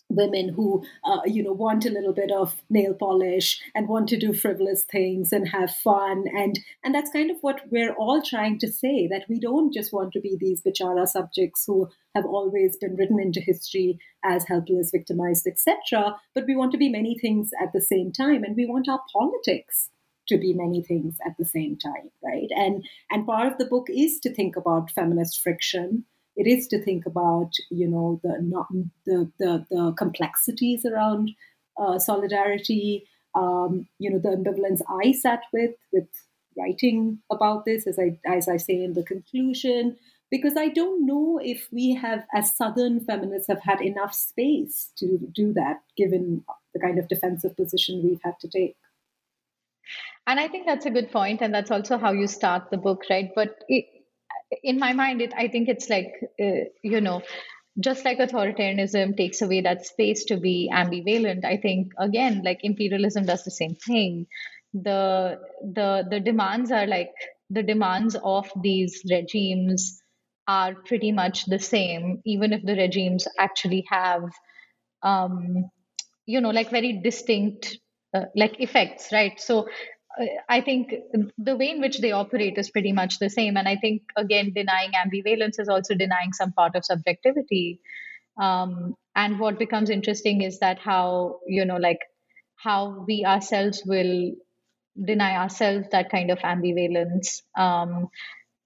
women 0.10 0.50
who 0.50 0.84
uh, 1.04 1.22
you 1.26 1.44
know 1.44 1.52
want 1.52 1.86
a 1.86 1.90
little 1.90 2.14
bit 2.14 2.32
of 2.32 2.62
nail 2.70 2.94
polish 2.94 3.60
and 3.74 3.88
want 3.88 4.08
to 4.10 4.18
do 4.18 4.34
frivolous 4.34 4.84
things 4.84 5.34
and 5.34 5.48
have 5.48 5.72
fun 5.72 6.26
and 6.38 6.60
and 6.84 6.94
that's 6.94 7.12
kind 7.12 7.32
of 7.32 7.38
what 7.42 7.62
we're 7.72 7.94
all 7.94 8.22
trying 8.22 8.60
to 8.60 8.72
say 8.72 9.08
that 9.08 9.26
we 9.28 9.40
don't 9.40 9.74
just 9.74 9.92
want 9.92 10.12
to 10.14 10.22
be 10.22 10.38
these 10.40 10.62
bichara 10.62 11.08
subjects 11.08 11.64
who 11.66 11.90
have 12.14 12.26
always 12.26 12.78
been 12.78 12.96
written 12.96 13.20
into 13.20 13.42
history 13.42 13.98
as 14.24 14.48
helpless 14.48 14.92
victimized 14.92 15.48
etc 15.48 16.16
but 16.34 16.46
we 16.48 16.56
want 16.56 16.72
to 16.72 16.78
be 16.78 16.90
many 16.90 17.18
things 17.18 17.50
at 17.62 17.74
the 17.74 17.82
same 17.82 18.12
time 18.12 18.44
and 18.44 18.56
we 18.56 18.66
want 18.66 18.88
our 18.88 19.02
politics 19.12 19.90
to 20.28 20.38
be 20.38 20.54
many 20.54 20.82
things 20.82 21.16
at 21.26 21.36
the 21.38 21.46
same 21.46 21.78
time 21.78 22.10
right? 22.26 22.50
And 22.56 22.84
and 23.12 23.26
part 23.26 23.52
of 23.52 23.58
the 23.58 23.66
book 23.66 23.88
is 23.90 24.20
to 24.22 24.34
think 24.34 24.56
about 24.56 24.92
feminist 24.92 25.42
friction. 25.42 26.06
It 26.36 26.48
is 26.48 26.68
to 26.68 26.82
think 26.82 27.06
about 27.06 27.52
you 27.70 27.88
know 27.88 28.20
the 28.24 28.38
not 28.42 28.68
the 29.06 29.32
the, 29.40 29.66
the 29.70 29.94
complexities 29.98 30.86
around 30.86 31.32
uh, 31.80 32.00
solidarity 32.00 33.08
um, 33.36 33.88
you 34.00 34.10
know 34.10 34.20
the 34.20 34.30
ambivalence 34.30 34.82
i 35.04 35.12
sat 35.12 35.42
with 35.52 35.76
with 35.92 36.08
writing 36.58 37.20
about 37.30 37.66
this 37.66 37.86
as 37.86 38.00
i 38.00 38.18
as 38.26 38.48
i 38.48 38.56
say 38.56 38.82
in 38.82 38.94
the 38.94 39.04
conclusion 39.04 39.98
because 40.32 40.56
i 40.56 40.70
don't 40.70 41.06
know 41.06 41.38
if 41.44 41.68
we 41.70 41.94
have 41.94 42.26
as 42.34 42.56
southern 42.56 43.02
feminists 43.02 43.50
have 43.50 43.62
had 43.62 43.82
enough 43.82 44.14
space 44.14 44.90
to 44.96 45.20
do 45.34 45.52
that 45.52 45.82
given 45.98 46.46
the 46.74 46.80
kind 46.80 46.98
of 46.98 47.10
defensive 47.10 47.58
position 47.58 48.02
we've 48.02 48.24
had 48.24 48.40
to 48.40 48.48
take 48.48 48.78
and 50.28 50.40
i 50.40 50.48
think 50.48 50.66
that's 50.66 50.86
a 50.86 50.90
good 50.92 51.12
point 51.12 51.42
and 51.42 51.54
that's 51.54 51.72
also 51.72 51.98
how 51.98 52.12
you 52.12 52.28
start 52.28 52.70
the 52.72 52.78
book 52.78 53.04
right? 53.10 53.30
But 53.36 53.56
it, 53.68 53.86
in 54.64 54.80
my 54.80 54.94
mind 54.94 55.22
it 55.22 55.34
i 55.38 55.48
think 55.48 55.70
it's 55.70 55.90
like 55.90 56.12
uh, 56.42 56.66
you 56.84 57.02
know 57.02 57.22
just 57.80 58.06
like 58.06 58.20
authoritarianism 58.20 59.18
takes 59.18 59.42
away 59.42 59.62
that 59.62 59.86
space 59.86 60.26
to 60.26 60.38
be 60.38 60.70
ambivalent 60.74 61.46
i 61.46 61.58
think 61.58 61.92
again 62.00 62.42
like 62.44 62.60
imperialism 62.64 63.26
does 63.26 63.44
the 63.44 63.52
same 63.52 63.76
thing. 63.76 64.28
The 64.74 65.40
the 65.62 66.06
the 66.10 66.20
demands 66.20 66.72
are 66.72 66.88
like 66.88 67.12
the 67.50 67.64
demands 67.64 68.16
of 68.24 68.50
these 68.62 69.02
regimes 69.10 70.02
are 70.48 70.76
pretty 70.76 71.12
much 71.12 71.46
the 71.46 71.60
same 71.60 72.22
even 72.26 72.54
if 72.54 72.64
the 72.64 72.76
regimes 72.76 73.28
actually 73.40 73.86
have 73.90 74.24
um 75.04 75.70
you 76.26 76.42
know 76.42 76.50
like 76.52 76.72
very 76.72 77.02
distinct 77.04 77.78
uh, 78.14 78.26
like 78.36 78.60
effects 78.60 79.10
right? 79.12 79.40
So 79.40 79.68
I 80.50 80.62
think 80.62 80.94
the 81.38 81.56
way 81.56 81.72
in 81.72 81.82
which 81.82 82.00
they 82.00 82.12
operate 82.12 82.58
is 82.58 82.70
pretty 82.70 82.94
much 82.94 83.20
the 83.20 83.30
same. 83.30 83.58
And 83.58 83.68
I 83.68 83.76
think, 83.76 84.04
again, 84.16 84.54
denying 84.54 84.92
ambivalence 84.92 85.60
is 85.60 85.70
also 85.70 85.94
denying 85.96 86.34
some 86.34 86.54
part 86.54 86.76
of 86.76 86.86
subjectivity. 86.86 87.80
Um, 88.40 88.96
and 89.16 89.40
what 89.40 89.60
becomes 89.60 89.90
interesting 89.90 90.42
is 90.42 90.60
that 90.60 90.80
how, 90.80 91.40
you 91.48 91.66
know, 91.66 91.78
like 91.78 92.00
how 92.56 93.04
we 93.08 93.26
ourselves 93.26 93.84
will 93.86 94.32
deny 95.02 95.38
ourselves 95.38 95.88
that 95.92 96.10
kind 96.10 96.32
of 96.32 96.40
ambivalence. 96.40 97.42
Um, 97.58 98.08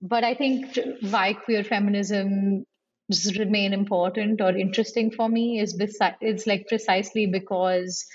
but 0.02 0.24
I 0.24 0.36
think 0.36 0.78
why 1.02 1.34
queer 1.34 1.64
feminism 1.64 2.66
remain 3.38 3.74
important 3.74 4.40
or 4.40 4.56
interesting 4.56 5.12
for 5.12 5.28
me 5.28 5.60
is 5.60 5.78
besi- 5.78 6.16
it's 6.22 6.46
like 6.46 6.68
precisely 6.68 7.26
because 7.26 8.06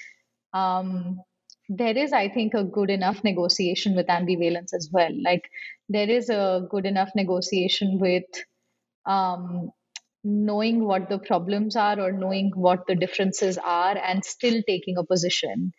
um, 0.52 1.20
there 1.68 1.96
is, 1.96 2.12
I 2.12 2.28
think, 2.28 2.54
a 2.54 2.64
good 2.64 2.90
enough 2.90 3.24
negotiation 3.24 3.96
with 3.96 4.06
ambivalence 4.08 4.74
as 4.74 4.90
well. 4.92 5.10
Like 5.24 5.50
there 5.88 6.10
is 6.10 6.30
a 6.30 6.66
good 6.70 6.86
enough 6.86 7.10
negotiation 7.14 7.98
with 8.00 8.24
um, 9.06 9.70
knowing 10.24 10.84
what 10.84 11.08
the 11.08 11.18
problems 11.18 11.76
are 11.76 12.00
or 12.00 12.12
knowing 12.12 12.52
what 12.54 12.86
the 12.86 12.94
differences 12.94 13.58
are 13.58 13.96
and 13.96 14.24
still 14.24 14.62
taking 14.66 14.96
a 14.98 15.04
position. 15.04 15.72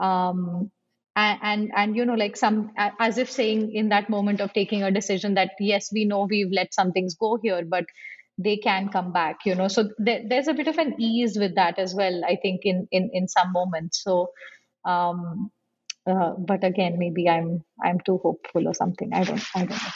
Um, 0.00 0.70
and, 1.16 1.38
and 1.42 1.72
and 1.76 1.96
you 1.96 2.04
know 2.04 2.14
like 2.14 2.36
some 2.36 2.72
as 3.00 3.18
if 3.18 3.30
saying 3.30 3.72
in 3.74 3.88
that 3.88 4.08
moment 4.08 4.40
of 4.40 4.52
taking 4.52 4.82
a 4.84 4.90
decision 4.90 5.34
that 5.34 5.50
yes 5.58 5.90
we 5.92 6.04
know 6.04 6.26
we've 6.30 6.52
let 6.52 6.72
some 6.72 6.92
things 6.92 7.16
go 7.16 7.38
here 7.42 7.64
but 7.68 7.84
they 8.38 8.56
can 8.56 8.88
come 8.88 9.12
back 9.12 9.38
you 9.44 9.54
know 9.54 9.66
so 9.68 9.90
there, 9.98 10.22
there's 10.28 10.48
a 10.48 10.54
bit 10.54 10.68
of 10.68 10.78
an 10.78 10.94
ease 11.00 11.36
with 11.38 11.56
that 11.56 11.78
as 11.78 11.94
well 11.94 12.22
i 12.24 12.36
think 12.40 12.60
in 12.64 12.86
in 12.92 13.10
in 13.12 13.26
some 13.28 13.52
moments 13.52 14.02
so 14.04 14.28
um, 14.84 15.50
uh, 16.08 16.32
but 16.38 16.64
again, 16.64 16.98
maybe 16.98 17.28
I'm 17.28 17.64
I'm 17.82 18.00
too 18.00 18.18
hopeful 18.22 18.66
or 18.68 18.74
something. 18.74 19.12
I 19.12 19.24
don't 19.24 19.44
I 19.54 19.64
don't 19.66 19.82
know. 19.82 19.92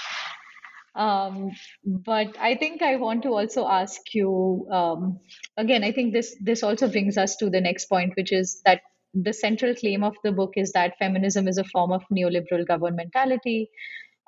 Um, 0.94 1.52
but 1.84 2.36
I 2.38 2.54
think 2.56 2.82
I 2.82 2.96
want 2.96 3.22
to 3.22 3.30
also 3.30 3.66
ask 3.66 4.00
you 4.12 4.66
um, 4.70 5.20
again. 5.56 5.84
I 5.84 5.92
think 5.92 6.12
this 6.12 6.36
this 6.40 6.62
also 6.62 6.88
brings 6.88 7.16
us 7.16 7.36
to 7.36 7.48
the 7.48 7.60
next 7.60 7.86
point, 7.86 8.12
which 8.16 8.32
is 8.32 8.60
that 8.66 8.82
the 9.14 9.32
central 9.32 9.74
claim 9.74 10.04
of 10.04 10.16
the 10.22 10.32
book 10.32 10.52
is 10.56 10.72
that 10.72 10.98
feminism 10.98 11.48
is 11.48 11.58
a 11.58 11.64
form 11.64 11.92
of 11.92 12.02
neoliberal 12.12 12.66
governmentality. 12.66 13.68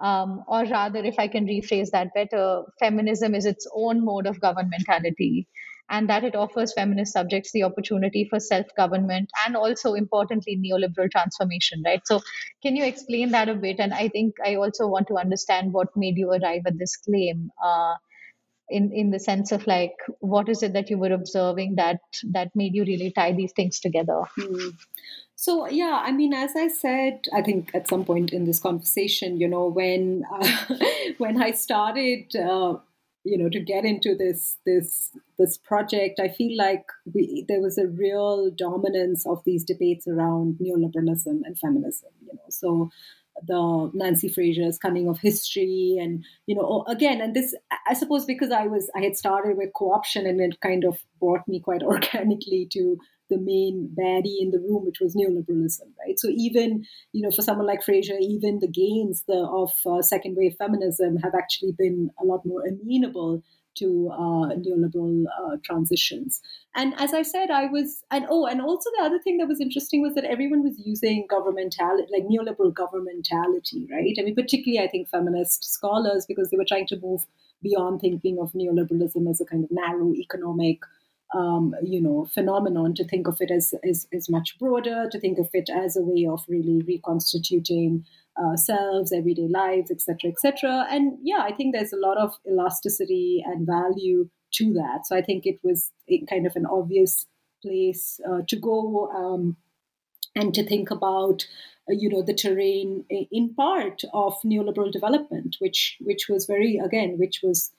Um, 0.01 0.43
or 0.49 0.65
rather, 0.65 1.05
if 1.05 1.19
I 1.19 1.29
can 1.29 1.47
rephrase 1.47 1.91
that 1.91 2.13
better, 2.15 2.63
feminism 2.81 3.35
is 3.35 3.47
its 3.47 3.67
own 3.75 4.05
mode 4.05 4.27
of 4.27 4.41
governmentality 4.41 5.47
and 5.91 6.09
that 6.09 6.25
it 6.25 6.35
offers 6.35 6.73
feminist 6.73 7.13
subjects 7.13 7.53
the 7.53 7.63
opportunity 7.63 8.27
for 8.29 8.41
self 8.41 8.67
government 8.77 9.31
and 9.47 9.57
also, 9.57 9.95
importantly, 9.95 10.57
neoliberal 10.57 11.11
transformation, 11.11 11.83
right? 11.85 12.01
So, 12.07 12.21
can 12.63 12.77
you 12.77 12.85
explain 12.85 13.31
that 13.31 13.49
a 13.49 13.55
bit? 13.55 13.81
And 13.81 13.93
I 13.93 14.09
think 14.09 14.35
I 14.45 14.57
also 14.57 14.87
want 14.87 15.09
to 15.09 15.19
understand 15.19 15.73
what 15.73 15.97
made 15.97 16.17
you 16.17 16.31
arrive 16.31 16.63
at 16.67 16.79
this 16.79 16.97
claim. 16.97 17.51
Uh, 17.63 17.95
in 18.71 18.93
in 18.93 19.11
the 19.11 19.21
sense 19.21 19.53
of 19.53 19.67
like 19.67 19.93
what 20.21 20.49
is 20.49 20.63
it 20.63 20.73
that 20.73 20.89
you 20.89 20.97
were 20.97 21.13
observing 21.13 21.75
that 21.75 22.01
that 22.33 22.49
made 22.55 22.75
you 22.75 22.83
really 22.85 23.11
tie 23.11 23.31
these 23.31 23.53
things 23.53 23.79
together 23.79 24.23
hmm. 24.37 24.71
So 25.37 25.69
yeah, 25.69 26.01
I 26.03 26.13
mean, 26.13 26.33
as 26.33 26.53
I 26.57 26.69
said, 26.69 27.25
I 27.35 27.43
think 27.43 27.75
at 27.75 27.89
some 27.89 28.05
point 28.05 28.33
in 28.33 28.45
this 28.45 28.61
conversation, 28.61 29.41
you 29.41 29.49
know, 29.49 29.67
when 29.67 30.25
uh, 30.33 30.77
when 31.19 31.43
I 31.43 31.51
started, 31.51 32.35
uh, 32.37 32.77
you 33.25 33.39
know, 33.39 33.49
to 33.49 33.61
get 33.61 33.85
into 33.85 34.15
this 34.15 34.59
this 34.67 35.11
this 35.39 35.57
project, 35.57 36.21
I 36.21 36.29
feel 36.29 36.57
like 36.57 36.85
we 37.13 37.45
there 37.49 37.61
was 37.61 37.79
a 37.79 37.87
real 37.87 38.51
dominance 38.51 39.27
of 39.27 39.43
these 39.45 39.65
debates 39.65 40.07
around 40.07 40.59
neoliberalism 40.61 41.41
and 41.45 41.59
feminism. 41.59 42.11
You 42.21 42.35
know, 42.35 42.43
so 42.51 42.91
the 43.47 43.91
Nancy 43.95 44.29
Fraser's 44.29 44.79
cunning 44.79 45.09
of 45.09 45.19
history, 45.21 45.97
and 46.01 46.25
you 46.47 46.55
know, 46.55 46.63
oh, 46.63 46.93
again, 46.93 47.21
and 47.21 47.35
this, 47.35 47.55
I 47.89 47.95
suppose, 47.95 48.27
because 48.27 48.51
I 48.51 48.67
was 48.67 48.91
I 48.95 49.01
had 49.01 49.17
started 49.17 49.57
with 49.57 49.73
co-option, 49.75 50.27
and 50.27 50.41
it 50.41 50.61
kind 50.61 50.85
of 50.85 50.99
brought 51.19 51.49
me 51.49 51.61
quite 51.61 51.83
organically 51.95 52.69
to 52.73 52.99
the 53.31 53.39
main 53.39 53.91
baddie 53.99 54.41
in 54.41 54.51
the 54.51 54.59
room, 54.59 54.85
which 54.85 55.01
was 55.01 55.17
neoliberalism, 55.17 55.89
right? 55.99 56.19
So 56.19 56.29
even 56.29 56.85
you 57.13 57.23
know, 57.23 57.31
for 57.31 57.43
someone 57.43 57.67
like 57.67 57.83
Fraser, 57.83 58.17
even 58.21 58.59
the 58.61 58.69
gains 58.69 59.25
the, 59.27 59.47
of 59.47 59.73
uh, 59.87 60.03
second 60.03 60.37
wave 60.37 60.57
feminism 60.59 61.17
have 61.19 61.35
actually 61.35 61.73
been 61.79 62.11
a 62.21 62.25
lot 62.25 62.45
more 62.45 62.63
amenable 62.67 63.43
to 63.77 64.11
uh, 64.13 64.55
neoliberal 64.55 65.25
uh, 65.27 65.57
transitions. 65.65 66.41
And 66.77 66.95
as 66.99 67.13
I 67.13 67.23
said, 67.23 67.51
I 67.51 67.67
was, 67.67 68.03
and 68.11 68.27
oh, 68.29 68.47
and 68.47 68.61
also 68.61 68.91
the 68.97 69.05
other 69.05 69.19
thing 69.19 69.39
that 69.39 69.49
was 69.49 69.61
interesting 69.61 70.03
was 70.03 70.15
that 70.15 70.25
everyone 70.25 70.63
was 70.63 70.81
using 70.85 71.27
governmentality, 71.31 72.07
like 72.13 72.25
neoliberal 72.25 72.73
governmentality, 72.73 73.91
right? 73.91 74.15
I 74.19 74.23
mean, 74.23 74.35
particularly 74.35 74.87
I 74.87 74.91
think 74.91 75.09
feminist 75.09 75.65
scholars, 75.65 76.25
because 76.27 76.51
they 76.51 76.57
were 76.57 76.65
trying 76.65 76.87
to 76.89 77.01
move 77.01 77.27
beyond 77.63 78.01
thinking 78.01 78.39
of 78.41 78.53
neoliberalism 78.53 79.29
as 79.29 79.41
a 79.41 79.45
kind 79.45 79.65
of 79.65 79.71
narrow 79.73 80.13
economic 80.15 80.81
um, 81.35 81.75
you 81.83 82.01
know 82.01 82.27
phenomenon 82.33 82.95
to 82.95 83.05
think 83.05 83.27
of 83.27 83.37
it 83.41 83.51
as, 83.51 83.75
as, 83.89 84.07
as 84.15 84.31
much 84.31 84.57
broader 84.59 85.09
to 85.11 85.21
think 85.21 85.39
of 85.39 85.49
it 85.53 85.69
as 85.69 85.97
a 85.97 86.03
way 86.03 86.27
of 86.27 86.45
really 86.49 86.83
reconstituting 86.87 88.05
uh, 88.41 88.57
selves 88.57 89.13
everyday 89.13 89.49
lives 89.49 89.91
etc 89.91 90.31
etc 90.31 90.87
and 90.91 91.19
yeah 91.23 91.41
i 91.41 91.53
think 91.53 91.75
there's 91.75 91.93
a 91.93 91.99
lot 91.99 92.17
of 92.17 92.35
elasticity 92.49 93.45
and 93.47 93.67
value 93.67 94.29
to 94.53 94.73
that. 94.75 95.07
So 95.07 95.17
i 95.17 95.23
think 95.23 95.47
it 95.47 95.59
was 95.63 95.91
kind 96.31 96.47
of 96.47 96.57
an 96.57 96.67
obvious 96.67 97.27
place 97.63 98.21
uh, 98.29 98.43
to 98.49 98.57
go 98.57 99.11
um, 99.11 99.57
and 100.37 100.55
to 100.55 100.65
think 100.65 100.91
about 100.91 101.47
uh, 101.89 101.95
you 101.95 102.09
know 102.09 102.23
the 102.23 102.35
terrain 102.35 103.05
in 103.11 103.55
part 103.55 104.03
of 104.13 104.35
neoliberal 104.45 104.93
development 104.93 105.57
which 105.59 105.97
which 106.01 106.29
was 106.29 106.47
very 106.47 106.79
again 106.79 107.17
which 107.19 107.41
was 107.43 107.73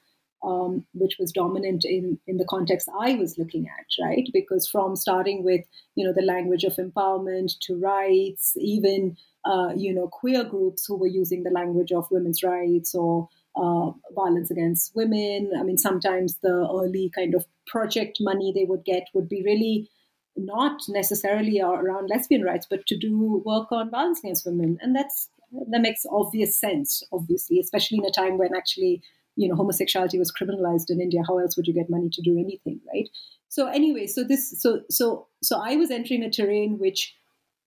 um, 0.45 0.85
which 0.93 1.17
was 1.19 1.31
dominant 1.31 1.83
in, 1.85 2.19
in 2.27 2.37
the 2.37 2.45
context 2.45 2.87
I 2.99 3.15
was 3.15 3.37
looking 3.37 3.67
at, 3.67 4.05
right? 4.05 4.27
Because 4.31 4.67
from 4.67 4.95
starting 4.95 5.43
with, 5.43 5.61
you 5.95 6.05
know, 6.05 6.13
the 6.13 6.21
language 6.21 6.63
of 6.63 6.75
empowerment 6.75 7.53
to 7.63 7.75
rights, 7.75 8.53
even, 8.57 9.17
uh, 9.43 9.69
you 9.75 9.93
know, 9.93 10.07
queer 10.07 10.43
groups 10.43 10.85
who 10.85 10.97
were 10.97 11.07
using 11.07 11.43
the 11.43 11.49
language 11.49 11.91
of 11.91 12.07
women's 12.11 12.43
rights 12.43 12.93
or 12.93 13.27
uh, 13.55 13.91
violence 14.13 14.51
against 14.51 14.95
women. 14.95 15.51
I 15.57 15.63
mean, 15.63 15.77
sometimes 15.77 16.37
the 16.43 16.69
early 16.71 17.11
kind 17.15 17.33
of 17.33 17.45
project 17.65 18.17
money 18.21 18.53
they 18.53 18.65
would 18.65 18.85
get 18.85 19.07
would 19.13 19.27
be 19.27 19.41
really 19.43 19.89
not 20.37 20.81
necessarily 20.89 21.61
around 21.61 22.09
lesbian 22.09 22.43
rights, 22.43 22.67
but 22.69 22.85
to 22.87 22.97
do 22.97 23.41
work 23.45 23.71
on 23.71 23.89
violence 23.89 24.19
against 24.19 24.45
women. 24.45 24.77
And 24.81 24.95
that's 24.95 25.29
that 25.71 25.79
makes 25.81 26.05
obvious 26.11 26.59
sense, 26.59 27.01
obviously, 27.13 27.59
especially 27.59 27.99
in 27.99 28.05
a 28.05 28.11
time 28.11 28.37
when 28.37 28.53
actually 28.55 29.01
you 29.35 29.47
know 29.47 29.55
homosexuality 29.55 30.19
was 30.19 30.31
criminalized 30.31 30.89
in 30.89 31.01
India, 31.01 31.21
how 31.27 31.39
else 31.39 31.55
would 31.57 31.67
you 31.67 31.73
get 31.73 31.89
money 31.89 32.09
to 32.11 32.21
do 32.21 32.37
anything, 32.37 32.79
right? 32.93 33.09
So 33.49 33.67
anyway, 33.67 34.07
so 34.07 34.23
this 34.23 34.61
so 34.61 34.81
so 34.89 35.27
so 35.43 35.61
I 35.61 35.75
was 35.75 35.91
entering 35.91 36.23
a 36.23 36.29
terrain 36.29 36.77
which 36.79 37.15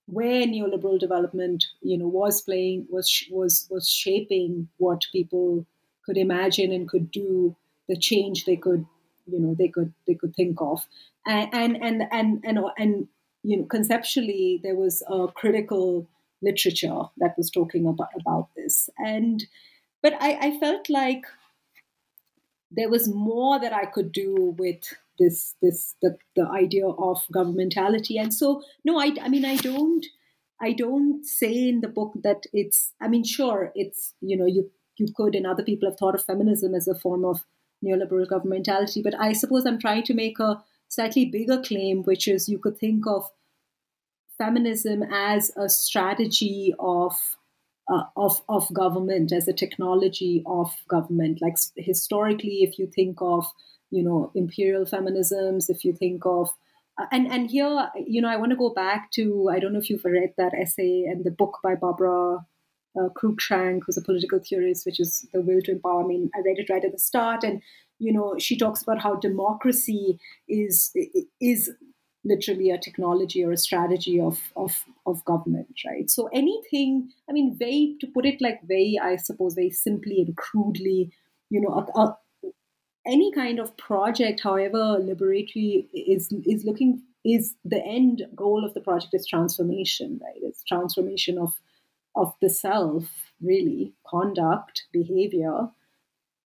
where 0.06 0.46
neoliberal 0.46 0.98
development 0.98 1.66
you 1.82 1.98
know 1.98 2.08
was 2.08 2.40
playing 2.40 2.86
was 2.90 3.24
was 3.30 3.66
was 3.70 3.88
shaping 3.88 4.68
what 4.78 5.02
people 5.12 5.66
could 6.04 6.16
imagine 6.16 6.72
and 6.72 6.88
could 6.88 7.10
do 7.10 7.54
the 7.88 7.96
change 7.96 8.46
they 8.46 8.56
could 8.56 8.86
you 9.26 9.38
know 9.38 9.54
they 9.54 9.68
could 9.68 9.92
they 10.06 10.14
could 10.14 10.34
think 10.34 10.60
of 10.60 10.86
and 11.26 11.52
and 11.52 11.76
and 11.82 12.02
and 12.10 12.40
and, 12.44 12.58
and 12.78 13.08
you 13.42 13.56
know 13.58 13.64
conceptually 13.64 14.60
there 14.62 14.76
was 14.76 15.02
a 15.08 15.26
critical 15.34 16.08
literature 16.40 17.02
that 17.18 17.34
was 17.36 17.50
talking 17.50 17.86
about 17.86 18.08
about 18.18 18.48
this 18.56 18.88
and 18.98 19.46
but 20.02 20.14
I, 20.20 20.38
I 20.40 20.58
felt 20.58 20.88
like 20.88 21.24
there 22.70 22.90
was 22.90 23.08
more 23.08 23.58
that 23.58 23.72
I 23.72 23.86
could 23.86 24.12
do 24.12 24.54
with 24.58 24.82
this 25.18 25.54
this 25.60 25.94
the, 26.02 26.16
the 26.36 26.46
idea 26.46 26.86
of 26.86 27.22
governmentality. 27.34 28.20
And 28.20 28.32
so 28.32 28.62
no 28.84 28.98
I, 28.98 29.12
I 29.20 29.28
mean 29.28 29.44
I 29.44 29.56
don't 29.56 30.04
I 30.60 30.72
don't 30.72 31.24
say 31.24 31.68
in 31.68 31.80
the 31.80 31.88
book 31.88 32.12
that 32.22 32.44
it's 32.52 32.92
I 33.00 33.08
mean 33.08 33.24
sure 33.24 33.72
it's 33.74 34.14
you 34.20 34.36
know 34.36 34.46
you 34.46 34.70
you 34.96 35.08
could 35.14 35.34
and 35.34 35.46
other 35.46 35.62
people 35.62 35.88
have 35.88 35.98
thought 35.98 36.14
of 36.14 36.24
feminism 36.24 36.74
as 36.74 36.88
a 36.88 36.94
form 36.94 37.24
of 37.24 37.44
neoliberal 37.84 38.26
governmentality 38.26 39.02
but 39.02 39.18
I 39.18 39.32
suppose 39.32 39.64
I'm 39.64 39.78
trying 39.78 40.02
to 40.04 40.14
make 40.14 40.40
a 40.40 40.62
slightly 40.88 41.26
bigger 41.26 41.60
claim 41.60 42.02
which 42.02 42.26
is 42.26 42.48
you 42.48 42.58
could 42.58 42.78
think 42.78 43.06
of 43.06 43.30
feminism 44.36 45.02
as 45.02 45.52
a 45.56 45.68
strategy 45.68 46.74
of 46.78 47.36
uh, 47.89 48.05
of 48.16 48.43
of 48.49 48.72
government 48.72 49.32
as 49.32 49.49
a 49.49 49.53
technology 49.53 50.43
of 50.47 50.74
government. 50.89 51.41
Like 51.41 51.57
historically, 51.76 52.62
if 52.62 52.78
you 52.78 52.86
think 52.86 53.18
of 53.20 53.47
you 53.91 54.03
know 54.03 54.30
imperial 54.34 54.84
feminisms, 54.84 55.70
if 55.70 55.84
you 55.84 55.93
think 55.93 56.26
of 56.26 56.51
uh, 57.01 57.07
and 57.11 57.30
and 57.32 57.51
here 57.51 57.89
you 58.07 58.20
know 58.20 58.28
I 58.28 58.36
want 58.36 58.51
to 58.51 58.57
go 58.57 58.70
back 58.70 59.11
to 59.12 59.49
I 59.51 59.59
don't 59.59 59.72
know 59.72 59.78
if 59.78 59.91
you've 59.91 60.05
read 60.05 60.34
that 60.36 60.55
essay 60.55 61.05
and 61.05 61.24
the 61.24 61.30
book 61.30 61.59
by 61.62 61.74
Barbara 61.74 62.47
uh, 62.99 63.09
Cruikshank, 63.11 63.80
who's 63.86 63.97
a 63.97 64.03
political 64.03 64.39
theorist, 64.39 64.86
which 64.86 65.01
is 65.01 65.26
the 65.32 65.41
will 65.41 65.61
to 65.62 65.72
empower. 65.72 66.03
I 66.03 66.07
mean, 66.07 66.30
I 66.34 66.41
read 66.45 66.59
it 66.59 66.70
right 66.70 66.84
at 66.84 66.93
the 66.93 66.99
start, 66.99 67.45
and 67.45 67.62
you 67.99 68.12
know 68.12 68.36
she 68.39 68.57
talks 68.57 68.82
about 68.82 69.01
how 69.01 69.16
democracy 69.16 70.18
is 70.49 70.93
is 71.41 71.70
literally 72.28 72.70
a 72.70 72.78
technology 72.78 73.42
or 73.44 73.52
a 73.52 73.56
strategy 73.56 74.20
of, 74.20 74.40
of, 74.56 74.84
of 75.06 75.24
government, 75.24 75.80
right? 75.86 76.10
So 76.10 76.28
anything, 76.32 77.10
I 77.28 77.32
mean, 77.32 77.56
very, 77.58 77.96
to 78.00 78.06
put 78.06 78.26
it 78.26 78.40
like 78.40 78.60
very, 78.62 78.98
I 79.02 79.16
suppose, 79.16 79.54
very 79.54 79.70
simply 79.70 80.20
and 80.20 80.36
crudely, 80.36 81.12
you 81.50 81.60
know, 81.60 81.86
a, 81.94 82.00
a, 82.00 82.16
any 83.06 83.32
kind 83.32 83.58
of 83.58 83.76
project, 83.76 84.40
however 84.42 84.98
liberatory, 85.00 85.86
is 85.94 86.30
is 86.44 86.64
looking 86.64 87.02
is 87.24 87.54
the 87.64 87.82
end 87.84 88.22
goal 88.34 88.64
of 88.64 88.74
the 88.74 88.80
project 88.80 89.14
is 89.14 89.26
transformation, 89.26 90.20
right? 90.22 90.40
It's 90.42 90.62
transformation 90.64 91.38
of 91.38 91.54
of 92.14 92.34
the 92.42 92.50
self, 92.50 93.04
really, 93.40 93.94
conduct, 94.06 94.84
behavior, 94.92 95.68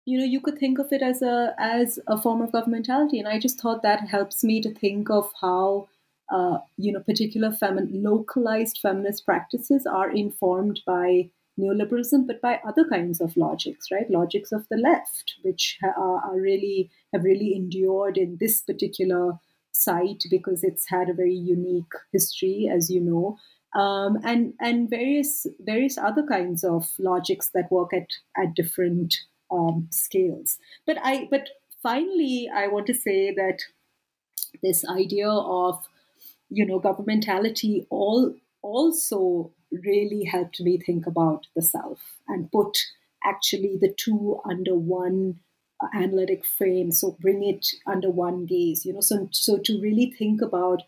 you 0.08 0.18
know 0.18 0.24
you 0.24 0.40
could 0.40 0.58
think 0.58 0.78
of 0.78 0.92
it 0.92 1.02
as 1.02 1.20
a 1.20 1.54
as 1.58 1.98
a 2.06 2.20
form 2.20 2.40
of 2.42 2.50
governmentality. 2.50 3.18
And 3.18 3.28
i 3.28 3.38
just 3.38 3.60
thought 3.60 3.82
that 3.82 4.08
helps 4.08 4.42
me 4.42 4.60
to 4.62 4.74
think 4.74 5.10
of 5.10 5.30
how 5.40 5.88
uh, 6.32 6.58
you 6.76 6.92
know 6.92 7.00
particular 7.00 7.50
femi- 7.50 7.90
localized 8.10 8.78
feminist 8.82 9.26
practices 9.26 9.86
are 9.86 10.10
informed 10.10 10.80
by 10.86 11.30
neoliberalism 11.60 12.26
but 12.26 12.40
by 12.40 12.60
other 12.66 12.84
kinds 12.88 13.20
of 13.20 13.36
logics 13.36 13.90
right? 13.90 14.10
Logics 14.10 14.52
of 14.52 14.66
the 14.70 14.76
left 14.76 15.34
which 15.42 15.78
are, 15.82 16.18
are 16.24 16.40
really 16.40 16.90
have 17.12 17.24
really 17.24 17.54
endured 17.54 18.16
in 18.16 18.36
this 18.40 18.62
particular 18.62 19.32
site 19.72 20.24
because 20.30 20.64
it's 20.64 20.88
had 20.88 21.08
a 21.08 21.14
very 21.22 21.34
unique 21.34 22.02
history 22.12 22.70
as 22.72 22.90
you 22.90 23.00
know. 23.00 23.36
Um, 23.78 24.18
and 24.24 24.54
and 24.58 24.88
various 24.88 25.46
various 25.60 25.98
other 25.98 26.22
kinds 26.26 26.64
of 26.64 26.88
logics 26.98 27.50
that 27.54 27.70
work 27.70 27.92
at 27.92 28.08
at 28.42 28.54
different 28.54 29.14
um, 29.50 29.88
scales. 29.90 30.58
But 30.86 30.98
I, 31.02 31.28
but 31.30 31.48
finally, 31.82 32.50
I 32.54 32.68
want 32.68 32.86
to 32.86 32.94
say 32.94 33.32
that 33.34 33.58
this 34.62 34.84
idea 34.88 35.28
of 35.28 35.84
you 36.50 36.64
know 36.64 36.80
governmentality 36.80 37.86
all 37.90 38.34
also 38.62 39.52
really 39.70 40.24
helped 40.24 40.60
me 40.60 40.78
think 40.78 41.06
about 41.06 41.46
the 41.54 41.62
self 41.62 42.00
and 42.26 42.50
put 42.50 42.78
actually 43.24 43.76
the 43.80 43.94
two 43.96 44.40
under 44.48 44.74
one 44.74 45.38
analytic 45.94 46.44
frame 46.44 46.90
so 46.90 47.16
bring 47.20 47.44
it 47.44 47.66
under 47.86 48.10
one 48.10 48.46
gaze 48.46 48.84
you 48.84 48.92
know 48.92 49.00
so 49.00 49.28
so 49.30 49.58
to 49.58 49.80
really 49.80 50.12
think 50.18 50.42
about 50.42 50.82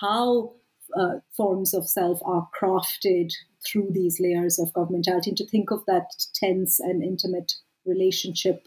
how 0.00 0.52
uh, 0.98 1.14
forms 1.36 1.72
of 1.72 1.88
self 1.88 2.20
are 2.24 2.48
crafted 2.60 3.32
through 3.66 3.88
these 3.90 4.20
layers 4.20 4.58
of 4.58 4.72
governmentality 4.72 5.28
and 5.28 5.36
to 5.36 5.46
think 5.46 5.70
of 5.70 5.84
that 5.86 6.10
tense 6.34 6.78
and 6.78 7.02
intimate 7.02 7.54
relationship 7.86 8.66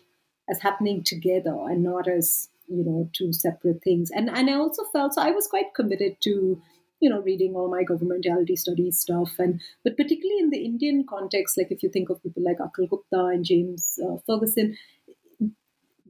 as 0.50 0.62
happening 0.62 1.04
together 1.04 1.56
and 1.70 1.84
not 1.84 2.08
as 2.08 2.50
you 2.68 2.84
know 2.84 3.10
two 3.14 3.34
separate 3.34 3.84
things. 3.84 4.12
And 4.12 4.30
and 4.30 4.50
i 4.50 4.54
also 4.54 4.84
felt 4.92 5.14
so 5.14 5.22
i 5.22 5.32
was 5.32 5.48
quite 5.48 5.74
committed 5.76 6.18
to 6.22 6.62
you 7.00 7.10
know 7.10 7.22
reading 7.22 7.56
all 7.56 7.70
my 7.70 7.84
governmentality 7.84 8.58
studies 8.58 9.00
stuff. 9.00 9.34
And 9.40 9.62
but 9.84 9.98
particularly 9.98 10.40
in 10.40 10.50
the 10.50 10.66
indian 10.66 11.06
context 11.08 11.58
like 11.58 11.72
if 11.72 11.84
you 11.84 11.90
think 11.90 12.10
of 12.10 12.22
people 12.24 12.44
like 12.44 12.58
Akhil 12.58 12.90
gupta 12.90 13.26
and 13.26 13.46
james 13.46 14.00
uh, 14.04 14.18
ferguson 14.26 14.78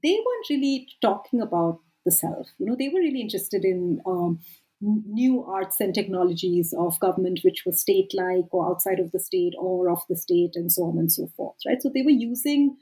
they 0.04 0.18
weren't 0.26 0.50
really 0.50 0.88
talking 1.02 1.42
about 1.42 1.80
the 2.06 2.12
self. 2.12 2.48
You 2.58 2.66
know 2.66 2.76
they 2.78 2.90
were 2.90 3.00
really 3.00 3.22
interested 3.22 3.66
in 3.66 4.02
um, 4.06 4.40
new 4.82 5.44
arts 5.44 5.80
and 5.80 5.94
technologies 5.94 6.74
of 6.78 7.00
government 7.00 7.40
which 7.44 7.64
were 7.66 7.72
state 7.72 8.12
like 8.14 8.52
or 8.52 8.70
outside 8.70 9.00
of 9.00 9.12
the 9.12 9.20
state 9.20 9.54
or 9.60 9.90
of 9.90 10.02
the 10.08 10.16
state 10.16 10.52
and 10.56 10.72
so 10.72 10.84
on 10.84 10.98
and 10.98 11.12
so 11.12 11.28
forth 11.36 11.58
right? 11.66 11.82
So 11.82 11.90
they 11.94 12.04
were 12.04 12.12
using 12.12 12.78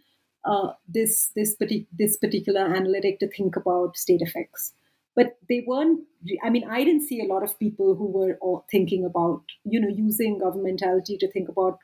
uh, 0.46 0.74
this 0.88 1.32
this, 1.36 1.56
partic- 1.56 1.88
this 1.98 2.18
particular 2.18 2.62
analytic 2.62 3.20
to 3.20 3.28
think 3.28 3.56
about 3.56 3.98
state 3.98 4.22
effects 4.22 4.74
but 5.16 5.38
they 5.50 5.64
weren't 5.66 6.02
i 6.43 6.50
mean 6.50 6.70
i 6.70 6.84
didn't 6.84 7.08
see 7.08 7.22
a 7.22 7.32
lot 7.34 7.43
of 7.43 7.58
people 7.60 7.96
who 7.96 8.08
were 8.18 8.38
thinking 8.70 9.06
about 9.06 9.41
you 9.64 9.80
know 9.80 9.88
using 9.88 10.39
governmentality 10.39 11.18
to 11.20 11.32
think 11.32 11.50
about 11.50 11.80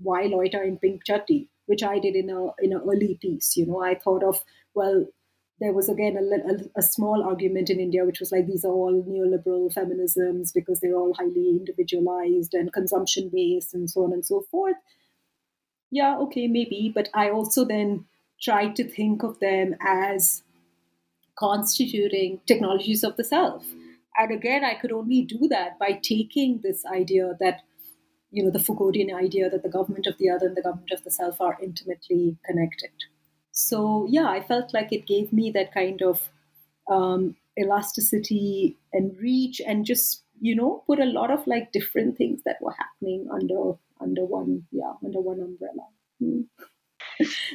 why 0.00 0.22
loiter 0.22 0.62
in 0.62 0.78
pink 0.78 1.02
chaddi 1.04 1.48
which 1.66 1.82
i 1.82 1.98
did 1.98 2.14
in 2.14 2.30
a 2.30 2.42
in 2.64 2.72
an 2.72 2.82
early 2.86 3.18
piece 3.20 3.56
you 3.56 3.66
know 3.66 3.82
i 3.82 3.94
thought 3.94 4.22
of 4.22 4.42
well 4.74 5.06
there 5.60 5.72
was 5.72 5.88
again 5.88 6.16
a, 6.16 6.52
a, 6.52 6.56
a, 6.76 6.82
small 6.82 7.24
argument 7.24 7.68
in 7.68 7.80
India, 7.80 8.04
which 8.04 8.20
was 8.20 8.30
like 8.30 8.46
these 8.46 8.64
are 8.64 8.72
all 8.72 9.02
neoliberal 9.02 9.72
feminisms 9.72 10.52
because 10.54 10.80
they're 10.80 10.94
all 10.94 11.14
highly 11.14 11.48
individualized 11.48 12.54
and 12.54 12.72
consumption 12.72 13.28
based 13.32 13.74
and 13.74 13.90
so 13.90 14.04
on 14.04 14.12
and 14.12 14.24
so 14.24 14.44
forth. 14.50 14.76
Yeah, 15.90 16.18
okay, 16.18 16.46
maybe. 16.46 16.92
But 16.94 17.08
I 17.14 17.30
also 17.30 17.64
then 17.64 18.04
tried 18.40 18.76
to 18.76 18.88
think 18.88 19.22
of 19.22 19.40
them 19.40 19.74
as 19.80 20.42
constituting 21.38 22.40
technologies 22.46 23.04
of 23.04 23.16
the 23.16 23.24
self. 23.24 23.64
And 24.16 24.32
again, 24.32 24.64
I 24.64 24.74
could 24.74 24.92
only 24.92 25.22
do 25.22 25.46
that 25.48 25.78
by 25.78 25.92
taking 26.02 26.60
this 26.62 26.84
idea 26.84 27.36
that, 27.40 27.62
you 28.30 28.42
know, 28.44 28.50
the 28.50 28.58
Foucauldian 28.58 29.14
idea 29.14 29.48
that 29.48 29.62
the 29.62 29.68
government 29.68 30.06
of 30.06 30.18
the 30.18 30.30
other 30.30 30.46
and 30.46 30.56
the 30.56 30.62
government 30.62 30.90
of 30.92 31.04
the 31.04 31.10
self 31.10 31.40
are 31.40 31.56
intimately 31.62 32.36
connected. 32.44 32.90
So, 33.52 34.06
yeah, 34.10 34.28
I 34.28 34.40
felt 34.40 34.74
like 34.74 34.92
it 34.92 35.06
gave 35.06 35.32
me 35.32 35.50
that 35.52 35.72
kind 35.72 36.02
of 36.02 36.28
um, 36.90 37.36
elasticity 37.58 38.76
and 38.92 39.16
reach 39.18 39.60
and 39.64 39.84
just, 39.84 40.22
you 40.40 40.54
know, 40.54 40.82
put 40.86 40.98
a 40.98 41.04
lot 41.04 41.30
of 41.30 41.46
like 41.46 41.72
different 41.72 42.16
things 42.16 42.40
that 42.44 42.60
were 42.60 42.74
happening 42.76 43.28
under 43.32 43.74
under 44.00 44.24
one, 44.24 44.64
yeah, 44.70 44.92
under 45.04 45.20
one 45.20 45.40
umbrella. 45.40 45.86
Hmm. 46.20 46.42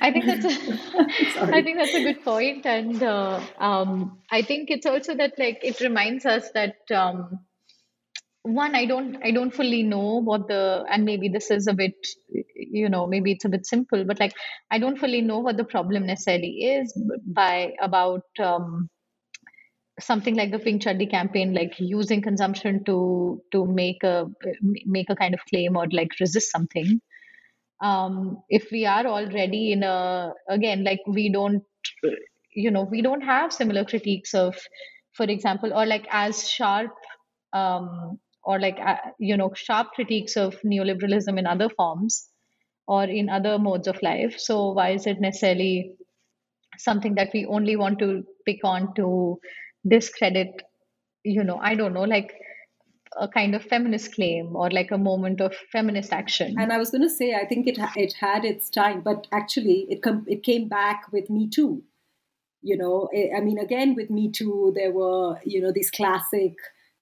I 0.02 0.12
think 0.12 0.26
that's 0.26 0.46
a, 0.46 1.42
I 1.56 1.62
think 1.64 1.78
that's 1.78 1.94
a 1.94 2.04
good 2.04 2.24
point, 2.24 2.66
and 2.66 3.02
uh, 3.02 3.40
um, 3.58 4.20
I 4.30 4.42
think 4.42 4.70
it's 4.70 4.86
also 4.86 5.16
that 5.16 5.34
like 5.38 5.60
it 5.64 5.80
reminds 5.80 6.26
us 6.26 6.52
that 6.52 6.76
um, 6.94 7.40
one 8.44 8.76
I 8.76 8.86
don't 8.86 9.18
I 9.24 9.32
don't 9.32 9.54
fully 9.54 9.84
know 9.84 10.22
what 10.22 10.48
the 10.48 10.84
and 10.90 11.06
maybe 11.06 11.30
this 11.30 11.50
is 11.50 11.68
a 11.68 11.74
bit 11.74 11.96
you 12.56 12.90
know 12.90 13.08
maybe 13.08 13.32
it's 13.32 13.46
a 13.46 13.50
bit 13.50 13.66
simple, 13.66 14.04
but 14.04 14.20
like 14.20 14.34
I 14.70 14.80
don't 14.80 15.00
fully 15.00 15.22
know 15.22 15.40
what 15.40 15.58
the 15.58 15.64
problem 15.64 16.08
necessarily 16.08 16.66
is 16.66 16.94
by 17.26 17.74
about 17.82 18.26
um, 18.40 18.90
something 20.00 20.36
like 20.36 20.52
the 20.52 20.60
Pink 20.60 20.82
Chaddi 20.82 21.10
campaign, 21.10 21.54
like 21.54 21.74
using 21.80 22.22
consumption 22.22 22.84
to 22.86 23.42
to 23.52 23.66
make 23.66 24.04
a 24.04 24.28
make 24.86 25.10
a 25.10 25.16
kind 25.16 25.34
of 25.34 25.42
claim 25.50 25.78
or 25.78 25.88
like 25.92 26.12
resist 26.20 26.52
something. 26.52 27.02
Um, 27.82 28.44
if 28.50 28.72
we 28.72 28.86
are 28.86 29.06
already 29.06 29.72
in 29.74 29.84
a 29.84 30.34
again 30.50 30.84
like 30.84 31.02
we 31.08 31.30
don't 31.32 31.64
you 32.56 32.72
know 32.72 32.84
we 32.84 33.02
don't 33.02 33.22
have 33.22 33.52
similar 33.52 33.84
critiques 33.86 34.34
of 34.34 34.58
for 35.14 35.26
example 35.26 35.74
or 35.74 35.86
like 35.86 36.08
as 36.12 36.50
sharp 36.50 36.92
um, 37.54 38.20
or 38.44 38.60
like 38.60 38.78
uh, 38.80 38.98
you 39.20 39.38
know 39.38 39.52
sharp 39.56 39.92
critiques 39.96 40.36
of 40.38 40.60
neoliberalism 40.62 41.38
in 41.38 41.46
other 41.46 41.70
forms 41.70 42.30
or 42.88 43.04
in 43.06 43.30
other 43.30 43.58
modes 43.60 43.88
of 43.88 44.02
life. 44.02 44.36
So 44.38 44.72
why 44.72 44.90
is 44.92 45.08
it 45.08 45.22
necessarily 45.22 45.96
something 46.78 47.16
that 47.16 47.30
we 47.34 47.46
only 47.46 47.76
want 47.76 48.00
to 48.00 48.24
pick 48.46 48.60
on 48.64 48.94
to 48.96 49.40
discredit 49.88 50.62
you 51.24 51.44
know 51.44 51.58
i 51.58 51.76
don't 51.76 51.94
know 51.94 52.04
like 52.04 52.34
a 53.18 53.28
kind 53.28 53.56
of 53.56 53.64
feminist 53.64 54.16
claim 54.16 54.56
or 54.56 54.70
like 54.72 54.92
a 54.92 54.98
moment 54.98 55.42
of 55.42 55.54
feminist 55.72 56.12
action. 56.12 56.56
And 56.58 56.72
I 56.72 56.78
was 56.78 56.90
going 56.90 57.04
to 57.04 57.10
say, 57.10 57.34
I 57.34 57.46
think 57.46 57.68
it 57.68 57.78
it 57.96 58.14
had 58.20 58.46
its 58.46 58.70
time, 58.70 59.02
but 59.02 59.28
actually, 59.32 59.86
it 59.90 60.02
com- 60.02 60.26
it 60.28 60.44
came 60.44 60.68
back 60.68 61.12
with 61.12 61.30
Me 61.30 61.50
Too. 61.50 61.84
You 62.62 62.78
know, 62.78 63.10
I 63.14 63.42
mean, 63.42 63.60
again 63.60 63.94
with 63.94 64.10
Me 64.10 64.32
Too, 64.32 64.74
there 64.76 64.92
were 64.92 65.38
you 65.46 65.62
know 65.62 65.72
these 65.72 65.92
classic 65.92 66.56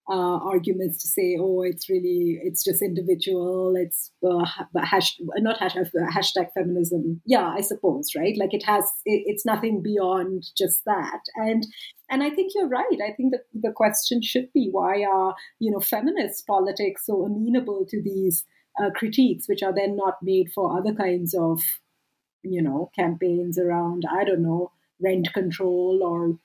uh, 0.10 0.38
arguments 0.38 1.02
to 1.02 1.08
say, 1.08 1.38
oh, 1.40 1.62
it's 1.62 1.90
really, 1.90 2.40
it's 2.44 2.64
just 2.64 2.82
individual, 2.82 3.76
it's 3.78 4.12
uh, 4.28 4.46
hash, 4.84 5.16
not 5.38 5.60
hashtag, 5.60 5.90
hashtag 6.14 6.48
feminism. 6.54 7.22
Yeah, 7.26 7.48
I 7.48 7.62
suppose, 7.62 8.10
right? 8.18 8.36
Like 8.38 8.54
it 8.54 8.64
has, 8.66 8.84
it, 9.06 9.24
it's 9.26 9.46
nothing 9.46 9.82
beyond 9.82 10.44
just 10.58 10.84
that. 10.86 11.22
And 11.36 11.66
and 12.12 12.22
I 12.22 12.30
think 12.30 12.52
you're 12.54 12.68
right. 12.68 13.00
I 13.04 13.14
think 13.14 13.32
that 13.32 13.46
the 13.54 13.72
question 13.72 14.22
should 14.22 14.52
be 14.54 14.70
why 14.72 15.04
are 15.04 15.36
you 15.60 15.72
know 15.72 15.80
feminist 15.80 16.46
politics 16.46 17.06
so 17.06 17.26
amenable 17.26 17.86
to 17.90 18.02
these 18.02 18.44
uh, 18.82 18.90
critiques, 18.92 19.48
which 19.48 19.64
are 19.64 19.74
then 19.74 19.96
not 19.96 20.18
made 20.22 20.52
for 20.54 20.78
other 20.78 20.94
kinds 20.94 21.34
of 21.34 21.62
you 22.44 22.62
know 22.62 22.92
campaigns 22.96 23.58
around 23.58 24.04
I 24.12 24.26
don't 24.26 24.44
know 24.44 24.72
rent 25.02 25.34
control 25.34 26.02
or 26.04 26.38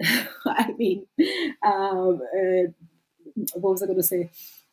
I 0.46 0.72
mean. 0.76 1.06
Uh, 1.64 2.10
uh, 2.10 2.66
what 3.54 3.70
was 3.70 3.82
I 3.82 3.86
going 3.86 3.96
to 3.96 4.02
say? 4.02 4.30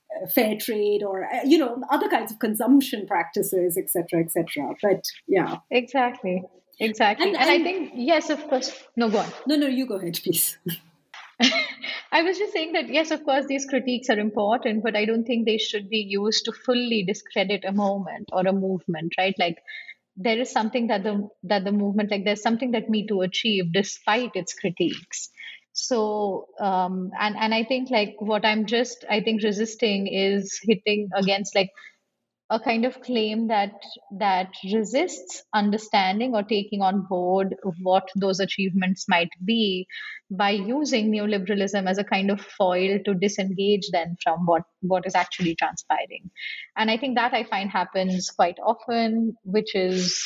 Uh, 0.09 0.27
fair 0.27 0.57
trade 0.57 1.03
or 1.03 1.23
uh, 1.23 1.43
you 1.45 1.57
know 1.57 1.83
other 1.91 2.09
kinds 2.09 2.31
of 2.31 2.39
consumption 2.39 3.05
practices 3.05 3.77
etc 3.77 4.23
etc 4.23 4.73
but 4.81 5.03
yeah 5.27 5.57
exactly 5.69 6.43
exactly. 6.79 7.27
And, 7.27 7.37
and, 7.37 7.49
and, 7.49 7.61
i 7.61 7.63
think 7.63 7.91
yes 7.95 8.29
of 8.29 8.47
course. 8.47 8.71
No 8.95 9.09
go 9.09 9.19
on. 9.19 9.29
No 9.47 9.55
no 9.55 9.67
you 9.67 9.85
go 9.85 9.95
ahead 9.95 10.19
please. 10.23 10.57
I 12.11 12.23
was 12.23 12.37
just 12.37 12.53
saying 12.53 12.73
that 12.73 12.89
yes 12.89 13.11
of 13.11 13.23
course 13.23 13.45
these 13.47 13.65
critiques 13.65 14.09
are 14.09 14.19
important 14.19 14.83
but 14.83 14.95
i 14.95 15.05
don't 15.05 15.25
think 15.25 15.45
they 15.45 15.57
should 15.57 15.89
be 15.89 16.05
used 16.09 16.45
to 16.45 16.51
fully 16.51 17.03
discredit 17.03 17.63
a 17.65 17.71
moment 17.71 18.29
or 18.33 18.47
a 18.47 18.53
movement 18.53 19.13
right? 19.17 19.35
Like 19.37 19.57
there 20.17 20.39
is 20.39 20.51
something 20.51 20.87
that 20.87 21.03
the 21.03 21.27
that 21.43 21.63
the 21.63 21.71
movement 21.71 22.11
like 22.11 22.25
there's 22.25 22.41
something 22.41 22.71
that 22.71 22.89
me 22.89 23.07
to 23.07 23.21
achieve 23.21 23.71
despite 23.71 24.31
its 24.35 24.53
critiques. 24.53 25.29
So 25.71 26.47
um, 26.59 27.11
and 27.17 27.37
and 27.37 27.53
i 27.53 27.63
think 27.63 27.89
like 27.89 28.15
what 28.19 28.45
i'm 28.45 28.65
just 28.65 29.05
i 29.09 29.21
think 29.21 29.43
resisting 29.43 30.07
is 30.07 30.59
hitting 30.61 31.09
against 31.15 31.55
like 31.55 31.69
a 32.51 32.59
kind 32.59 32.85
of 32.85 32.99
claim 33.01 33.47
that 33.47 33.73
that 34.17 34.53
resists 34.73 35.43
understanding 35.53 36.33
or 36.33 36.41
taking 36.41 36.81
on 36.81 37.01
board 37.07 37.55
what 37.81 38.09
those 38.15 38.39
achievements 38.39 39.05
might 39.07 39.29
be 39.45 39.87
by 40.31 40.49
using 40.49 41.11
neoliberalism 41.11 41.87
as 41.87 41.97
a 41.97 42.03
kind 42.03 42.31
of 42.31 42.41
foil 42.41 42.99
to 43.05 43.13
disengage 43.13 43.89
then 43.91 44.15
from 44.23 44.45
what 44.45 44.63
what 44.81 45.05
is 45.05 45.15
actually 45.15 45.55
transpiring. 45.55 46.29
And 46.75 46.89
i 46.89 46.97
think 46.97 47.15
that 47.15 47.33
i 47.33 47.43
find 47.43 47.69
happens 47.69 48.29
quite 48.31 48.57
often 48.65 49.35
which 49.43 49.75
is 49.75 50.19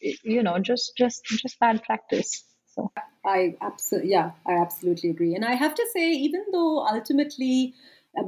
you 0.00 0.42
know 0.42 0.58
just 0.58 0.92
just 0.96 1.24
just 1.24 1.58
bad 1.58 1.82
practice. 1.82 2.44
So. 2.74 2.92
I 3.24 3.56
absolutely, 3.62 4.10
yeah, 4.10 4.32
I 4.46 4.54
absolutely 4.54 5.10
agree. 5.10 5.34
And 5.34 5.44
I 5.44 5.54
have 5.54 5.74
to 5.74 5.86
say, 5.94 6.10
even 6.10 6.44
though 6.52 6.80
ultimately, 6.80 7.74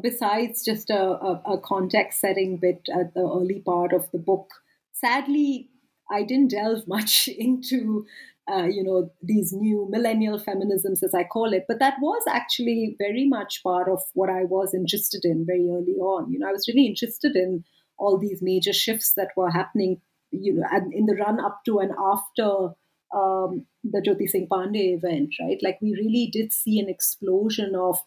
besides 0.03 0.64
just 0.64 0.91
a, 0.91 1.01
a, 1.01 1.43
a 1.55 1.59
context 1.59 2.20
setting 2.20 2.57
bit 2.57 2.89
at 2.95 3.14
the 3.14 3.20
early 3.20 3.62
part 3.64 3.93
of 3.93 4.11
the 4.12 4.18
book, 4.18 4.51
sadly, 4.93 5.68
I 6.11 6.22
didn't 6.22 6.51
delve 6.51 6.87
much 6.89 7.28
into 7.28 8.07
uh, 8.49 8.64
you 8.64 8.82
know 8.82 9.11
these 9.22 9.53
new 9.53 9.89
millennial 9.91 10.39
feminisms 10.39 11.03
as 11.03 11.12
i 11.14 11.24
call 11.24 11.53
it 11.53 11.64
but 11.66 11.80
that 11.80 11.95
was 12.01 12.22
actually 12.28 12.95
very 12.97 13.26
much 13.26 13.61
part 13.64 13.89
of 13.89 14.01
what 14.14 14.30
i 14.30 14.45
was 14.45 14.72
interested 14.72 15.24
in 15.24 15.45
very 15.45 15.68
early 15.68 15.97
on 15.99 16.30
you 16.30 16.39
know 16.39 16.49
i 16.49 16.53
was 16.53 16.68
really 16.68 16.87
interested 16.87 17.34
in 17.34 17.64
all 17.99 18.16
these 18.16 18.41
major 18.41 18.72
shifts 18.72 19.14
that 19.16 19.30
were 19.37 19.51
happening 19.51 20.01
you 20.30 20.53
know 20.53 20.64
in 20.93 21.07
the 21.07 21.16
run 21.16 21.41
up 21.41 21.61
to 21.64 21.80
and 21.80 21.91
after 22.01 22.68
um, 23.14 23.66
the 23.84 24.01
Jyoti 24.01 24.28
Singh 24.28 24.49
Pandey 24.49 24.97
event, 24.97 25.34
right? 25.41 25.59
Like 25.62 25.78
we 25.80 25.93
really 25.93 26.28
did 26.32 26.53
see 26.53 26.80
an 26.80 26.89
explosion 26.89 27.74
of, 27.74 27.99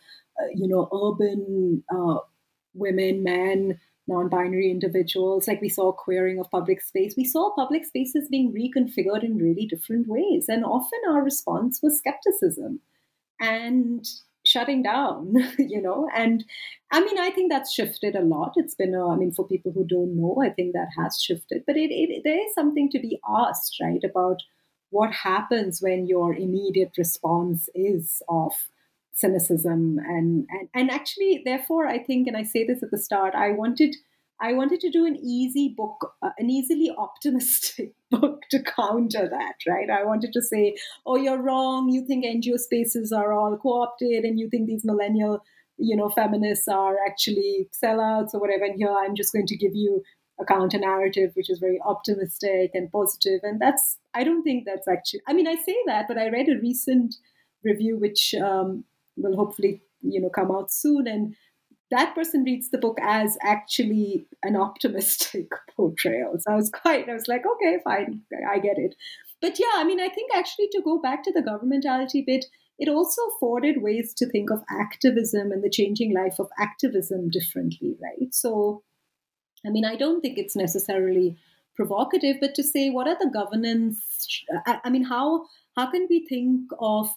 you 0.55 0.67
know, 0.67 0.87
urban 0.93 1.83
uh, 1.93 2.19
women, 2.73 3.23
men, 3.23 3.79
non-binary 4.07 4.71
individuals. 4.71 5.47
Like 5.47 5.61
we 5.61 5.69
saw 5.69 5.91
queering 5.91 6.39
of 6.39 6.51
public 6.51 6.81
space. 6.81 7.13
We 7.15 7.25
saw 7.25 7.53
public 7.55 7.85
spaces 7.85 8.27
being 8.29 8.53
reconfigured 8.53 9.23
in 9.23 9.37
really 9.37 9.65
different 9.65 10.07
ways, 10.07 10.45
and 10.49 10.65
often 10.65 10.99
our 11.09 11.23
response 11.23 11.79
was 11.81 11.97
skepticism 11.97 12.81
and 13.39 14.05
shutting 14.45 14.83
down. 14.83 15.35
You 15.59 15.81
know, 15.81 16.09
and 16.15 16.43
I 16.91 17.01
mean, 17.01 17.19
I 17.19 17.29
think 17.29 17.51
that's 17.51 17.73
shifted 17.73 18.15
a 18.15 18.21
lot. 18.21 18.53
It's 18.55 18.75
been, 18.75 18.95
a, 18.95 19.07
I 19.07 19.15
mean, 19.15 19.31
for 19.31 19.47
people 19.47 19.71
who 19.71 19.85
don't 19.85 20.15
know, 20.15 20.41
I 20.43 20.49
think 20.49 20.73
that 20.73 20.87
has 20.97 21.21
shifted. 21.21 21.63
But 21.67 21.77
it, 21.77 21.91
it 21.91 22.21
there 22.23 22.39
is 22.39 22.53
something 22.55 22.89
to 22.89 22.99
be 22.99 23.19
asked, 23.29 23.77
right, 23.81 24.03
about 24.03 24.41
what 24.89 25.13
happens 25.13 25.81
when 25.81 26.07
your 26.07 26.33
immediate 26.33 26.93
response 26.97 27.69
is 27.75 28.21
of 28.27 28.53
cynicism 29.19 29.97
and, 30.07 30.45
and 30.49 30.69
and 30.73 30.91
actually 30.91 31.41
therefore 31.45 31.87
i 31.87 31.97
think 31.97 32.27
and 32.27 32.37
i 32.37 32.43
say 32.43 32.65
this 32.65 32.83
at 32.83 32.91
the 32.91 32.97
start 32.97 33.35
i 33.35 33.51
wanted 33.51 33.95
i 34.41 34.53
wanted 34.53 34.79
to 34.79 34.89
do 34.89 35.05
an 35.05 35.17
easy 35.17 35.73
book 35.75 36.13
uh, 36.21 36.29
an 36.37 36.49
easily 36.49 36.91
optimistic 36.97 37.93
book 38.11 38.43
to 38.49 38.63
counter 38.63 39.27
that 39.29 39.55
right 39.67 39.89
i 39.89 40.03
wanted 40.03 40.31
to 40.31 40.41
say 40.41 40.75
oh 41.05 41.15
you're 41.15 41.41
wrong 41.41 41.89
you 41.89 42.05
think 42.05 42.25
ngo 42.25 42.57
spaces 42.57 43.11
are 43.11 43.33
all 43.33 43.57
co-opted 43.57 44.23
and 44.23 44.39
you 44.39 44.49
think 44.49 44.67
these 44.67 44.85
millennial 44.85 45.41
you 45.79 45.95
know, 45.95 46.09
feminists 46.09 46.67
are 46.67 46.97
actually 47.07 47.69
sellouts 47.83 48.33
or 48.33 48.39
whatever. 48.39 48.65
And 48.65 48.75
here 48.75 48.93
I'm 48.93 49.15
just 49.15 49.33
going 49.33 49.47
to 49.47 49.57
give 49.57 49.73
you 49.73 50.03
a 50.39 50.45
counter 50.45 50.77
narrative 50.77 51.31
which 51.33 51.49
is 51.49 51.59
very 51.59 51.79
optimistic 51.85 52.71
and 52.73 52.91
positive. 52.91 53.39
And 53.43 53.59
that's, 53.59 53.97
I 54.13 54.23
don't 54.23 54.43
think 54.43 54.65
that's 54.65 54.87
actually, 54.87 55.21
I 55.27 55.33
mean, 55.33 55.47
I 55.47 55.55
say 55.55 55.75
that, 55.87 56.05
but 56.07 56.17
I 56.17 56.29
read 56.29 56.49
a 56.49 56.59
recent 56.61 57.15
review 57.63 57.97
which 57.97 58.35
um, 58.35 58.83
will 59.21 59.35
hopefully, 59.35 59.81
you 60.01 60.21
know, 60.21 60.29
come 60.29 60.51
out 60.51 60.71
soon. 60.71 61.07
And 61.07 61.35
that 61.91 62.15
person 62.15 62.43
reads 62.43 62.69
the 62.69 62.77
book 62.77 62.97
as 63.01 63.37
actually 63.41 64.27
an 64.43 64.55
optimistic 64.55 65.47
portrayal. 65.75 66.35
So 66.39 66.51
I 66.51 66.55
was 66.55 66.69
quite, 66.69 67.09
I 67.09 67.13
was 67.13 67.27
like, 67.27 67.43
okay, 67.45 67.77
fine, 67.83 68.21
I 68.49 68.59
get 68.59 68.77
it. 68.77 68.95
But 69.41 69.59
yeah, 69.59 69.71
I 69.75 69.83
mean, 69.83 69.99
I 69.99 70.09
think 70.09 70.31
actually 70.35 70.67
to 70.73 70.81
go 70.83 70.99
back 71.01 71.23
to 71.23 71.31
the 71.31 71.41
governmentality 71.41 72.25
bit, 72.25 72.45
it 72.77 72.89
also 72.89 73.21
afforded 73.35 73.81
ways 73.81 74.13
to 74.15 74.29
think 74.29 74.49
of 74.49 74.63
activism 74.69 75.51
and 75.51 75.63
the 75.63 75.69
changing 75.69 76.13
life 76.13 76.39
of 76.39 76.49
activism 76.57 77.29
differently, 77.29 77.95
right? 78.01 78.33
So, 78.33 78.83
I 79.65 79.69
mean, 79.69 79.85
I 79.85 79.95
don't 79.95 80.21
think 80.21 80.37
it's 80.37 80.55
necessarily 80.55 81.37
provocative, 81.75 82.37
but 82.39 82.55
to 82.55 82.63
say 82.63 82.89
what 82.89 83.07
are 83.07 83.17
the 83.19 83.29
governance? 83.29 83.97
I, 84.65 84.89
mean, 84.89 85.03
how 85.03 85.45
how 85.75 85.89
can 85.91 86.07
we 86.09 86.25
think 86.27 86.69
of 86.79 87.09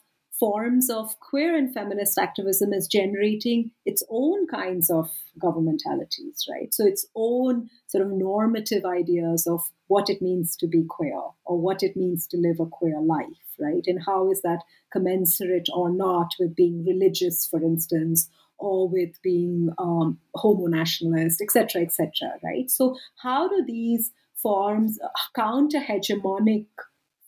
forms 0.43 0.91
of 0.91 1.21
queer 1.21 1.57
and 1.57 1.73
feminist 1.73 2.19
activism 2.19 2.73
is 2.73 2.89
generating 2.89 3.71
its 3.87 4.03
own 4.11 4.45
kinds 4.49 4.91
of 4.91 5.09
governmentalities, 5.41 6.49
right? 6.51 6.75
So 6.75 6.85
its 6.85 7.07
own 7.15 7.71
sort 7.87 8.05
of 8.05 8.11
normative 8.11 8.85
ideas 8.85 9.47
of 9.47 9.61
what 9.87 10.11
it 10.11 10.21
means 10.21 10.57
to 10.57 10.67
be 10.67 10.83
queer 10.89 11.21
or 11.45 11.61
what 11.61 11.85
it 11.85 11.97
means 11.97 12.27
to 12.27 12.37
live 12.37 12.59
a 12.59 12.67
queer 12.67 13.01
life, 13.01 13.55
right? 13.61 13.85
And 13.87 14.01
how 14.05 14.33
is 14.33 14.43
that 14.43 14.65
commensurate 14.93 15.69
or 15.73 15.91
not 15.93 16.33
with 16.41 16.57
being 16.57 16.85
religious, 16.85 17.47
for 17.47 17.63
instance, 17.63 18.29
or 18.59 18.89
with 18.89 19.23
being 19.23 19.71
um, 19.79 20.19
homo 20.35 20.67
nationalist, 20.67 21.41
etc., 21.41 21.83
etc., 21.83 22.31
right? 22.43 22.69
So 22.69 22.97
how 23.23 23.49
do 23.49 23.63
these 23.65 24.11
forms, 24.35 24.99
counter 25.37 25.79
hegemonic 25.79 26.67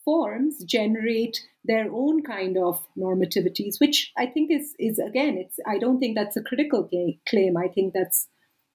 forms, 0.05 0.63
generate 0.63 1.41
their 1.65 1.91
own 1.91 2.21
kind 2.21 2.57
of 2.57 2.81
normativities, 2.97 3.79
which 3.79 4.13
I 4.17 4.27
think 4.27 4.51
is 4.51 4.75
is 4.79 4.99
again, 4.99 5.37
it's 5.37 5.59
I 5.67 5.79
don't 5.79 5.99
think 5.99 6.15
that's 6.15 6.37
a 6.37 6.43
critical 6.43 6.87
claim. 7.27 7.57
I 7.57 7.67
think 7.67 7.93
that's 7.93 8.27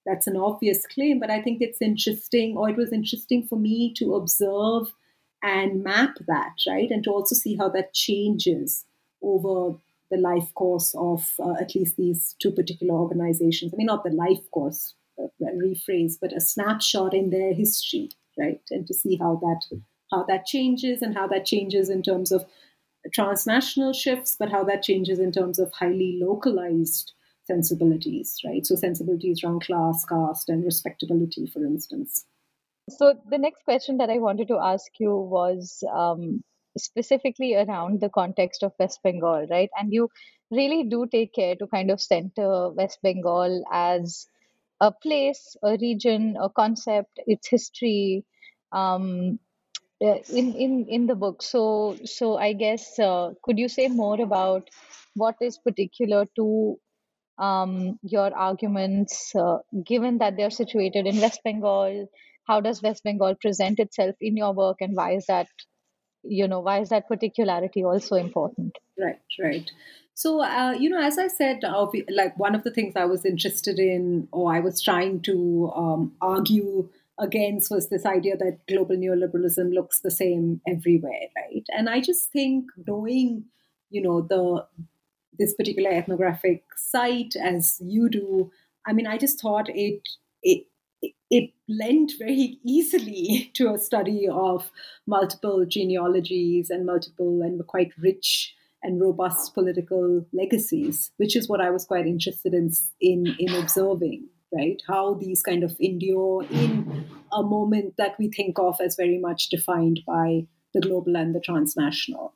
that's 0.05 0.27
an 0.27 0.37
obvious 0.37 0.87
claim, 0.87 1.21
but 1.21 1.31
I 1.31 1.41
think 1.41 1.61
it's 1.61 1.81
interesting, 1.81 2.57
or 2.57 2.69
it 2.69 2.77
was 2.77 2.93
interesting 2.93 3.47
for 3.47 3.57
me 3.57 3.95
to 3.95 4.15
observe 4.15 4.93
and 5.43 5.83
map 5.83 6.17
that, 6.27 6.57
right, 6.69 6.91
and 6.91 7.05
to 7.05 7.11
also 7.11 7.35
see 7.35 7.57
how 7.57 7.69
that 7.71 7.95
changes 7.95 8.85
over 9.23 9.79
the 10.11 10.19
life 10.19 10.53
course 10.55 10.95
of 10.99 11.31
uh, 11.39 11.55
at 11.61 11.75
least 11.75 11.97
these 11.97 12.35
two 12.41 12.51
particular 12.51 12.95
organizations. 12.95 13.73
I 13.73 13.77
mean, 13.77 13.87
not 13.87 14.05
the 14.05 14.11
life 14.11 14.51
course, 14.51 14.95
uh, 15.23 15.29
rephrase, 15.41 16.15
but 16.21 16.37
a 16.37 16.41
snapshot 16.41 17.15
in 17.15 17.31
their 17.31 17.55
history, 17.55 18.11
right, 18.39 18.61
and 18.71 18.87
to 18.87 18.95
see 18.95 19.17
how 19.17 19.37
that 19.37 19.63
how 20.11 20.25
that 20.25 20.47
changes 20.47 21.03
and 21.03 21.15
how 21.15 21.27
that 21.29 21.47
changes 21.47 21.89
in 21.89 22.03
terms 22.03 22.33
of 22.33 22.45
transnational 23.13 23.93
shifts, 23.93 24.37
but 24.39 24.51
how 24.51 24.65
that 24.65 24.83
changes 24.83 25.19
in 25.19 25.33
terms 25.33 25.59
of 25.59 25.73
highly 25.73 26.19
localized 26.23 27.13
sensibilities, 27.45 28.39
right? 28.45 28.67
So 28.67 28.77
sensibilities 28.77 29.43
around 29.43 29.63
class, 29.63 30.05
caste, 30.05 30.49
and 30.49 30.65
respectability, 30.65 31.47
for 31.47 31.65
instance. 31.65 32.27
So 32.89 33.15
the 33.29 33.39
next 33.39 33.65
question 33.65 33.99
that 33.99 34.11
I 34.11 34.19
wanted 34.19 34.49
to 34.49 34.59
ask 34.59 34.91
you 34.99 35.15
was 35.15 35.83
um, 35.93 36.43
specifically 36.77 37.55
around 37.55 38.01
the 38.01 38.09
context 38.09 38.63
of 38.63 38.73
West 38.79 39.01
Bengal, 39.03 39.47
right? 39.51 39.71
And 39.79 39.93
you 39.93 40.09
really 40.51 40.85
do 40.85 41.07
take 41.11 41.33
care 41.33 41.57
to 41.57 41.67
kind 41.67 41.91
of 41.91 42.01
center 42.01 42.71
West 42.71 42.99
Bengal 43.03 43.65
as 43.73 44.27
a 44.81 44.91
place, 44.91 45.57
a 45.63 45.77
region, 45.81 46.37
a 46.41 46.49
concept, 46.49 47.21
its 47.27 47.49
history, 47.49 48.25
um, 48.73 49.39
in 50.01 50.55
in 50.55 50.87
in 50.89 51.07
the 51.07 51.15
book. 51.15 51.43
So 51.43 51.97
so 52.05 52.37
i 52.37 52.53
guess 52.53 52.99
uh, 52.99 53.31
could 53.43 53.59
you 53.59 53.69
say 53.69 53.89
more 53.89 54.21
about 54.21 54.69
what 55.15 55.37
is 55.41 55.59
particular 55.59 56.25
to 56.37 56.79
um, 57.39 57.99
your 58.03 58.35
arguments 58.37 59.35
uh, 59.35 59.59
given 59.87 60.19
that 60.19 60.37
they're 60.37 60.51
situated 60.51 61.07
in 61.07 61.21
west 61.21 61.41
bengal? 61.45 62.09
How 62.47 62.61
does 62.61 62.83
west 62.83 63.05
bengal 63.05 63.35
present 63.41 63.79
itself 63.79 64.17
in 64.21 64.37
your 64.37 64.53
work 64.53 64.79
and 64.81 64.97
why 64.97 65.13
is 65.13 65.27
that 65.27 65.49
you 66.23 66.49
know 66.49 66.61
why 66.61 66.81
is 66.81 66.89
that 66.91 67.09
particularity 67.09 67.85
also 67.85 68.17
important? 68.17 68.77
Right 68.99 69.21
right. 69.43 69.71
So 70.15 70.43
uh, 70.43 70.73
you 70.79 70.91
know 70.91 71.01
as 71.01 71.19
i 71.19 71.29
said 71.29 71.65
uh, 71.65 71.87
like 72.11 72.39
one 72.39 72.55
of 72.55 72.65
the 72.65 72.71
things 72.71 72.97
i 72.97 73.05
was 73.05 73.25
interested 73.25 73.79
in 73.79 74.29
or 74.33 74.53
i 74.55 74.61
was 74.61 74.81
trying 74.83 75.21
to 75.29 75.73
um, 75.75 76.13
argue 76.21 76.89
against 77.21 77.71
was 77.71 77.89
this 77.89 78.07
idea 78.07 78.37
that 78.37 78.67
global 78.67 78.97
neoliberalism 78.97 79.73
looks 79.73 80.01
the 80.01 80.11
same 80.11 80.61
everywhere, 80.67 81.29
right? 81.37 81.65
And 81.69 81.89
I 81.89 82.01
just 82.01 82.33
think 82.33 82.65
knowing, 82.87 83.45
you 83.91 84.03
know, 84.03 84.23
the 84.23 84.67
this 85.39 85.55
particular 85.55 85.91
ethnographic 85.91 86.65
site 86.77 87.35
as 87.37 87.79
you 87.81 88.09
do, 88.09 88.51
I 88.87 88.93
mean, 88.93 89.07
I 89.07 89.19
just 89.19 89.41
thought 89.41 89.69
it 89.69 90.01
it 90.43 90.65
it 91.31 91.51
lent 91.69 92.13
very 92.19 92.59
easily 92.65 93.51
to 93.55 93.73
a 93.73 93.79
study 93.79 94.27
of 94.31 94.71
multiple 95.07 95.65
genealogies 95.67 96.71
and 96.71 96.87
multiple 96.87 97.43
and 97.43 97.65
quite 97.67 97.93
rich 97.99 98.55
and 98.83 99.01
robust 99.01 99.53
political 99.53 100.25
legacies, 100.33 101.11
which 101.19 101.37
is 101.37 101.49
what 101.49 101.61
I 101.61 101.71
was 101.71 101.85
quite 101.85 102.07
interested 102.07 102.55
in 102.55 102.73
in, 103.01 103.37
in 103.39 103.55
observing 103.55 104.29
right? 104.53 104.81
How 104.87 105.15
these 105.15 105.43
kind 105.43 105.63
of 105.63 105.77
endure 105.81 106.45
in 106.51 107.07
a 107.33 107.43
moment 107.43 107.95
that 107.97 108.17
we 108.19 108.29
think 108.29 108.59
of 108.59 108.81
as 108.81 108.97
very 108.97 109.19
much 109.19 109.49
defined 109.49 110.01
by 110.07 110.47
the 110.75 110.81
global 110.81 111.17
and 111.17 111.35
the 111.35 111.41
transnational. 111.41 112.35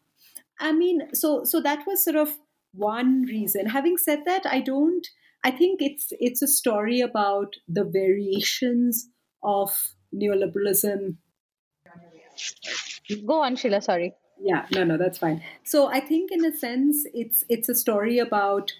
I 0.58 0.72
mean, 0.72 1.14
so 1.14 1.44
so 1.44 1.60
that 1.60 1.86
was 1.86 2.04
sort 2.04 2.16
of 2.16 2.36
one 2.72 3.22
reason. 3.22 3.66
Having 3.66 3.98
said 3.98 4.24
that, 4.26 4.46
I 4.46 4.60
don't. 4.60 5.06
I 5.44 5.50
think 5.50 5.82
it's 5.82 6.12
it's 6.20 6.42
a 6.42 6.48
story 6.48 7.00
about 7.00 7.54
the 7.68 7.84
variations 7.84 9.08
of 9.42 9.94
neoliberalism. 10.14 11.16
Go 13.26 13.42
on, 13.42 13.56
Sheila. 13.56 13.82
Sorry. 13.82 14.14
Yeah, 14.40 14.66
no, 14.72 14.84
no, 14.84 14.96
that's 14.96 15.18
fine. 15.18 15.42
So 15.64 15.86
I 15.86 16.00
think, 16.00 16.30
in 16.32 16.44
a 16.44 16.56
sense, 16.56 17.06
it's 17.14 17.44
it's 17.48 17.68
a 17.68 17.74
story 17.74 18.18
about 18.18 18.72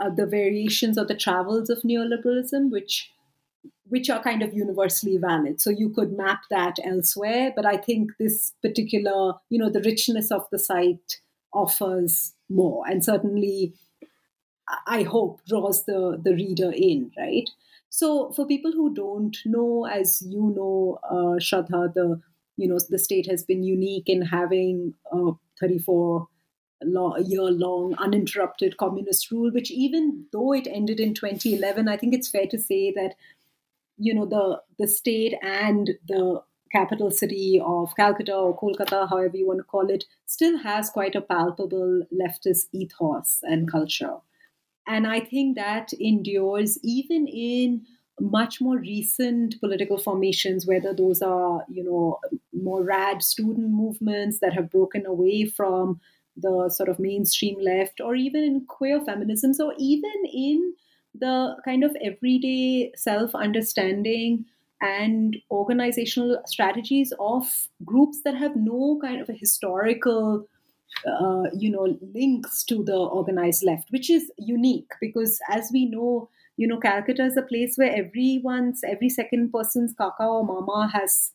uh, 0.00 0.10
the 0.10 0.26
variations 0.26 0.98
or 0.98 1.04
the 1.04 1.14
travels 1.14 1.70
of 1.70 1.82
neoliberalism, 1.82 2.70
which 2.70 3.10
which 3.88 4.08
are 4.08 4.22
kind 4.22 4.40
of 4.42 4.54
universally 4.54 5.16
valid. 5.16 5.60
So 5.60 5.68
you 5.68 5.90
could 5.90 6.16
map 6.16 6.42
that 6.48 6.76
elsewhere, 6.84 7.52
but 7.56 7.66
I 7.66 7.76
think 7.76 8.12
this 8.20 8.52
particular, 8.62 9.34
you 9.48 9.58
know, 9.58 9.68
the 9.68 9.82
richness 9.82 10.30
of 10.30 10.46
the 10.52 10.60
site 10.60 11.16
offers 11.52 12.34
more, 12.48 12.84
and 12.88 13.04
certainly, 13.04 13.74
I 14.86 15.02
hope 15.02 15.40
draws 15.46 15.84
the 15.84 16.20
the 16.22 16.34
reader 16.34 16.72
in, 16.74 17.10
right? 17.18 17.50
So 17.90 18.30
for 18.32 18.46
people 18.46 18.70
who 18.72 18.94
don't 18.94 19.36
know, 19.44 19.86
as 19.86 20.22
you 20.22 20.54
know, 20.56 21.00
uh, 21.04 21.38
Shraddha, 21.40 21.92
the 21.92 22.20
you 22.56 22.68
know 22.68 22.78
the 22.88 22.98
state 22.98 23.28
has 23.28 23.42
been 23.42 23.64
unique 23.64 24.08
in 24.08 24.22
having 24.22 24.94
uh, 25.12 25.32
34 25.60 26.28
a 26.82 27.22
year 27.22 27.42
long 27.42 27.94
uninterrupted 27.98 28.76
communist 28.76 29.30
rule, 29.30 29.50
which 29.50 29.70
even 29.70 30.26
though 30.32 30.52
it 30.52 30.66
ended 30.66 31.00
in 31.00 31.14
2011, 31.14 31.88
I 31.88 31.96
think 31.96 32.14
it's 32.14 32.28
fair 32.28 32.46
to 32.46 32.58
say 32.58 32.92
that 32.92 33.14
you 33.98 34.14
know 34.14 34.26
the 34.26 34.62
the 34.78 34.88
state 34.88 35.34
and 35.42 35.90
the 36.08 36.42
capital 36.72 37.10
city 37.10 37.60
of 37.64 37.94
Calcutta 37.96 38.34
or 38.34 38.56
Kolkata, 38.56 39.08
however 39.08 39.36
you 39.36 39.46
want 39.46 39.58
to 39.58 39.64
call 39.64 39.90
it, 39.90 40.04
still 40.26 40.58
has 40.58 40.88
quite 40.88 41.14
a 41.14 41.20
palpable 41.20 42.02
leftist 42.12 42.68
ethos 42.72 43.40
and 43.42 43.70
culture. 43.70 44.16
And 44.86 45.06
I 45.06 45.20
think 45.20 45.56
that 45.56 45.92
endures 45.94 46.78
even 46.82 47.26
in 47.26 47.86
much 48.20 48.60
more 48.60 48.78
recent 48.78 49.58
political 49.60 49.98
formations, 49.98 50.66
whether 50.66 50.94
those 50.94 51.22
are, 51.22 51.64
you 51.68 51.82
know, 51.82 52.18
more 52.52 52.82
rad 52.82 53.22
student 53.22 53.70
movements 53.70 54.38
that 54.40 54.52
have 54.52 54.70
broken 54.70 55.06
away 55.06 55.46
from 55.46 56.00
the 56.36 56.70
sort 56.70 56.88
of 56.88 56.98
mainstream 56.98 57.58
left, 57.60 58.00
or 58.00 58.14
even 58.14 58.42
in 58.42 58.64
queer 58.66 59.00
feminisms, 59.00 59.58
or 59.58 59.74
even 59.78 60.12
in 60.32 60.74
the 61.14 61.56
kind 61.64 61.84
of 61.84 61.96
everyday 62.02 62.92
self 62.94 63.34
understanding 63.34 64.44
and 64.80 65.36
organizational 65.50 66.40
strategies 66.46 67.12
of 67.18 67.68
groups 67.84 68.22
that 68.24 68.34
have 68.34 68.56
no 68.56 68.98
kind 69.02 69.20
of 69.20 69.28
a 69.28 69.34
historical 69.34 70.46
uh, 71.06 71.44
you 71.52 71.70
know 71.70 71.98
links 72.14 72.64
to 72.64 72.82
the 72.84 72.96
organized 72.96 73.62
left 73.62 73.90
which 73.90 74.10
is 74.10 74.30
unique 74.38 74.88
because 75.00 75.38
as 75.48 75.70
we 75.72 75.86
know 75.86 76.28
you 76.56 76.66
know 76.66 76.78
calcutta 76.78 77.24
is 77.24 77.36
a 77.36 77.42
place 77.42 77.76
where 77.76 77.94
everyone's 77.94 78.80
every 78.86 79.08
second 79.08 79.52
person's 79.52 79.94
kaka 79.94 80.24
or 80.24 80.44
mama 80.44 80.90
has 80.92 81.32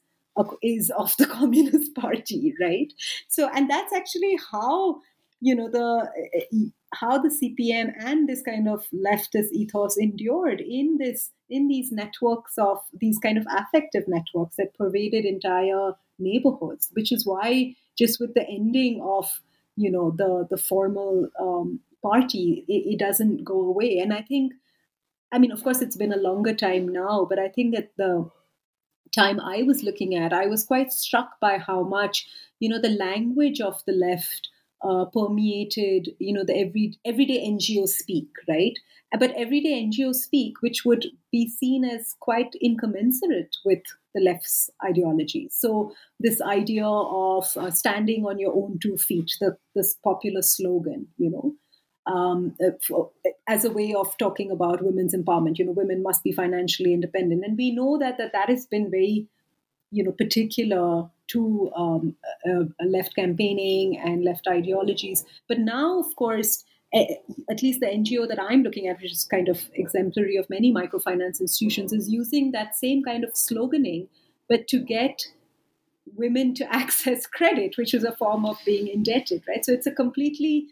is 0.61 0.91
of 0.97 1.15
the 1.17 1.25
Communist 1.38 1.95
Party, 1.95 2.53
right? 2.61 2.91
So, 3.27 3.49
and 3.53 3.69
that's 3.69 3.93
actually 3.93 4.38
how 4.51 5.01
you 5.41 5.55
know 5.55 5.69
the 5.69 6.71
how 6.93 7.17
the 7.17 7.29
CPM 7.29 7.93
and 7.99 8.27
this 8.27 8.41
kind 8.41 8.69
of 8.69 8.88
leftist 8.93 9.51
ethos 9.51 9.97
endured 9.97 10.61
in 10.61 10.97
this 10.97 11.31
in 11.49 11.67
these 11.67 11.91
networks 11.91 12.57
of 12.57 12.79
these 12.93 13.17
kind 13.19 13.38
of 13.38 13.45
affective 13.51 14.03
networks 14.07 14.55
that 14.55 14.73
pervaded 14.75 15.25
entire 15.25 15.91
neighborhoods, 16.17 16.89
which 16.93 17.11
is 17.11 17.25
why 17.25 17.75
just 17.97 18.19
with 18.19 18.33
the 18.33 18.47
ending 18.47 19.01
of 19.03 19.41
you 19.75 19.91
know 19.91 20.11
the 20.11 20.47
the 20.49 20.57
formal 20.57 21.29
um, 21.39 21.79
party, 22.05 22.65
it, 22.67 22.93
it 22.93 22.99
doesn't 22.99 23.43
go 23.43 23.59
away. 23.61 23.97
And 23.97 24.13
I 24.13 24.21
think, 24.21 24.53
I 25.31 25.39
mean, 25.39 25.51
of 25.51 25.63
course, 25.63 25.81
it's 25.81 25.97
been 25.97 26.13
a 26.13 26.17
longer 26.17 26.53
time 26.53 26.88
now, 26.88 27.25
but 27.27 27.39
I 27.39 27.49
think 27.49 27.75
that 27.75 27.91
the 27.97 28.29
time 29.16 29.39
I 29.39 29.63
was 29.63 29.84
looking 29.84 30.16
at, 30.16 30.34
I 30.34 30.47
was 30.47 30.63
quite 30.63 30.91
struck 30.91 31.39
by 31.39 31.57
how 31.57 31.84
much 31.84 32.28
you 32.59 32.70
know 32.70 32.80
the 32.80 32.89
language 32.89 33.61
of 33.61 33.82
the 33.86 33.93
left 33.93 34.49
uh, 34.84 35.05
permeated, 35.05 36.09
you 36.20 36.34
know, 36.34 36.43
the 36.43 36.57
every 36.57 36.99
everyday 37.05 37.47
NGO 37.47 37.88
speak, 37.88 38.28
right? 38.47 38.74
But 39.18 39.32
everyday 39.32 39.84
NGO 39.84 40.13
speak, 40.13 40.61
which 40.61 40.84
would 40.86 41.05
be 41.32 41.47
seen 41.47 41.86
as 41.86 42.16
quite 42.20 42.53
incommensurate 42.61 43.55
with 43.63 43.82
the 44.13 44.22
left's 44.22 44.70
ideology. 44.84 45.49
So 45.51 45.93
this 46.20 46.41
idea 46.41 46.86
of 46.86 47.47
uh, 47.55 47.72
standing 47.72 48.26
on 48.26 48.39
your 48.39 48.53
own 48.53 48.78
two 48.82 48.97
feet, 48.97 49.32
the, 49.39 49.57
this 49.74 49.95
popular 50.03 50.41
slogan, 50.41 51.07
you 51.18 51.32
know, 51.32 51.55
um, 52.08 52.56
uh, 52.64 52.72
for, 52.88 53.12
as 53.47 53.66
a 53.66 53.72
way 53.72 53.93
of 53.93 54.18
talking 54.18 54.51
about 54.51 54.84
women's 54.84 55.16
empowerment. 55.16 55.58
You 55.58 55.66
know, 55.66 55.72
women 55.72 56.03
must 56.03 56.24
be 56.24 56.32
financially 56.32 56.93
independent, 56.93 57.43
and 57.45 57.58
we 57.58 57.72
know 57.72 57.97
that 57.97 58.18
that, 58.18 58.32
that 58.34 58.49
has 58.49 58.66
been 58.66 58.89
very, 58.91 59.28
you 59.91 60.03
know, 60.03 60.12
particular 60.12 61.10
to 61.28 61.72
um, 61.76 62.16
uh, 62.47 62.66
left 62.86 63.16
campaigning 63.16 63.97
and 63.97 64.24
left 64.24 64.47
ideologies. 64.47 65.26
But 65.47 65.60
now, 65.60 65.99
of 65.99 66.16
course, 66.16 66.64
at 66.93 67.62
least 67.62 67.82
the 67.82 67.88
NGO 67.88 68.28
that 68.28 68.41
I'm 68.41 68.64
looking 68.64 68.88
at, 68.88 69.01
which 69.01 69.12
is 69.12 69.26
kind 69.26 69.49
of 69.49 69.70
exemplary 69.74 70.38
of 70.38 70.49
many 70.49 70.74
microfinance 70.74 71.41
institutions, 71.41 71.91
is 71.91 72.10
using 72.10 72.51
that 72.51 72.76
same 72.76 73.03
kind 73.03 73.24
of 73.24 73.34
sloganing, 73.34 74.08
but 74.47 74.68
to 74.70 74.80
get 74.80 75.28
women 76.16 76.53
to 76.56 76.64
access 76.74 77.26
credit, 77.26 77.78
which 77.78 77.93
is 77.93 78.03
a 78.03 78.16
form 78.16 78.45
of 78.45 78.58
being 78.66 78.88
indebted, 78.88 79.43
right? 79.47 79.66
So 79.66 79.74
it's 79.74 79.88
a 79.88 79.91
completely 79.91 80.68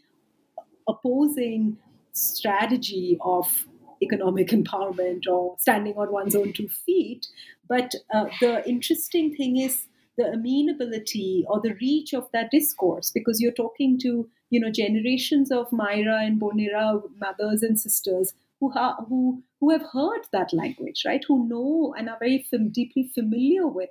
opposing 0.88 1.78
strategy 2.14 3.18
of 3.22 3.66
economic 4.02 4.48
empowerment 4.60 5.28
or 5.28 5.56
standing 5.60 5.94
on 5.96 6.12
one's 6.12 6.36
own 6.36 6.54
two 6.54 6.68
feet. 6.70 7.28
But 7.68 7.94
uh, 8.14 8.26
the 8.42 8.68
interesting 8.68 9.36
thing 9.36 9.58
is 9.58 9.88
the 10.18 10.26
amenability 10.26 11.46
or 11.48 11.60
the 11.62 11.76
reach 11.82 12.14
of 12.14 12.30
that 12.34 12.52
discourse 12.52 13.12
because 13.12 13.42
you're 13.42 13.52
talking 13.52 13.98
to 14.00 14.30
you 14.50 14.60
know 14.60 14.70
generations 14.70 15.52
of 15.52 15.72
Myra 15.72 16.24
and 16.24 16.40
Bonera 16.40 17.02
mothers 17.20 17.64
and 17.64 17.80
sisters 17.80 18.34
who 18.60 18.72
who 19.08 19.42
who 19.60 19.72
have 19.72 19.84
heard 19.92 20.22
that 20.32 20.54
language 20.54 21.04
right 21.06 21.24
who 21.28 21.48
know 21.48 21.96
and 21.98 22.10
are 22.10 22.18
very 22.20 22.46
fam- 22.50 22.70
deeply 22.70 23.10
familiar 23.14 23.68
with 23.68 23.90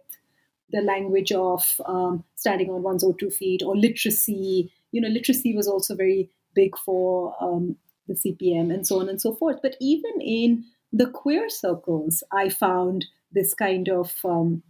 the 0.71 0.81
language 0.81 1.33
of 1.33 1.81
um, 1.87 2.25
standing 2.37 2.71
on 2.71 2.83
one's 2.83 3.05
own 3.05 3.17
two 3.19 3.31
feet 3.31 3.63
or 3.65 3.77
literacy 3.77 4.73
you 4.93 5.01
know 5.01 5.09
literacy 5.09 5.55
was 5.57 5.67
also 5.67 5.97
very 5.97 6.31
big 6.55 6.77
for 6.85 7.35
um, 7.41 7.77
the 8.09 8.15
CPM 8.15 8.73
and 8.73 8.87
so 8.87 9.01
on 9.01 9.09
and 9.09 9.21
so 9.21 9.35
forth. 9.35 9.59
But 9.63 9.77
even 9.81 10.21
in 10.21 10.65
the 10.93 11.07
queer 11.07 11.49
circles 11.49 12.23
I 12.33 12.49
found 12.49 13.07
this 13.33 13.55
kind 13.55 13.89
of 13.89 14.15
um, 14.25 14.63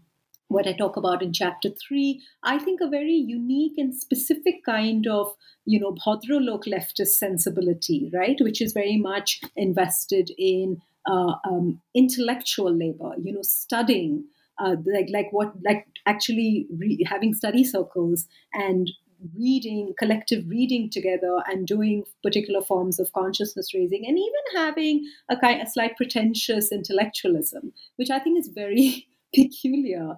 what 0.53 0.67
I 0.67 0.73
talk 0.73 0.97
about 0.97 1.23
in 1.23 1.33
chapter 1.33 1.71
three, 1.71 2.23
I 2.45 2.59
think 2.59 2.81
a 2.81 2.89
very 2.89 3.15
unique 3.15 3.79
and 3.79 3.95
specific 3.95 4.65
kind 4.65 5.07
of, 5.07 5.35
you 5.65 5.81
know, 5.81 5.95
Bhadralok 6.07 6.65
leftist 6.67 7.15
sensibility, 7.19 8.11
right, 8.13 8.37
which 8.41 8.61
is 8.61 8.73
very 8.73 8.99
much 8.99 9.41
invested 9.57 10.31
in 10.39 10.81
uh, 11.07 11.35
um, 11.49 11.81
intellectual 11.95 12.73
labor, 12.73 13.13
you 13.21 13.33
know, 13.33 13.43
studying, 13.43 14.25
uh, 14.59 14.77
like 14.87 15.09
like 15.13 15.29
what 15.31 15.53
like 15.65 15.87
actually 16.07 16.67
re- 16.79 17.05
having 17.07 17.35
study 17.35 17.65
circles 17.65 18.27
and 18.53 18.91
reading 19.37 19.95
collective 19.99 20.45
reading 20.49 20.91
together 20.91 21.39
and 21.47 21.67
doing 21.67 22.05
particular 22.23 22.63
forms 22.63 22.99
of 22.99 23.13
consciousness 23.13 23.75
raising 23.75 24.07
and 24.07 24.19
even 24.19 24.57
having 24.57 25.05
a 25.29 25.37
kind 25.37 25.63
a 25.63 25.71
slight 25.71 25.97
pretentious 25.97 26.73
intellectualism 26.73 27.73
which 27.97 28.11
i 28.11 28.19
think 28.19 28.39
is 28.39 28.49
very 28.49 29.07
peculiar 29.35 30.17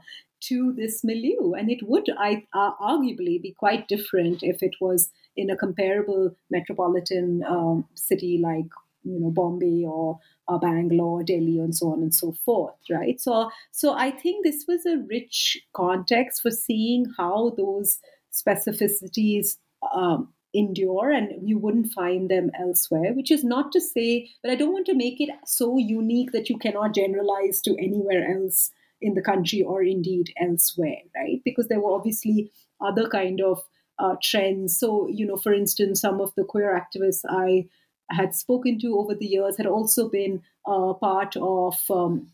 to 0.49 0.73
this 0.77 1.03
milieu. 1.03 1.53
And 1.55 1.71
it 1.71 1.81
would, 1.83 2.07
I, 2.19 2.47
uh, 2.53 2.73
arguably, 2.81 3.41
be 3.41 3.55
quite 3.59 3.89
different 3.89 4.43
if 4.43 4.63
it 4.63 4.75
was 4.81 5.11
in 5.37 5.51
a 5.51 5.57
comparable 5.57 6.37
metropolitan 6.51 7.43
um, 7.49 7.87
city 7.95 8.39
like 8.43 8.67
you 9.03 9.21
know 9.21 9.31
Bombay 9.31 9.85
or 9.85 10.19
uh, 10.49 10.59
Bangalore, 10.59 11.23
Delhi, 11.23 11.59
and 11.59 11.75
so 11.75 11.93
on 11.93 12.03
and 12.03 12.15
so 12.15 12.33
forth, 12.45 12.77
right? 12.91 13.21
So, 13.21 13.51
so 13.71 13.95
I 13.95 14.11
think 14.11 14.45
this 14.45 14.65
was 14.67 14.87
a 14.87 14.99
rich 15.11 15.59
context 15.75 16.43
for 16.43 16.51
seeing 16.51 17.07
how 17.17 17.55
those 17.57 17.99
specificities 18.35 19.57
um, 19.95 20.29
endure, 20.53 21.11
and 21.11 21.49
you 21.49 21.59
wouldn't 21.59 21.93
find 21.93 22.31
them 22.31 22.51
elsewhere. 22.59 23.13
Which 23.13 23.31
is 23.31 23.45
not 23.45 23.73
to 23.73 23.81
say, 23.81 24.31
but 24.43 24.51
I 24.51 24.57
don't 24.57 24.73
want 24.73 24.87
to 24.87 24.95
make 24.95 25.21
it 25.21 25.31
so 25.47 25.79
unique 25.79 26.33
that 26.33 26.49
you 26.49 26.59
cannot 26.59 26.95
generalize 26.95 27.61
to 27.63 27.77
anywhere 27.79 28.37
else 28.37 28.71
in 29.01 29.15
the 29.15 29.23
country 29.23 29.63
or 29.63 29.83
indeed 29.83 30.33
elsewhere, 30.41 31.03
right? 31.15 31.41
Because 31.45 31.69
there 31.69 31.81
were 31.81 31.93
obviously 31.93 32.51
other 32.81 33.09
kind 33.09 33.41
of 33.41 33.63
uh, 33.99 34.17
trends. 34.23 34.79
So, 34.79 35.09
you 35.09 35.27
know, 35.27 35.37
for 35.37 35.53
instance, 35.53 36.01
some 36.01 36.21
of 36.21 36.33
the 36.37 36.45
queer 36.45 36.73
activists 36.81 37.23
I 37.29 37.69
had 38.11 38.35
spoken 38.35 38.79
to 38.81 38.99
over 38.99 39.15
the 39.15 39.27
years 39.27 39.57
had 39.57 39.67
also 39.67 40.09
been 40.09 40.43
uh, 40.67 40.95
part 40.95 41.37
of 41.37 41.79
um, 41.91 42.29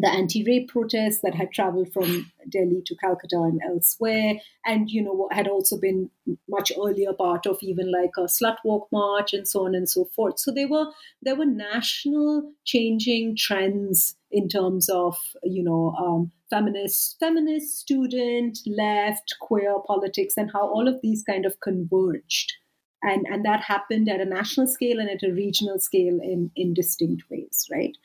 the 0.00 0.08
anti-rape 0.08 0.68
protests 0.68 1.20
that 1.22 1.34
had 1.34 1.52
traveled 1.52 1.92
from 1.92 2.30
Delhi 2.48 2.82
to 2.86 2.96
Calcutta 2.96 3.36
and 3.36 3.60
elsewhere, 3.66 4.34
and 4.64 4.90
you 4.90 5.02
know 5.02 5.28
had 5.32 5.48
also 5.48 5.78
been 5.78 6.10
much 6.48 6.72
earlier 6.76 7.12
part 7.12 7.46
of 7.46 7.58
even 7.62 7.90
like 7.90 8.12
a 8.18 8.22
slut 8.22 8.56
walk 8.64 8.88
march 8.92 9.32
and 9.32 9.46
so 9.46 9.64
on 9.64 9.74
and 9.74 9.88
so 9.88 10.06
forth. 10.16 10.38
So 10.38 10.52
there 10.52 10.68
were 10.68 10.86
there 11.22 11.36
were 11.36 11.46
national 11.46 12.52
changing 12.64 13.36
trends 13.36 14.16
in 14.30 14.48
terms 14.48 14.88
of 14.88 15.16
you 15.42 15.62
know 15.62 15.94
um, 15.98 16.32
feminist 16.50 17.16
feminist 17.18 17.78
student 17.78 18.58
left 18.66 19.34
queer 19.40 19.78
politics 19.86 20.34
and 20.36 20.50
how 20.52 20.66
all 20.66 20.88
of 20.88 21.00
these 21.02 21.22
kind 21.24 21.46
of 21.46 21.60
converged. 21.60 22.54
And 23.02 23.26
and 23.30 23.44
that 23.44 23.60
happened 23.60 24.08
at 24.08 24.20
a 24.20 24.24
national 24.24 24.66
scale 24.66 24.98
and 24.98 25.08
at 25.08 25.22
a 25.22 25.32
regional 25.32 25.78
scale 25.78 26.18
in 26.20 26.50
in 26.56 26.74
distinct 26.74 27.24
ways 27.30 27.66
right 27.70 27.96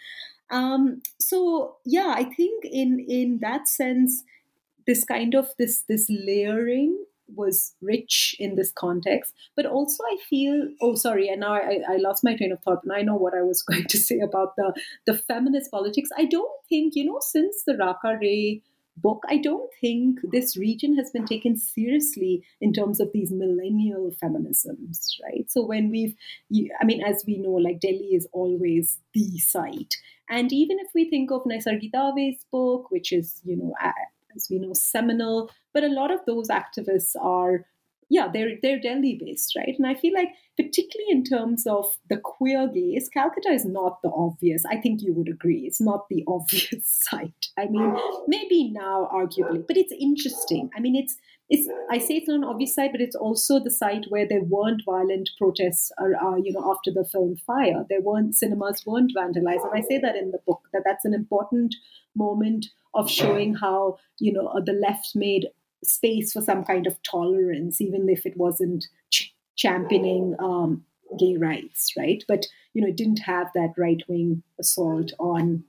um, 0.53 1.01
so 1.19 1.77
yeah, 1.83 2.13
I 2.15 2.25
think 2.25 2.63
in 2.63 3.03
in 3.09 3.39
that 3.41 3.67
sense, 3.67 4.23
this 4.85 5.03
kind 5.03 5.33
of 5.33 5.49
this 5.57 5.83
this 5.89 6.07
layering 6.09 7.05
was 7.35 7.73
rich 7.81 8.35
in 8.39 8.55
this 8.55 8.71
context. 8.71 9.33
But 9.55 9.65
also 9.65 10.03
i 10.03 10.17
feel 10.29 10.67
oh 10.81 10.95
sorry 10.95 11.27
and 11.29 11.39
now 11.39 11.53
I, 11.53 11.79
I 11.89 11.97
lost 11.97 12.23
my 12.23 12.35
train 12.35 12.51
of 12.51 12.59
thought 12.59 12.83
and 12.83 12.91
i 12.93 13.01
know 13.01 13.15
what 13.15 13.33
i 13.33 13.41
was 13.41 13.61
going 13.69 13.85
to 13.85 13.97
say 13.97 14.19
about 14.19 14.55
the 14.57 14.73
the 15.07 15.17
feminist 15.17 15.71
politics. 15.71 16.09
I 16.17 16.25
don't 16.25 16.51
think 16.69 16.93
you 16.95 17.05
know 17.05 17.19
since 17.21 17.63
the 17.65 17.77
raka 17.77 18.17
ray 18.21 18.61
book 18.97 19.23
i 19.29 19.37
don't 19.37 19.71
think 19.81 20.19
this 20.31 20.55
region 20.55 20.95
has 20.95 21.09
been 21.11 21.25
taken 21.25 21.57
seriously 21.57 22.43
in 22.61 22.71
terms 22.71 22.99
of 22.99 23.09
these 23.13 23.31
millennial 23.31 24.11
feminisms 24.23 25.07
right? 25.23 25.49
So 25.49 25.65
when 25.65 25.89
we've 25.89 26.15
i 26.81 26.85
mean 26.85 27.03
as 27.03 27.23
we 27.25 27.37
know 27.37 27.51
like 27.51 27.79
delhi 27.79 28.13
is 28.13 28.27
always 28.31 28.99
the 29.13 29.37
site. 29.39 29.95
And 30.29 30.51
even 30.51 30.79
if 30.79 30.87
we 30.95 31.09
think 31.09 31.31
of 31.31 31.43
Naisargi 31.43 31.91
Dave's 31.91 32.45
book, 32.51 32.89
which 32.89 33.11
is, 33.11 33.41
you 33.43 33.57
know, 33.57 33.73
as 34.35 34.47
we 34.49 34.57
know, 34.57 34.73
seminal, 34.73 35.51
but 35.73 35.83
a 35.83 35.89
lot 35.89 36.11
of 36.11 36.21
those 36.25 36.47
activists 36.47 37.15
are, 37.21 37.65
yeah, 38.13 38.27
they're 38.31 38.57
they're 38.61 38.79
Delhi 38.79 39.17
based, 39.19 39.55
right? 39.57 39.73
And 39.75 39.87
I 39.87 39.95
feel 39.95 40.13
like, 40.13 40.29
particularly 40.55 41.09
in 41.09 41.23
terms 41.23 41.65
of 41.65 41.97
the 42.11 42.17
queer 42.17 42.67
gaze, 42.67 43.09
Calcutta 43.11 43.49
is 43.49 43.65
not 43.65 44.03
the 44.03 44.11
obvious. 44.15 44.63
I 44.69 44.77
think 44.77 45.01
you 45.01 45.13
would 45.13 45.29
agree, 45.29 45.61
it's 45.65 45.81
not 45.81 46.07
the 46.09 46.23
obvious 46.27 47.07
site. 47.09 47.47
I 47.57 47.65
mean, 47.65 47.97
maybe 48.27 48.71
now, 48.71 49.09
arguably, 49.11 49.65
but 49.67 49.77
it's 49.77 49.93
interesting. 49.99 50.69
I 50.77 50.79
mean, 50.79 50.95
it's 50.95 51.15
it's 51.49 51.67
I 51.89 51.97
say 51.97 52.17
it's 52.17 52.27
not 52.27 52.35
an 52.35 52.43
obvious 52.43 52.75
site, 52.75 52.91
but 52.91 53.01
it's 53.01 53.15
also 53.15 53.59
the 53.59 53.71
site 53.71 54.05
where 54.09 54.27
there 54.27 54.43
weren't 54.43 54.83
violent 54.85 55.31
protests, 55.39 55.91
or, 55.99 56.13
uh, 56.15 56.35
you 56.35 56.53
know, 56.53 56.71
after 56.71 56.91
the 56.91 57.05
film 57.11 57.35
Fire. 57.47 57.83
There 57.89 58.01
weren't 58.01 58.35
cinemas 58.35 58.83
weren't 58.85 59.11
vandalized, 59.17 59.65
and 59.65 59.73
I 59.73 59.81
say 59.81 59.97
that 59.97 60.15
in 60.15 60.29
the 60.29 60.43
book 60.45 60.61
that 60.71 60.83
that's 60.85 61.03
an 61.03 61.15
important 61.15 61.73
moment 62.15 62.67
of 62.93 63.09
showing 63.09 63.55
how 63.55 63.97
you 64.19 64.31
know 64.31 64.49
uh, 64.49 64.61
the 64.63 64.73
left 64.73 65.15
made 65.15 65.47
space 65.83 66.33
for 66.33 66.41
some 66.41 66.63
kind 66.63 66.87
of 66.87 67.01
tolerance, 67.03 67.81
even 67.81 68.09
if 68.09 68.25
it 68.25 68.37
wasn't 68.37 68.87
ch- 69.11 69.33
championing 69.55 70.35
um, 70.39 70.85
gay 71.19 71.37
rights, 71.37 71.93
right? 71.97 72.23
But 72.27 72.45
you 72.73 72.81
know, 72.81 72.87
it 72.87 72.97
didn't 72.97 73.19
have 73.19 73.47
that 73.53 73.73
right 73.77 74.01
wing 74.07 74.43
assault 74.59 75.11
on 75.19 75.63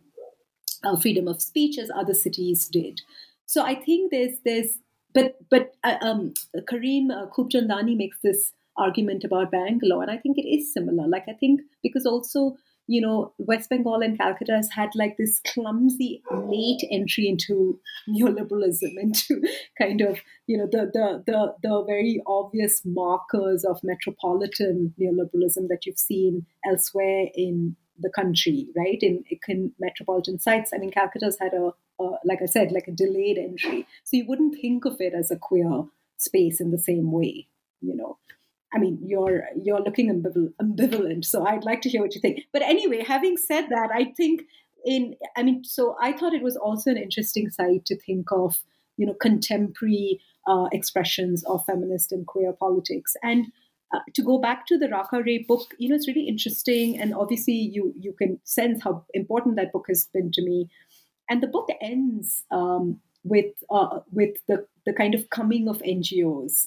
uh, 0.83 0.97
freedom 0.97 1.29
of 1.29 1.43
speech 1.43 1.79
as 1.79 1.91
other 1.95 2.15
cities 2.15 2.69
did. 2.69 3.01
So 3.47 3.63
I 3.63 3.75
think 3.75 4.11
there's 4.11 4.39
there's 4.45 4.79
but 5.15 5.37
but 5.51 5.75
uh, 5.85 5.97
um, 6.01 6.35
Kareem 6.57 7.11
uh, 7.11 7.27
Khubchandani 7.27 7.97
makes 7.97 8.19
this 8.23 8.53
argument 8.77 9.25
about 9.25 9.51
Bangalore, 9.51 10.03
and 10.03 10.11
I 10.11 10.17
think 10.17 10.39
it 10.39 10.49
is 10.49 10.73
similar. 10.73 11.07
Like 11.07 11.25
I 11.29 11.33
think 11.35 11.61
because 11.83 12.07
also 12.07 12.57
you 12.87 13.01
know, 13.01 13.33
West 13.39 13.71
Bengal 13.71 14.03
and 14.03 14.19
Calcutta 14.19 14.53
has 14.53 14.71
had 14.71 14.91
like 14.95 15.17
this 15.17 15.41
clumsy 15.47 16.23
late 16.31 16.83
entry 16.91 17.29
into 17.29 17.81
neoliberalism, 18.09 18.93
into 18.97 19.43
kind 19.79 20.01
of, 20.01 20.19
you 20.47 20.59
know, 20.59 20.67
the 20.71 20.91
the 20.93 21.23
the, 21.27 21.55
the 21.63 21.85
very 21.85 22.23
obvious 22.27 22.83
markers 22.85 23.65
of 23.65 23.81
metropolitan 23.83 24.95
neoliberalism 25.01 25.69
that 25.69 25.87
you've 25.87 25.99
seen 25.99 26.47
elsewhere 26.67 27.27
in 27.35 27.77
the 27.99 28.11
country, 28.11 28.69
right? 28.77 28.99
In, 29.01 29.25
in 29.49 29.73
metropolitan 29.79 30.39
sites. 30.39 30.73
I 30.75 30.79
mean, 30.79 30.91
Calcutta's 30.91 31.39
had 31.41 31.53
a, 31.55 31.73
a, 32.03 32.11
like 32.25 32.41
I 32.43 32.47
said, 32.47 32.73
like 32.73 32.89
a 32.89 32.93
delayed 32.93 33.39
entry. 33.39 33.87
So 34.03 34.17
you 34.17 34.27
wouldn't 34.27 34.61
think 34.61 34.85
of 34.85 34.97
it 35.01 35.15
as 35.15 35.31
a 35.31 35.37
queer 35.37 35.85
space 36.19 36.61
in 36.61 36.71
the 36.71 36.79
same 36.79 37.13
way, 37.13 37.49
you 37.81 37.95
know. 37.95 38.19
I 38.75 38.79
mean, 38.79 38.99
you're 39.03 39.45
you're 39.63 39.81
looking 39.81 40.11
ambivalent, 40.11 41.25
so 41.25 41.47
I'd 41.47 41.65
like 41.65 41.81
to 41.83 41.89
hear 41.89 42.03
what 42.03 42.15
you 42.15 42.21
think. 42.21 42.41
But 42.53 42.63
anyway, 42.63 43.05
having 43.07 43.37
said 43.37 43.69
that, 43.69 43.91
I 43.95 44.13
think 44.17 44.43
in 44.85 45.15
I 45.37 45.43
mean, 45.43 45.65
so 45.65 45.97
I 46.01 46.13
thought 46.13 46.35
it 46.35 46.43
was 46.43 46.57
also 46.57 46.91
an 46.91 46.97
interesting 46.97 47.51
site 47.51 47.87
to 47.87 47.99
think 47.99 48.33
of, 48.33 48.61
you 48.97 49.07
know, 49.07 49.15
contemporary 49.15 50.21
uh, 50.47 50.67
expressions 50.73 51.45
of 51.45 51.65
feminist 51.65 52.13
and 52.13 52.27
queer 52.27 52.53
politics. 52.53 53.15
And 53.23 53.47
uh, 53.95 54.01
to 54.15 54.23
go 54.23 54.39
back 54.39 54.67
to 54.67 54.77
the 54.79 54.89
Raka 54.89 55.23
Ray 55.23 55.45
book, 55.47 55.71
you 55.79 55.89
know, 55.89 55.95
it's 55.95 56.09
really 56.09 56.27
interesting, 56.27 56.99
and 56.99 57.15
obviously 57.15 57.55
you 57.55 57.95
you 57.99 58.13
can 58.13 58.41
sense 58.45 58.83
how 58.83 59.05
important 59.15 59.57
that 59.57 59.73
book 59.73 59.87
has 59.89 60.09
been 60.13 60.33
to 60.33 60.43
me. 60.43 60.69
And 61.31 61.43
the 61.43 61.47
book 61.47 61.69
ends 61.81 62.45
um, 62.51 63.01
with 63.23 63.55
uh, 63.71 64.01
with 64.13 64.37
the 64.49 64.67
the 64.85 64.93
kind 64.93 65.15
of 65.15 65.31
coming 65.31 65.69
of 65.69 65.79
NGOs. 65.79 66.67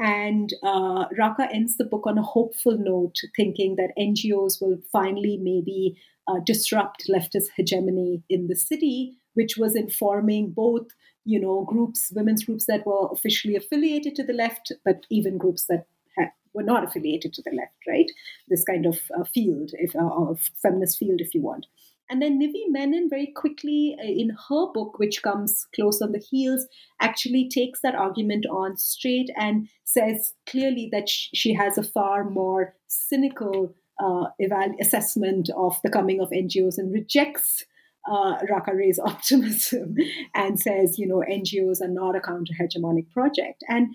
And 0.00 0.54
uh, 0.62 1.04
Raka 1.18 1.48
ends 1.52 1.76
the 1.76 1.84
book 1.84 2.06
on 2.06 2.16
a 2.16 2.22
hopeful 2.22 2.76
note, 2.78 3.16
thinking 3.36 3.76
that 3.76 3.92
NGOs 3.98 4.60
will 4.60 4.78
finally 4.90 5.36
maybe 5.36 6.00
uh, 6.26 6.40
disrupt 6.44 7.04
leftist 7.08 7.48
hegemony 7.54 8.22
in 8.30 8.46
the 8.46 8.56
city, 8.56 9.18
which 9.34 9.58
was 9.58 9.76
informing 9.76 10.52
both, 10.52 10.86
you 11.26 11.38
know, 11.38 11.64
groups, 11.64 12.10
women's 12.14 12.44
groups 12.44 12.64
that 12.64 12.86
were 12.86 13.08
officially 13.12 13.56
affiliated 13.56 14.14
to 14.14 14.24
the 14.24 14.32
left, 14.32 14.72
but 14.86 15.04
even 15.10 15.36
groups 15.36 15.66
that 15.66 15.84
had, 16.16 16.30
were 16.54 16.62
not 16.62 16.82
affiliated 16.82 17.34
to 17.34 17.42
the 17.42 17.54
left, 17.54 17.76
right? 17.86 18.10
This 18.48 18.64
kind 18.64 18.86
of 18.86 19.00
uh, 19.18 19.24
field, 19.24 19.72
if, 19.74 19.94
uh, 19.94 19.98
of 19.98 20.40
feminist 20.62 20.98
field, 20.98 21.20
if 21.20 21.34
you 21.34 21.42
want. 21.42 21.66
And 22.10 22.20
then 22.20 22.40
Nivi 22.40 22.64
Menon, 22.68 23.08
very 23.08 23.28
quickly 23.28 23.96
uh, 23.98 24.04
in 24.04 24.30
her 24.48 24.66
book, 24.72 24.98
which 24.98 25.22
comes 25.22 25.66
close 25.74 26.02
on 26.02 26.12
the 26.12 26.18
heels, 26.18 26.66
actually 27.00 27.48
takes 27.48 27.80
that 27.82 27.94
argument 27.94 28.46
on 28.46 28.76
straight 28.76 29.30
and 29.36 29.68
says 29.84 30.32
clearly 30.48 30.88
that 30.92 31.08
she 31.08 31.54
has 31.54 31.78
a 31.78 31.84
far 31.84 32.28
more 32.28 32.74
cynical 32.88 33.74
uh, 34.02 34.24
eval- 34.40 34.74
assessment 34.80 35.50
of 35.56 35.78
the 35.84 35.90
coming 35.90 36.20
of 36.20 36.30
NGOs 36.30 36.78
and 36.78 36.92
rejects 36.92 37.64
uh, 38.10 38.36
Ray's 38.72 38.98
optimism 39.04 39.94
and 40.34 40.58
says, 40.58 40.98
you 40.98 41.06
know, 41.06 41.22
NGOs 41.30 41.80
are 41.80 41.88
not 41.88 42.16
a 42.16 42.20
counter 42.20 42.54
hegemonic 42.60 43.10
project. 43.10 43.62
And 43.68 43.94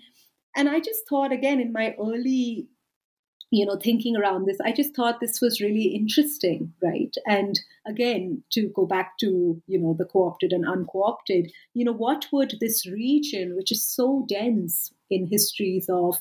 and 0.58 0.70
I 0.70 0.80
just 0.80 1.06
thought 1.06 1.32
again 1.32 1.60
in 1.60 1.70
my 1.72 1.94
early 2.00 2.68
you 3.50 3.64
know 3.64 3.76
thinking 3.76 4.16
around 4.16 4.46
this 4.46 4.58
i 4.64 4.72
just 4.72 4.94
thought 4.94 5.20
this 5.20 5.40
was 5.40 5.60
really 5.60 5.94
interesting 5.94 6.72
right? 6.82 7.14
And 7.26 7.60
again 7.86 8.42
to 8.52 8.68
go 8.74 8.86
back 8.86 9.18
to 9.18 9.60
you 9.66 9.78
know 9.78 9.94
the 9.98 10.04
co-opted 10.04 10.52
and 10.52 10.66
unco-opted 10.66 11.52
you 11.74 11.84
know 11.84 11.92
what 11.92 12.26
would 12.32 12.54
this 12.60 12.86
region 12.86 13.56
which 13.56 13.70
is 13.70 13.86
so 13.86 14.26
dense 14.28 14.92
in 15.10 15.26
histories 15.26 15.88
of 15.88 16.18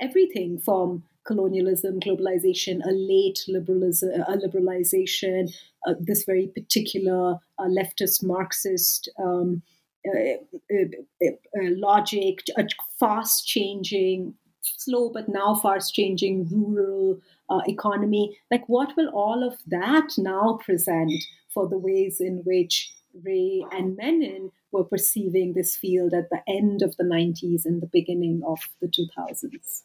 everything 0.00 0.58
from 0.58 1.02
colonialism 1.24 1.98
globalization 2.00 2.84
a 2.84 2.92
late 2.92 3.40
liberalism 3.48 4.10
a 4.28 4.36
liberalization 4.36 5.52
uh, 5.86 5.94
this 5.98 6.24
very 6.24 6.48
particular 6.48 7.36
uh, 7.58 7.64
leftist 7.64 8.22
marxist 8.22 9.08
um, 9.18 9.62
uh, 10.06 10.36
uh, 10.72 11.26
uh 11.26 11.70
logic 11.76 12.40
a 12.56 12.66
fast 13.00 13.46
changing 13.46 14.34
slow 14.76 15.10
but 15.10 15.28
now 15.28 15.54
fast 15.54 15.94
changing 15.94 16.48
rural 16.50 17.20
uh, 17.48 17.60
economy. 17.66 18.38
Like, 18.50 18.68
what 18.68 18.96
will 18.96 19.08
all 19.08 19.46
of 19.46 19.58
that 19.66 20.10
now 20.18 20.58
present 20.64 21.12
for 21.52 21.68
the 21.68 21.78
ways 21.78 22.20
in 22.20 22.42
which 22.44 22.92
Ray 23.24 23.64
and 23.72 23.96
Menon 23.96 24.52
were 24.72 24.84
perceiving 24.84 25.52
this 25.52 25.76
field 25.76 26.12
at 26.12 26.28
the 26.30 26.42
end 26.48 26.82
of 26.82 26.96
the 26.96 27.04
90s 27.04 27.64
and 27.64 27.80
the 27.80 27.90
beginning 27.92 28.42
of 28.46 28.58
the 28.80 28.88
2000s? 28.88 29.82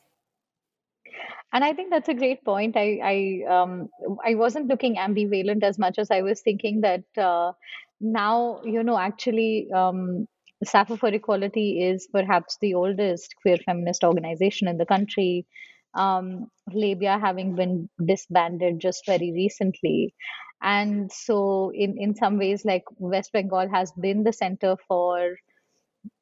And 1.54 1.64
I 1.64 1.74
think 1.74 1.90
that's 1.90 2.10
a 2.10 2.14
great 2.14 2.44
point. 2.46 2.78
I 2.78 3.00
I 3.04 3.54
um 3.54 3.90
I 4.24 4.36
wasn't 4.36 4.68
looking 4.68 4.96
ambivalent 4.96 5.64
as 5.64 5.78
much 5.78 6.00
as 6.00 6.10
I 6.10 6.22
was 6.22 6.40
thinking 6.40 6.80
that 6.82 7.04
uh, 7.18 7.52
now 8.00 8.62
you 8.64 8.84
know 8.84 8.98
actually 8.98 9.70
um, 9.74 10.28
Sappho 10.64 10.96
for 10.96 11.10
Equality 11.10 11.82
is 11.84 12.08
perhaps 12.12 12.58
the 12.62 12.76
oldest 12.76 13.36
queer 13.42 13.58
feminist 13.58 14.04
organization 14.04 14.68
in 14.68 14.78
the 14.78 14.86
country. 14.86 15.46
Um, 15.94 16.48
Labia 16.72 17.20
having 17.20 17.56
been 17.56 17.90
disbanded 18.06 18.80
just 18.80 19.06
very 19.06 19.32
recently. 19.34 20.14
And 20.62 21.12
so, 21.12 21.72
in, 21.74 21.96
in 21.98 22.16
some 22.16 22.38
ways, 22.38 22.64
like 22.64 22.84
West 22.98 23.32
Bengal 23.34 23.68
has 23.70 23.92
been 23.94 24.24
the 24.24 24.32
center 24.34 24.76
for 24.88 25.36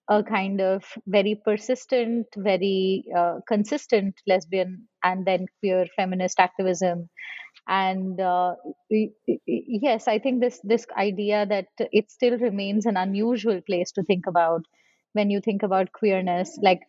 a 0.09 0.23
kind 0.23 0.59
of 0.61 0.83
very 1.05 1.39
persistent, 1.43 2.25
very 2.35 3.03
uh, 3.15 3.39
consistent 3.47 4.15
lesbian 4.25 4.87
and 5.03 5.25
then 5.25 5.45
queer 5.59 5.85
feminist 5.95 6.39
activism 6.39 7.09
and 7.69 8.19
uh, 8.19 8.55
yes 9.57 10.07
i 10.07 10.17
think 10.19 10.41
this 10.41 10.59
this 10.63 10.85
idea 10.97 11.45
that 11.45 11.67
it 11.91 12.09
still 12.11 12.37
remains 12.37 12.85
an 12.85 12.97
unusual 12.97 13.61
place 13.61 13.91
to 13.91 14.03
think 14.03 14.27
about 14.27 14.65
when 15.13 15.29
you 15.31 15.41
think 15.41 15.63
about 15.63 15.91
queerness. 15.93 16.57
Like 16.61 16.81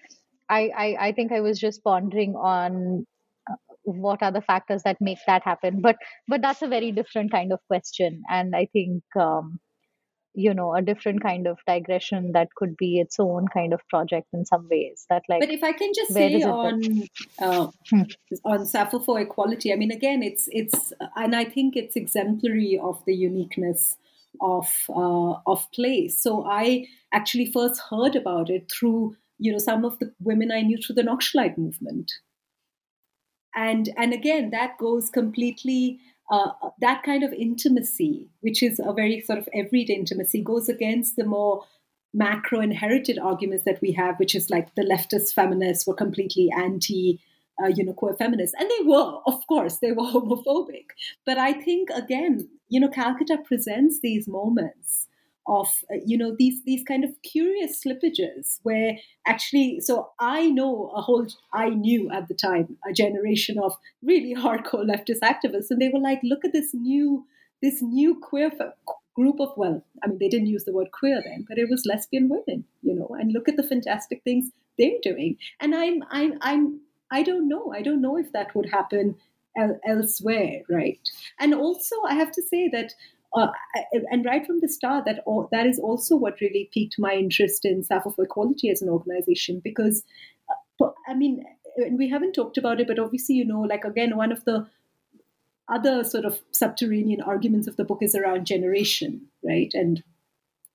i 0.48 0.70
i, 0.76 0.96
I 1.08 1.12
think 1.12 1.32
i 1.32 1.40
was 1.40 1.58
just 1.58 1.82
pondering 1.84 2.34
on 2.36 3.06
uh, 3.50 3.56
what 3.84 4.22
are 4.22 4.32
the 4.32 4.42
factors 4.42 4.82
that 4.84 4.98
make 5.00 5.18
that 5.26 5.42
happen. 5.44 5.80
But 5.82 5.96
but 6.28 6.42
that's 6.42 6.62
a 6.62 6.68
very 6.68 6.92
different 6.92 7.32
kind 7.32 7.52
of 7.52 7.60
question. 7.68 8.22
And 8.30 8.54
i 8.56 8.66
think 8.72 9.02
um, 9.16 9.60
you 10.34 10.54
know 10.54 10.74
a 10.74 10.82
different 10.82 11.22
kind 11.22 11.46
of 11.46 11.58
digression 11.66 12.32
that 12.32 12.48
could 12.54 12.76
be 12.76 13.00
its 13.00 13.18
own 13.18 13.46
kind 13.48 13.72
of 13.72 13.80
project 13.88 14.28
in 14.32 14.44
some 14.44 14.68
ways 14.70 15.04
that 15.10 15.22
like 15.28 15.40
but 15.40 15.50
if 15.50 15.64
i 15.64 15.72
can 15.72 15.92
just 15.94 16.12
say 16.12 16.40
on 16.42 16.80
uh, 17.40 17.66
hmm. 17.90 18.02
on 18.44 18.64
sappho 18.64 19.00
for 19.00 19.18
equality 19.20 19.72
i 19.72 19.76
mean 19.76 19.90
again 19.90 20.22
it's 20.22 20.48
it's 20.52 20.92
and 21.16 21.34
i 21.34 21.44
think 21.44 21.76
it's 21.76 21.96
exemplary 21.96 22.78
of 22.80 23.02
the 23.06 23.14
uniqueness 23.14 23.96
of 24.40 24.68
uh, 24.90 25.34
of 25.46 25.70
place. 25.72 26.22
So 26.22 26.44
i 26.48 26.86
actually 27.12 27.50
first 27.50 27.80
heard 27.90 28.16
about 28.16 28.50
it 28.50 28.70
through 28.70 29.16
you 29.38 29.52
know 29.52 29.58
some 29.58 29.84
of 29.84 29.98
the 29.98 30.12
women 30.20 30.52
i 30.52 30.60
knew 30.60 30.78
through 30.78 30.94
the 30.94 31.02
Naxalite 31.02 31.58
movement. 31.58 32.12
And 33.54 33.88
and 33.96 34.12
again 34.12 34.50
that 34.50 34.78
goes 34.78 35.10
completely 35.10 35.98
uh, 36.30 36.52
that 36.80 37.02
kind 37.02 37.22
of 37.22 37.32
intimacy, 37.32 38.28
which 38.40 38.62
is 38.62 38.80
a 38.84 38.92
very 38.92 39.20
sort 39.20 39.38
of 39.38 39.48
everyday 39.52 39.94
intimacy, 39.94 40.42
goes 40.42 40.68
against 40.68 41.16
the 41.16 41.24
more 41.24 41.64
macro 42.12 42.60
inherited 42.60 43.18
arguments 43.18 43.64
that 43.64 43.80
we 43.80 43.92
have, 43.92 44.18
which 44.18 44.34
is 44.34 44.50
like 44.50 44.74
the 44.74 44.82
leftist 44.82 45.32
feminists 45.32 45.86
were 45.86 45.94
completely 45.94 46.48
anti. 46.56 47.20
Uh, 47.62 47.66
you 47.66 47.84
know, 47.84 47.92
queer 47.92 48.14
feminists, 48.14 48.54
and 48.58 48.70
they 48.70 48.86
were, 48.86 49.18
of 49.26 49.46
course, 49.46 49.80
they 49.82 49.92
were 49.92 50.04
homophobic. 50.04 50.86
But 51.26 51.36
I 51.36 51.52
think 51.52 51.90
again, 51.90 52.48
you 52.70 52.80
know, 52.80 52.88
Calcutta 52.88 53.36
presents 53.44 54.00
these 54.00 54.26
moments 54.26 55.08
of 55.46 55.68
uh, 55.90 55.96
you 56.04 56.16
know 56.16 56.34
these 56.38 56.62
these 56.64 56.82
kind 56.84 57.04
of 57.04 57.10
curious 57.22 57.82
slippages 57.84 58.58
where 58.62 58.96
actually 59.26 59.80
so 59.80 60.10
i 60.20 60.50
know 60.50 60.92
a 60.94 61.00
whole 61.00 61.26
i 61.54 61.68
knew 61.70 62.10
at 62.10 62.28
the 62.28 62.34
time 62.34 62.76
a 62.88 62.92
generation 62.92 63.58
of 63.58 63.76
really 64.02 64.34
hardcore 64.42 64.84
leftist 64.84 65.20
activists 65.22 65.70
and 65.70 65.80
they 65.80 65.88
were 65.88 66.00
like 66.00 66.20
look 66.22 66.44
at 66.44 66.52
this 66.52 66.74
new 66.74 67.24
this 67.62 67.82
new 67.82 68.18
queer 68.20 68.50
group 69.14 69.40
of 69.40 69.48
well 69.56 69.82
i 70.04 70.06
mean 70.06 70.18
they 70.18 70.28
didn't 70.28 70.46
use 70.46 70.64
the 70.64 70.72
word 70.72 70.88
queer 70.92 71.22
then 71.24 71.44
but 71.48 71.58
it 71.58 71.68
was 71.68 71.86
lesbian 71.86 72.28
women 72.28 72.64
you 72.82 72.94
know 72.94 73.08
and 73.18 73.32
look 73.32 73.48
at 73.48 73.56
the 73.56 73.62
fantastic 73.62 74.22
things 74.22 74.50
they're 74.80 74.98
doing. 75.02 75.36
And 75.60 75.74
i'm 75.74 76.02
i'm 76.10 76.38
i'm 76.40 76.80
i 77.10 77.22
don't 77.22 77.48
know. 77.48 77.72
I 77.72 77.82
don't 77.82 78.00
know 78.00 78.16
if 78.16 78.32
that 78.32 78.54
would 78.54 78.70
happen 78.70 79.16
elsewhere 79.86 80.62
right? 80.70 81.00
And 81.38 81.54
also 81.54 81.96
i 82.08 82.14
have 82.14 82.32
to 82.32 82.42
say 82.42 82.68
that 82.72 82.94
uh, 83.34 83.48
and 84.10 84.24
right 84.24 84.44
from 84.44 84.60
the 84.60 84.68
start, 84.68 85.04
that 85.04 85.22
all, 85.26 85.48
that 85.52 85.66
is 85.66 85.78
also 85.78 86.16
what 86.16 86.40
really 86.40 86.68
piqued 86.72 86.96
my 86.98 87.14
interest 87.14 87.64
in 87.64 87.84
Sappho 87.84 88.10
for 88.10 88.24
Equality 88.24 88.70
as 88.70 88.82
an 88.82 88.88
organization 88.88 89.60
because, 89.62 90.02
uh, 90.80 90.90
I 91.08 91.14
mean, 91.14 91.44
and 91.76 91.98
we 91.98 92.08
haven't 92.08 92.32
talked 92.32 92.58
about 92.58 92.80
it, 92.80 92.86
but 92.86 92.98
obviously, 92.98 93.36
you 93.36 93.44
know, 93.44 93.60
like 93.60 93.84
again, 93.84 94.16
one 94.16 94.32
of 94.32 94.44
the 94.44 94.66
other 95.68 96.02
sort 96.02 96.24
of 96.24 96.40
subterranean 96.50 97.20
arguments 97.20 97.68
of 97.68 97.76
the 97.76 97.84
book 97.84 97.98
is 98.02 98.14
around 98.14 98.46
generation, 98.46 99.28
right? 99.44 99.70
And 99.72 100.02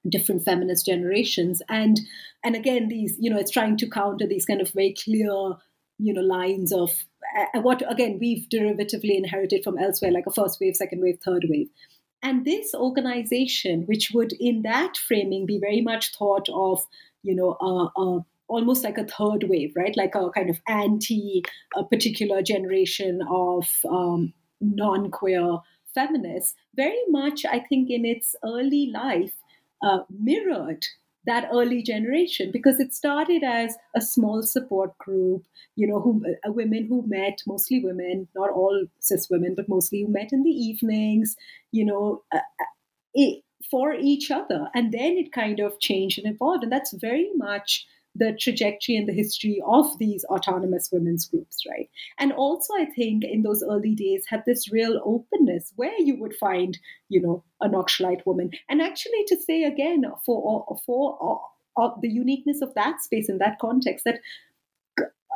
different 0.08 0.44
feminist 0.44 0.86
generations 0.86 1.64
and 1.68 2.00
and 2.44 2.56
again 2.56 2.90
these 2.90 3.18
you 3.20 3.28
know 3.28 3.40
it's 3.40 3.50
trying 3.50 3.76
to 3.76 3.90
counter 3.90 4.28
these 4.28 4.46
kind 4.46 4.62
of 4.62 4.70
very 4.70 4.94
clear 5.04 5.56
you 5.98 6.14
know 6.14 6.22
lines 6.22 6.72
of 6.72 7.06
uh, 7.54 7.60
what 7.62 7.84
again 7.92 8.18
we've 8.20 8.48
derivatively 8.50 9.18
inherited 9.18 9.64
from 9.64 9.78
elsewhere, 9.78 10.12
like 10.12 10.26
a 10.28 10.32
first 10.32 10.60
wave, 10.60 10.76
second 10.76 11.02
wave, 11.02 11.20
third 11.24 11.46
wave. 11.50 11.70
And 12.26 12.44
this 12.44 12.74
organization, 12.74 13.84
which 13.84 14.10
would 14.12 14.34
in 14.40 14.64
that 14.64 14.98
framing 14.98 15.46
be 15.46 15.60
very 15.60 15.82
much 15.82 16.12
thought 16.18 16.50
of, 16.52 16.84
you 17.22 17.36
know, 17.36 17.56
uh, 17.62 17.86
uh, 17.96 18.22
almost 18.48 18.84
like 18.84 18.98
a 18.98 19.06
third 19.06 19.44
wave, 19.48 19.74
right? 19.76 19.96
Like 19.96 20.16
a 20.16 20.32
kind 20.32 20.50
of 20.50 20.60
anti 20.68 21.44
a 21.76 21.84
particular 21.84 22.42
generation 22.42 23.22
of 23.30 23.70
um, 23.88 24.34
non 24.60 25.12
queer 25.12 25.60
feminists, 25.94 26.56
very 26.76 27.04
much, 27.10 27.46
I 27.46 27.60
think, 27.60 27.92
in 27.92 28.06
its 28.06 28.36
early 28.44 28.90
life, 28.92 29.36
uh, 29.84 30.00
mirrored 30.10 30.84
that 31.26 31.50
early 31.52 31.82
generation 31.82 32.52
because 32.52 32.80
it 32.80 32.94
started 32.94 33.44
as 33.44 33.76
a 33.96 34.02
small 34.02 34.44
support 34.44 34.98
group 34.98 35.46
you 35.76 35.88
know 35.88 36.00
who 36.00 36.24
uh, 36.48 36.52
women 36.52 36.86
who 36.88 37.04
met 37.08 37.42
mostly 37.48 37.80
women 37.84 38.28
not 38.36 38.50
all 38.52 38.86
cis 39.00 39.30
women 39.30 39.54
but 39.56 39.70
mostly 39.70 40.04
who 40.04 40.08
met 40.08 40.32
in 40.32 40.44
the 40.44 40.50
evenings 40.50 41.36
you 41.72 41.86
know 41.86 42.24
uh, 42.34 42.38
uh 42.38 42.66
it, 43.14 43.44
for 43.70 43.94
each 43.94 44.32
other. 44.32 44.70
And 44.74 44.92
then 44.92 45.18
it 45.18 45.32
kind 45.32 45.60
of 45.60 45.80
changed 45.80 46.20
and 46.20 46.34
evolved. 46.34 46.64
And 46.64 46.72
that's 46.72 46.94
very 46.94 47.32
much 47.36 47.86
the 48.16 48.36
trajectory 48.40 48.96
and 48.96 49.08
the 49.08 49.14
history 49.14 49.62
of 49.66 49.98
these 50.00 50.24
autonomous 50.26 50.90
women's 50.92 51.26
groups, 51.26 51.64
right? 51.70 51.90
And 52.18 52.32
also, 52.32 52.74
I 52.74 52.86
think 52.86 53.24
in 53.24 53.44
those 53.44 53.64
early 53.64 53.94
days 53.94 54.26
had 54.28 54.44
this 54.46 54.72
real 54.72 55.02
openness 55.04 55.74
where 55.76 56.00
you 56.00 56.18
would 56.20 56.36
find, 56.36 56.78
you 57.10 57.22
know, 57.22 57.44
a 57.62 57.68
Naxalite 57.68 58.26
woman. 58.26 58.52
And 58.70 58.82
actually, 58.82 59.24
to 59.28 59.38
say 59.38 59.64
again, 59.64 60.06
for 60.26 60.80
for 60.86 61.42
uh, 61.78 61.90
the 62.02 62.10
uniqueness 62.10 62.62
of 62.62 62.74
that 62.76 63.02
space 63.02 63.30
in 63.30 63.40
that 63.40 63.60
context, 63.60 64.06
that 64.06 64.20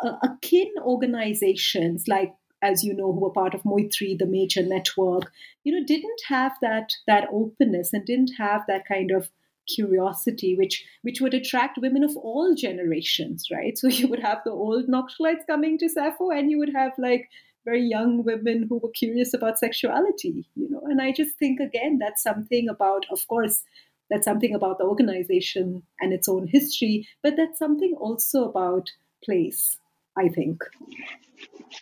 uh, 0.03 0.15
akin 0.23 0.71
organizations 0.81 2.07
like 2.07 2.33
as 2.61 2.83
you 2.83 2.93
know, 2.93 3.13
who 3.13 3.21
were 3.21 3.29
part 3.29 3.53
of 3.53 3.63
Moitri, 3.63 4.17
the 4.17 4.25
major 4.25 4.61
network, 4.61 5.31
you 5.63 5.73
know, 5.73 5.85
didn't 5.85 6.21
have 6.27 6.53
that 6.61 6.91
that 7.07 7.27
openness 7.31 7.93
and 7.93 8.05
didn't 8.05 8.31
have 8.37 8.63
that 8.67 8.85
kind 8.85 9.11
of 9.11 9.29
curiosity, 9.73 10.55
which 10.57 10.85
which 11.01 11.21
would 11.21 11.33
attract 11.33 11.77
women 11.77 12.03
of 12.03 12.15
all 12.17 12.55
generations, 12.55 13.47
right? 13.51 13.77
So 13.77 13.87
you 13.99 14.07
would 14.07 14.19
have 14.19 14.39
the 14.43 14.51
old 14.51 14.87
Naxalites 14.87 15.47
coming 15.47 15.77
to 15.79 15.89
Sappho, 15.89 16.31
and 16.31 16.49
you 16.51 16.57
would 16.59 16.73
have 16.73 16.93
like 16.97 17.29
very 17.65 17.83
young 17.83 18.23
women 18.23 18.65
who 18.67 18.79
were 18.79 18.91
curious 18.91 19.33
about 19.33 19.59
sexuality, 19.59 20.47
you 20.55 20.69
know. 20.69 20.81
And 20.85 21.01
I 21.01 21.11
just 21.11 21.37
think 21.37 21.59
again 21.59 21.99
that's 21.99 22.23
something 22.23 22.69
about, 22.69 23.05
of 23.11 23.27
course, 23.27 23.63
that's 24.09 24.25
something 24.25 24.55
about 24.55 24.79
the 24.79 24.85
organization 24.85 25.83
and 25.99 26.13
its 26.13 26.27
own 26.27 26.47
history, 26.47 27.07
but 27.21 27.35
that's 27.37 27.59
something 27.59 27.93
also 27.99 28.45
about 28.49 28.89
place. 29.23 29.77
I 30.17 30.27
think. 30.27 30.63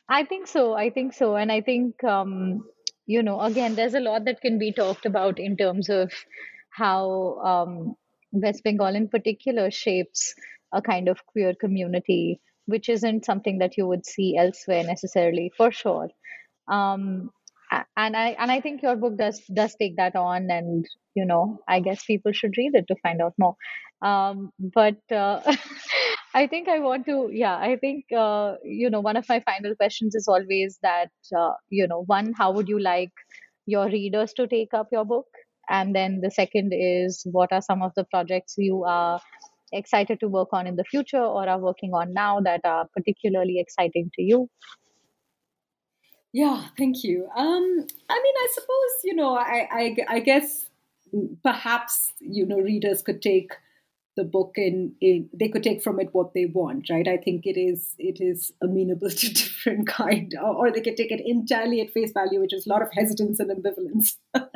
I 0.09 0.23
think 0.25 0.47
so. 0.47 0.73
I 0.73 0.89
think 0.91 1.13
so, 1.13 1.35
and 1.35 1.51
I 1.51 1.61
think 1.61 2.03
um, 2.03 2.63
you 3.07 3.23
know, 3.23 3.39
again, 3.41 3.75
there's 3.75 3.93
a 3.95 4.01
lot 4.01 4.25
that 4.25 4.41
can 4.41 4.59
be 4.59 4.71
talked 4.71 5.05
about 5.05 5.39
in 5.39 5.55
terms 5.57 5.89
of 5.89 6.11
how 6.77 7.39
um, 7.51 7.95
West 8.31 8.63
Bengal 8.63 8.95
in 8.95 9.07
particular 9.09 9.71
shapes 9.71 10.33
a 10.73 10.81
kind 10.81 11.07
of 11.09 11.25
queer 11.25 11.53
community, 11.59 12.39
which 12.65 12.89
isn't 12.89 13.25
something 13.25 13.59
that 13.59 13.77
you 13.77 13.87
would 13.87 14.05
see 14.05 14.37
elsewhere 14.37 14.83
necessarily, 14.83 15.51
for 15.57 15.71
sure. 15.71 16.09
Um, 16.71 17.31
and 17.97 18.15
I 18.15 18.29
and 18.39 18.51
I 18.51 18.61
think 18.61 18.81
your 18.81 18.95
book 18.95 19.17
does 19.17 19.41
does 19.53 19.75
take 19.75 19.97
that 19.97 20.15
on, 20.15 20.49
and 20.49 20.85
you 21.15 21.25
know, 21.25 21.59
I 21.67 21.79
guess 21.81 22.05
people 22.05 22.31
should 22.31 22.57
read 22.57 22.75
it 22.75 22.87
to 22.87 22.95
find 23.03 23.21
out 23.21 23.33
more. 23.37 23.55
Um, 24.01 24.51
but 24.59 24.99
uh, 25.11 25.41
I 26.33 26.47
think 26.47 26.69
I 26.69 26.79
want 26.79 27.05
to, 27.07 27.29
yeah, 27.31 27.57
I 27.57 27.77
think 27.77 28.05
uh, 28.15 28.55
you 28.63 28.89
know, 28.89 29.01
one 29.01 29.17
of 29.17 29.27
my 29.27 29.39
final 29.41 29.75
questions 29.75 30.15
is 30.15 30.27
always 30.27 30.79
that 30.81 31.11
uh, 31.37 31.53
you 31.69 31.87
know, 31.87 32.03
one, 32.05 32.33
how 32.37 32.51
would 32.51 32.69
you 32.69 32.79
like 32.79 33.11
your 33.65 33.87
readers 33.87 34.33
to 34.33 34.47
take 34.47 34.73
up 34.73 34.87
your 34.91 35.05
book? 35.05 35.27
And 35.69 35.95
then 35.95 36.21
the 36.21 36.31
second 36.31 36.73
is 36.73 37.21
what 37.31 37.51
are 37.51 37.61
some 37.61 37.81
of 37.81 37.91
the 37.95 38.05
projects 38.05 38.55
you 38.57 38.83
are 38.85 39.19
excited 39.71 40.19
to 40.21 40.27
work 40.27 40.49
on 40.53 40.65
in 40.65 40.75
the 40.75 40.83
future 40.83 41.21
or 41.21 41.47
are 41.47 41.59
working 41.59 41.91
on 41.93 42.13
now 42.13 42.39
that 42.41 42.61
are 42.63 42.87
particularly 42.95 43.59
exciting 43.59 44.09
to 44.15 44.21
you? 44.21 44.49
Yeah, 46.33 46.67
thank 46.77 47.03
you. 47.03 47.27
Um, 47.35 47.87
I 48.09 48.21
mean, 48.23 48.35
I 48.37 48.47
suppose 48.53 49.03
you 49.03 49.15
know, 49.15 49.35
I, 49.35 49.67
I, 49.71 49.97
I 50.07 50.19
guess 50.19 50.69
perhaps 51.43 52.13
you 52.19 52.45
know, 52.45 52.57
readers 52.57 53.01
could 53.01 53.21
take 53.21 53.51
the 54.17 54.25
book 54.25 54.53
in, 54.57 54.93
in, 54.99 55.29
they 55.31 55.47
could 55.47 55.63
take 55.63 55.81
from 55.81 55.99
it 56.01 56.09
what 56.11 56.33
they 56.33 56.45
want 56.47 56.89
right 56.89 57.07
i 57.07 57.15
think 57.15 57.45
it 57.45 57.57
is 57.57 57.93
it 57.97 58.17
is 58.19 58.51
amenable 58.61 59.09
to 59.21 59.33
different 59.33 59.87
kind 59.87 60.33
or, 60.41 60.55
or 60.55 60.71
they 60.71 60.81
could 60.81 60.97
take 60.97 61.11
it 61.11 61.21
entirely 61.23 61.79
at 61.79 61.91
face 61.91 62.11
value 62.11 62.41
which 62.41 62.53
is 62.53 62.65
a 62.65 62.69
lot 62.69 62.81
of 62.81 62.89
hesitance 62.91 63.39
and 63.39 63.51
ambivalence 63.51 64.17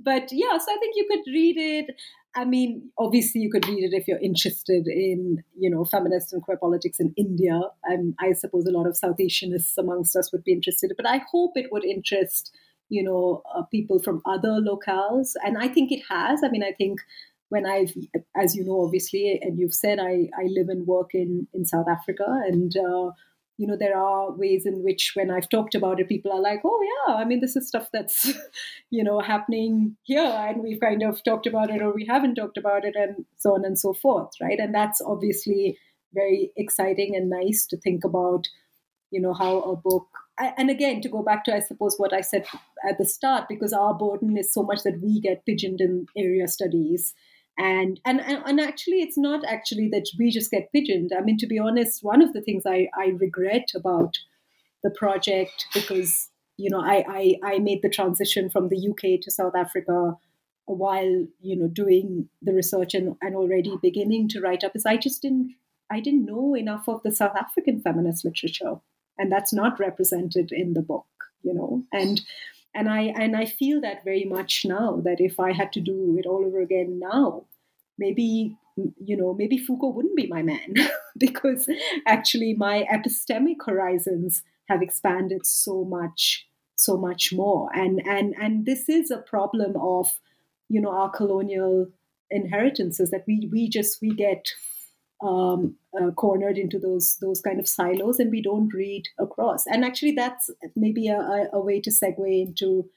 but 0.00 0.28
yeah 0.32 0.56
so 0.58 0.72
i 0.72 0.78
think 0.78 0.94
you 0.96 1.06
could 1.10 1.32
read 1.32 1.56
it. 1.56 1.96
I 2.36 2.44
mean 2.44 2.90
obviously 2.98 3.40
you 3.40 3.50
could 3.50 3.66
read 3.66 3.84
it 3.84 3.96
if 3.96 4.06
you're 4.06 4.18
interested 4.20 4.86
in 4.86 5.42
you 5.58 5.70
know 5.70 5.84
feminist 5.84 6.32
and 6.32 6.42
queer 6.42 6.58
politics 6.58 7.00
in 7.00 7.12
india. 7.16 7.60
And 7.84 8.14
i 8.20 8.32
suppose 8.32 8.66
a 8.66 8.70
lot 8.70 8.86
of 8.86 8.96
south 8.96 9.16
asianists 9.18 9.76
amongst 9.78 10.16
us 10.16 10.30
would 10.32 10.44
be 10.44 10.52
interested 10.52 10.92
but 10.96 11.08
i 11.08 11.20
hope 11.32 11.52
it 11.56 11.72
would 11.72 11.84
interest 11.84 12.52
you 12.88 13.02
know 13.02 13.42
uh, 13.54 13.62
people 13.62 13.98
from 13.98 14.22
other 14.26 14.60
locales. 14.60 15.32
And 15.44 15.58
i 15.58 15.68
think 15.68 15.90
it 15.90 16.02
has. 16.10 16.42
I 16.44 16.48
mean 16.48 16.62
i 16.62 16.72
think 16.72 17.00
when 17.50 17.64
I've, 17.64 17.94
as 18.36 18.54
you 18.54 18.64
know, 18.64 18.84
obviously, 18.84 19.38
and 19.40 19.58
you've 19.58 19.74
said, 19.74 19.98
I, 19.98 20.28
I 20.38 20.44
live 20.48 20.68
and 20.68 20.86
work 20.86 21.14
in, 21.14 21.46
in 21.54 21.64
South 21.64 21.86
Africa. 21.88 22.26
And, 22.46 22.76
uh, 22.76 23.12
you 23.58 23.66
know, 23.66 23.76
there 23.76 23.98
are 23.98 24.30
ways 24.30 24.64
in 24.64 24.84
which 24.84 25.12
when 25.14 25.30
I've 25.30 25.48
talked 25.48 25.74
about 25.74 25.98
it, 25.98 26.08
people 26.08 26.32
are 26.32 26.40
like, 26.40 26.60
oh, 26.64 26.80
yeah, 27.08 27.16
I 27.16 27.24
mean, 27.24 27.40
this 27.40 27.56
is 27.56 27.66
stuff 27.66 27.88
that's, 27.92 28.32
you 28.90 29.02
know, 29.02 29.18
happening 29.18 29.96
here. 30.04 30.22
And 30.22 30.62
we've 30.62 30.80
kind 30.80 31.02
of 31.02 31.22
talked 31.24 31.46
about 31.46 31.68
it 31.68 31.82
or 31.82 31.92
we 31.92 32.06
haven't 32.06 32.36
talked 32.36 32.56
about 32.56 32.84
it 32.84 32.94
and 32.94 33.26
so 33.36 33.54
on 33.54 33.64
and 33.64 33.76
so 33.76 33.92
forth, 33.92 34.30
right? 34.40 34.60
And 34.60 34.72
that's 34.72 35.00
obviously 35.04 35.76
very 36.14 36.52
exciting 36.56 37.16
and 37.16 37.28
nice 37.28 37.66
to 37.66 37.76
think 37.76 38.04
about, 38.04 38.46
you 39.10 39.20
know, 39.20 39.34
how 39.34 39.58
a 39.60 39.76
book 39.76 40.06
and 40.38 40.70
again 40.70 41.00
to 41.00 41.08
go 41.08 41.20
back 41.20 41.44
to 41.44 41.52
i 41.52 41.58
suppose 41.58 41.96
what 41.96 42.12
i 42.12 42.20
said 42.20 42.46
at 42.88 42.96
the 42.96 43.04
start 43.04 43.48
because 43.48 43.72
our 43.72 43.92
burden 43.92 44.36
is 44.36 44.52
so 44.52 44.62
much 44.62 44.84
that 44.84 45.00
we 45.02 45.20
get 45.20 45.44
pigeoned 45.44 45.80
in 45.80 46.06
area 46.16 46.46
studies 46.46 47.12
and 47.58 48.00
and 48.04 48.20
and 48.20 48.60
actually 48.60 49.00
it's 49.00 49.18
not 49.18 49.44
actually 49.44 49.88
that 49.88 50.06
we 50.18 50.30
just 50.30 50.50
get 50.50 50.72
pigeoned. 50.72 51.10
I 51.16 51.22
mean 51.22 51.38
to 51.38 51.46
be 51.46 51.58
honest 51.58 52.02
one 52.02 52.22
of 52.22 52.32
the 52.32 52.40
things 52.40 52.62
i 52.66 52.88
i 52.96 53.08
regret 53.18 53.68
about 53.74 54.14
the 54.82 54.90
project 54.90 55.66
because 55.74 56.28
you 56.56 56.70
know 56.70 56.80
i 56.80 57.04
i, 57.08 57.54
I 57.54 57.58
made 57.58 57.82
the 57.82 57.88
transition 57.90 58.48
from 58.48 58.68
the 58.68 58.88
uk 58.90 59.20
to 59.22 59.30
south 59.30 59.54
africa 59.56 60.14
while 60.66 61.26
you 61.40 61.56
know 61.56 61.66
doing 61.66 62.28
the 62.42 62.52
research 62.52 62.94
and, 62.94 63.16
and 63.20 63.34
already 63.34 63.76
beginning 63.82 64.28
to 64.28 64.40
write 64.40 64.62
up 64.62 64.76
is 64.76 64.86
i 64.86 64.96
just 64.96 65.22
didn't 65.22 65.54
i 65.90 65.98
didn't 65.98 66.26
know 66.26 66.54
enough 66.54 66.88
of 66.88 67.02
the 67.02 67.10
south 67.10 67.36
african 67.36 67.80
feminist 67.80 68.24
literature. 68.24 68.76
And 69.20 69.32
that's 69.32 69.52
not 69.52 69.80
represented 69.80 70.52
in 70.52 70.74
the 70.74 70.82
book 70.82 71.06
you 71.42 71.54
know. 71.54 71.82
And 71.92 72.20
and 72.78 72.88
i 72.88 73.02
and 73.22 73.36
i 73.36 73.44
feel 73.44 73.80
that 73.80 74.04
very 74.04 74.24
much 74.24 74.64
now 74.64 75.00
that 75.04 75.20
if 75.20 75.38
i 75.40 75.52
had 75.52 75.72
to 75.72 75.80
do 75.80 76.16
it 76.18 76.26
all 76.26 76.44
over 76.46 76.60
again 76.60 76.98
now 76.98 77.44
maybe 77.98 78.56
you 79.10 79.16
know 79.16 79.34
maybe 79.34 79.58
foucault 79.58 79.94
wouldn't 79.94 80.16
be 80.16 80.28
my 80.28 80.42
man 80.42 80.74
because 81.18 81.68
actually 82.06 82.54
my 82.54 82.84
epistemic 82.92 83.56
horizons 83.66 84.42
have 84.68 84.82
expanded 84.82 85.44
so 85.44 85.84
much 85.84 86.48
so 86.78 86.96
much 86.96 87.32
more. 87.32 87.68
And 87.74 88.00
and 88.06 88.34
and 88.40 88.64
this 88.64 88.88
is 88.88 89.10
a 89.10 89.18
problem 89.18 89.76
of 89.76 90.08
you 90.68 90.80
know 90.80 90.90
our 90.90 91.10
colonial 91.10 91.88
inheritances 92.30 93.10
that 93.10 93.24
we 93.26 93.48
we 93.52 93.68
just 93.68 93.98
we 94.00 94.14
get 94.14 94.46
um, 95.20 95.76
uh, 96.00 96.10
cornered 96.12 96.58
into 96.58 96.78
those 96.78 97.16
those 97.20 97.40
kind 97.40 97.58
of 97.58 97.68
silos 97.68 98.18
and 98.18 98.30
we 98.30 98.42
don't 98.42 98.72
read 98.72 99.04
across. 99.18 99.66
And 99.66 99.84
actually 99.84 100.12
that's 100.12 100.50
maybe 100.76 101.08
a, 101.08 101.48
a 101.52 101.60
way 101.60 101.80
to 101.80 101.90
segue 101.90 102.46
into 102.46 102.88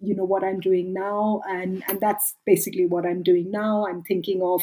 you 0.00 0.14
know 0.14 0.24
what 0.24 0.44
i'm 0.44 0.60
doing 0.60 0.92
now. 0.92 1.42
And 1.48 1.82
and 1.88 2.00
that's 2.00 2.34
basically 2.46 2.86
what 2.86 3.04
i'm 3.04 3.22
doing 3.22 3.50
now. 3.50 3.86
I'm 3.86 4.02
thinking 4.02 4.42
of 4.42 4.62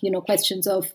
you 0.00 0.10
know 0.10 0.20
questions 0.20 0.66
of 0.66 0.92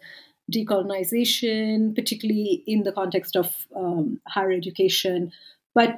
decolonization 0.51 1.95
particularly 1.95 2.63
in 2.67 2.83
the 2.83 2.91
context 2.91 3.35
of 3.35 3.51
um, 3.75 4.21
higher 4.27 4.51
education 4.51 5.31
but 5.73 5.97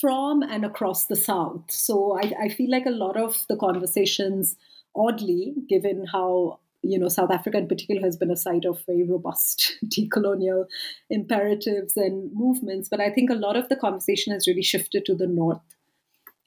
from 0.00 0.42
and 0.42 0.64
across 0.64 1.06
the 1.06 1.16
south. 1.16 1.64
So 1.68 2.18
I, 2.18 2.32
I 2.44 2.48
feel 2.48 2.70
like 2.70 2.86
a 2.86 2.90
lot 2.90 3.16
of 3.16 3.44
the 3.48 3.56
conversations 3.56 4.56
oddly 4.94 5.54
given 5.68 6.06
how 6.06 6.60
you 6.82 6.98
know 6.98 7.08
south 7.08 7.30
africa 7.30 7.58
in 7.58 7.68
particular 7.68 8.00
has 8.00 8.16
been 8.16 8.30
a 8.30 8.36
site 8.36 8.64
of 8.64 8.82
very 8.86 9.04
robust 9.04 9.76
decolonial 9.86 10.64
imperatives 11.10 11.96
and 11.96 12.32
movements 12.32 12.88
but 12.88 13.00
i 13.00 13.10
think 13.10 13.30
a 13.30 13.34
lot 13.34 13.56
of 13.56 13.68
the 13.68 13.76
conversation 13.76 14.32
has 14.32 14.46
really 14.46 14.62
shifted 14.62 15.04
to 15.04 15.14
the 15.14 15.26
north 15.26 15.60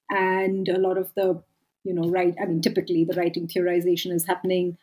and 0.10 0.68
a 0.69 0.80
lot 0.80 0.97
of 0.97 1.14
the 1.15 1.41
you 1.84 1.93
know 1.93 2.10
right 2.10 2.35
i 2.41 2.45
mean 2.45 2.61
typically 2.61 3.05
the 3.05 3.15
writing 3.15 3.47
theorization 3.47 4.11
is 4.11 4.26
happening 4.26 4.77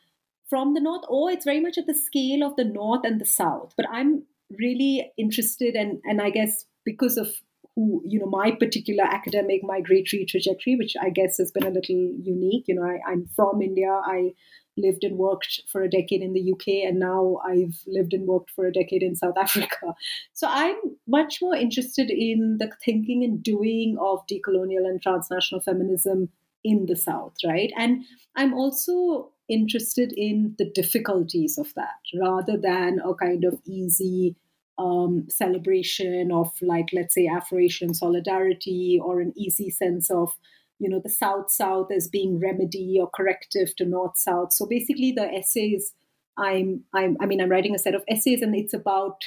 from 0.48 0.74
the 0.74 0.80
north 0.80 1.02
or 1.08 1.30
it's 1.30 1.44
very 1.44 1.60
much 1.60 1.78
at 1.78 1.86
the 1.86 1.94
scale 1.94 2.42
of 2.42 2.56
the 2.56 2.64
north 2.64 3.04
and 3.04 3.20
the 3.20 3.26
south 3.26 3.72
but 3.76 3.86
i'm 3.90 4.22
really 4.58 5.12
interested 5.16 5.74
and 5.74 6.00
and 6.04 6.20
I 6.20 6.30
guess 6.30 6.64
because 6.84 7.16
of 7.16 7.28
who 7.76 8.02
you 8.04 8.18
know 8.18 8.26
my 8.26 8.50
particular 8.50 9.04
academic 9.04 9.62
migratory 9.62 10.24
trajectory, 10.28 10.76
which 10.76 10.94
I 11.00 11.10
guess 11.10 11.38
has 11.38 11.52
been 11.52 11.64
a 11.64 11.70
little 11.70 12.14
unique. 12.22 12.64
You 12.66 12.76
know, 12.76 12.84
I, 12.84 12.98
I'm 13.10 13.26
from 13.36 13.62
India. 13.62 13.90
I 13.90 14.32
lived 14.76 15.04
and 15.04 15.18
worked 15.18 15.62
for 15.70 15.82
a 15.82 15.90
decade 15.90 16.22
in 16.22 16.32
the 16.32 16.52
UK, 16.52 16.88
and 16.88 16.98
now 16.98 17.40
I've 17.46 17.78
lived 17.86 18.12
and 18.14 18.26
worked 18.26 18.50
for 18.50 18.66
a 18.66 18.72
decade 18.72 19.02
in 19.02 19.14
South 19.14 19.36
Africa. 19.38 19.94
So 20.32 20.46
I'm 20.48 20.76
much 21.06 21.38
more 21.42 21.54
interested 21.54 22.10
in 22.10 22.58
the 22.58 22.70
thinking 22.84 23.24
and 23.24 23.42
doing 23.42 23.96
of 24.00 24.20
decolonial 24.26 24.86
and 24.88 25.00
transnational 25.02 25.60
feminism 25.60 26.28
in 26.64 26.86
the 26.86 26.96
South, 26.96 27.34
right? 27.44 27.72
And 27.76 28.04
I'm 28.36 28.54
also 28.54 29.30
interested 29.48 30.12
in 30.16 30.54
the 30.58 30.70
difficulties 30.70 31.58
of 31.58 31.72
that 31.74 32.00
rather 32.20 32.56
than 32.56 33.00
a 33.04 33.14
kind 33.14 33.44
of 33.44 33.58
easy 33.66 34.36
um, 34.78 35.26
celebration 35.28 36.30
of, 36.32 36.50
like, 36.62 36.88
let's 36.92 37.14
say, 37.14 37.26
Afro 37.26 37.58
Asian 37.58 37.92
solidarity 37.92 38.98
or 39.02 39.20
an 39.20 39.32
easy 39.36 39.70
sense 39.70 40.10
of 40.10 40.32
you 40.80 40.88
know 40.88 40.98
the 40.98 41.08
south 41.08 41.50
south 41.50 41.92
as 41.92 42.08
being 42.08 42.40
remedy 42.40 42.98
or 42.98 43.08
corrective 43.08 43.76
to 43.76 43.84
north 43.84 44.18
south 44.18 44.52
so 44.52 44.66
basically 44.66 45.12
the 45.12 45.32
essays 45.32 45.92
i'm 46.36 46.82
i'm 46.94 47.16
i 47.20 47.26
mean 47.26 47.40
i'm 47.40 47.50
writing 47.50 47.74
a 47.74 47.78
set 47.78 47.94
of 47.94 48.02
essays 48.08 48.42
and 48.42 48.56
it's 48.56 48.74
about 48.74 49.22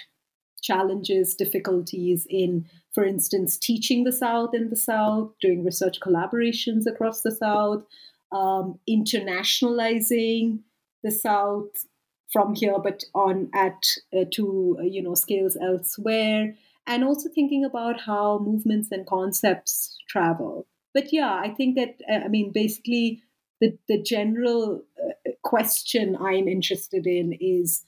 challenges 0.62 1.36
difficulties 1.36 2.26
in 2.30 2.66
for 2.94 3.06
instance 3.06 3.58
teaching 3.58 4.04
the 4.04 4.12
south 4.12 4.54
in 4.54 4.70
the 4.70 4.76
south 4.76 5.32
doing 5.42 5.64
research 5.64 6.00
collaborations 6.00 6.86
across 6.86 7.22
the 7.22 7.32
south 7.32 7.84
um, 8.32 8.80
internationalizing 8.90 10.60
the 11.04 11.12
south 11.12 11.86
from 12.32 12.56
here 12.56 12.80
but 12.80 13.04
on 13.14 13.50
at 13.54 13.86
uh, 14.18 14.26
to 14.32 14.78
uh, 14.80 14.84
you 14.84 15.04
know 15.04 15.14
scales 15.14 15.56
elsewhere 15.62 16.56
and 16.88 17.04
also 17.04 17.30
thinking 17.30 17.64
about 17.64 18.02
how 18.02 18.40
movements 18.40 18.90
and 18.92 19.06
concepts 19.06 19.96
travel 20.10 20.66
but 20.94 21.12
yeah, 21.12 21.34
I 21.34 21.50
think 21.50 21.76
that 21.76 22.02
uh, 22.10 22.26
I 22.26 22.28
mean 22.28 22.52
basically 22.52 23.24
the 23.60 23.78
the 23.88 24.02
general 24.02 24.84
uh, 25.02 25.32
question 25.44 26.18
I'm 26.20 26.48
interested 26.48 27.08
in 27.08 27.34
is 27.40 27.84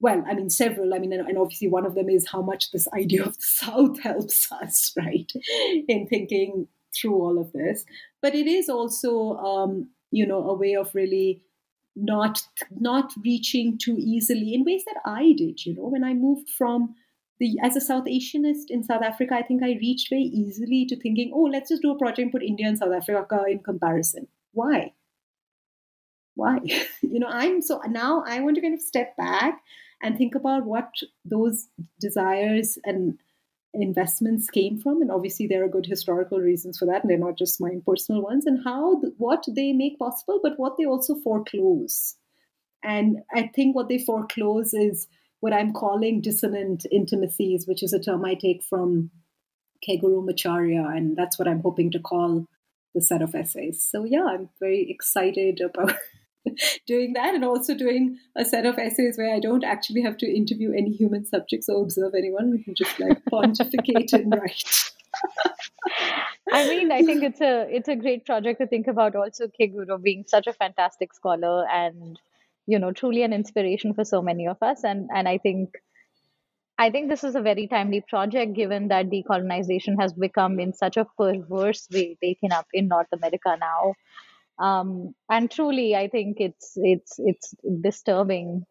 well, 0.00 0.24
I 0.28 0.34
mean 0.34 0.50
several. 0.50 0.94
I 0.94 0.98
mean, 0.98 1.12
and 1.12 1.38
obviously 1.38 1.68
one 1.68 1.86
of 1.86 1.94
them 1.94 2.08
is 2.08 2.28
how 2.30 2.42
much 2.42 2.70
this 2.70 2.88
idea 2.88 3.24
of 3.24 3.36
the 3.36 3.42
South 3.42 4.00
helps 4.00 4.50
us, 4.52 4.92
right, 4.96 5.30
in 5.88 6.06
thinking 6.06 6.68
through 6.94 7.14
all 7.14 7.38
of 7.38 7.52
this. 7.52 7.84
But 8.22 8.34
it 8.34 8.46
is 8.46 8.68
also 8.68 9.36
um, 9.36 9.90
you 10.10 10.26
know 10.26 10.48
a 10.48 10.54
way 10.54 10.74
of 10.74 10.94
really 10.94 11.42
not 11.96 12.42
not 12.70 13.12
reaching 13.24 13.78
too 13.78 13.96
easily 13.98 14.54
in 14.54 14.64
ways 14.64 14.84
that 14.86 15.00
I 15.04 15.34
did. 15.36 15.66
You 15.66 15.74
know, 15.74 15.88
when 15.88 16.04
I 16.04 16.14
moved 16.14 16.48
from 16.50 16.94
the 17.38 17.56
as 17.62 17.76
a 17.76 17.80
South 17.80 18.04
Asianist 18.04 18.70
in 18.70 18.82
South 18.82 19.02
Africa, 19.02 19.34
I 19.34 19.42
think 19.42 19.62
I 19.62 19.78
reached 19.80 20.10
very 20.10 20.22
easily 20.22 20.86
to 20.86 20.96
thinking, 20.96 21.32
oh, 21.34 21.42
let's 21.42 21.68
just 21.68 21.82
do 21.82 21.92
a 21.92 21.98
project 21.98 22.18
and 22.18 22.32
put 22.32 22.42
India 22.42 22.66
and 22.66 22.78
South 22.78 22.92
Africa 22.92 23.44
in 23.48 23.60
comparison. 23.60 24.28
Why? 24.52 24.92
Why? 26.34 26.58
you 27.02 27.18
know, 27.18 27.28
I'm 27.28 27.60
so 27.62 27.80
now 27.88 28.24
I 28.26 28.40
want 28.40 28.56
to 28.56 28.62
kind 28.62 28.74
of 28.74 28.80
step 28.80 29.16
back 29.16 29.60
and 30.02 30.16
think 30.16 30.34
about 30.34 30.64
what 30.64 30.90
those 31.24 31.68
desires 32.00 32.78
and 32.84 33.18
investments 33.74 34.48
came 34.48 34.78
from 34.78 35.02
and 35.02 35.10
obviously 35.10 35.46
there 35.46 35.62
are 35.62 35.68
good 35.68 35.84
historical 35.86 36.38
reasons 36.38 36.78
for 36.78 36.86
that 36.86 37.02
and 37.02 37.10
they're 37.10 37.18
not 37.18 37.36
just 37.36 37.60
my 37.60 37.74
personal 37.86 38.22
ones 38.22 38.46
and 38.46 38.64
how 38.64 38.96
what 39.18 39.44
they 39.54 39.72
make 39.72 39.98
possible 39.98 40.40
but 40.42 40.58
what 40.58 40.76
they 40.78 40.86
also 40.86 41.14
foreclose 41.16 42.16
and 42.82 43.18
i 43.34 43.42
think 43.54 43.76
what 43.76 43.88
they 43.88 43.98
foreclose 43.98 44.72
is 44.72 45.06
what 45.40 45.52
I'm 45.52 45.72
calling 45.72 46.20
dissonant 46.20 46.86
intimacies, 46.90 47.66
which 47.66 47.82
is 47.82 47.92
a 47.92 48.00
term 48.00 48.24
I 48.24 48.34
take 48.34 48.62
from 48.62 49.10
Keguro 49.86 50.24
Macharia, 50.24 50.96
and 50.96 51.16
that's 51.16 51.38
what 51.38 51.48
I'm 51.48 51.60
hoping 51.60 51.90
to 51.92 52.00
call 52.00 52.46
the 52.94 53.00
set 53.00 53.22
of 53.22 53.34
essays. 53.34 53.86
So 53.88 54.04
yeah, 54.04 54.24
I'm 54.24 54.48
very 54.60 54.90
excited 54.90 55.60
about 55.60 55.94
doing 56.86 57.12
that 57.14 57.34
and 57.34 57.44
also 57.44 57.74
doing 57.74 58.18
a 58.36 58.44
set 58.44 58.66
of 58.66 58.78
essays 58.78 59.16
where 59.16 59.34
I 59.34 59.40
don't 59.40 59.64
actually 59.64 60.02
have 60.02 60.16
to 60.18 60.26
interview 60.26 60.72
any 60.72 60.90
human 60.90 61.24
subjects 61.24 61.68
or 61.68 61.82
observe 61.82 62.14
anyone. 62.16 62.50
We 62.50 62.62
can 62.62 62.74
just 62.74 62.98
like 62.98 63.24
pontificate 63.30 64.12
and 64.12 64.34
write. 64.34 64.92
I 66.52 66.68
mean, 66.68 66.90
I 66.92 67.02
think 67.02 67.22
it's 67.22 67.40
a 67.40 67.66
it's 67.70 67.88
a 67.88 67.96
great 67.96 68.24
project 68.24 68.60
to 68.60 68.66
think 68.66 68.86
about. 68.86 69.14
Also, 69.16 69.48
Keguro 69.48 70.00
being 70.00 70.24
such 70.26 70.46
a 70.46 70.52
fantastic 70.52 71.14
scholar 71.14 71.66
and 71.68 72.18
you 72.68 72.80
know 72.80 72.92
truly 72.92 73.24
an 73.24 73.34
inspiration 73.34 73.94
for 73.94 74.04
so 74.04 74.22
many 74.22 74.48
of 74.48 74.58
us. 74.62 74.84
And 74.84 75.10
and 75.14 75.28
i 75.28 75.38
think 75.38 75.70
i 76.78 76.90
think 76.90 77.10
this 77.10 77.24
is 77.24 77.36
a 77.36 77.42
very 77.42 77.68
timely 77.68 78.02
project 78.08 78.54
given 78.54 78.88
that 78.88 79.10
decolonization 79.10 80.00
has 80.00 80.14
become 80.14 80.60
in 80.60 80.74
such 80.74 80.98
a 80.98 81.06
perverse 81.18 81.88
way 81.92 82.16
taken 82.22 82.52
up 82.52 82.66
in 82.74 82.88
north 82.88 83.08
america 83.12 83.56
now. 83.60 83.94
Um, 84.58 85.14
and 85.30 85.50
truly 85.50 85.96
i 85.96 86.08
think 86.08 86.38
it's 86.40 86.72
it's 86.76 87.18
it's 87.18 87.54
disturbing 87.82 88.64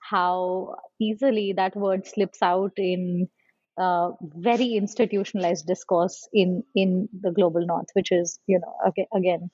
how 0.00 0.76
easily 1.00 1.52
that 1.54 1.76
word 1.76 2.06
slips 2.06 2.42
out 2.42 2.72
in 2.76 3.28
uh, 3.78 4.10
very 4.36 4.74
institutionalized 4.74 5.66
discourse 5.66 6.28
in 6.32 6.64
in 6.74 7.08
the 7.22 7.32
global 7.32 7.66
north 7.66 7.88
which 7.94 8.12
is 8.12 8.38
you 8.48 8.60
know 8.60 8.74
again, 8.86 9.06
again 9.14 9.50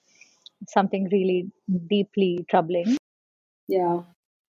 something 0.68 1.08
really 1.12 1.50
deeply 1.88 2.46
troubling 2.50 2.96
yeah. 3.68 4.00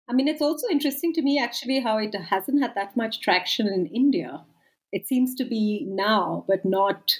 I 0.07 0.13
mean, 0.13 0.27
it's 0.27 0.41
also 0.41 0.67
interesting 0.71 1.13
to 1.13 1.21
me 1.21 1.39
actually 1.39 1.79
how 1.81 1.97
it 1.97 2.15
hasn't 2.15 2.61
had 2.61 2.73
that 2.75 2.95
much 2.95 3.21
traction 3.21 3.67
in 3.67 3.85
India. 3.87 4.43
It 4.91 5.07
seems 5.07 5.35
to 5.35 5.45
be 5.45 5.85
now, 5.87 6.45
but 6.47 6.65
not. 6.65 7.13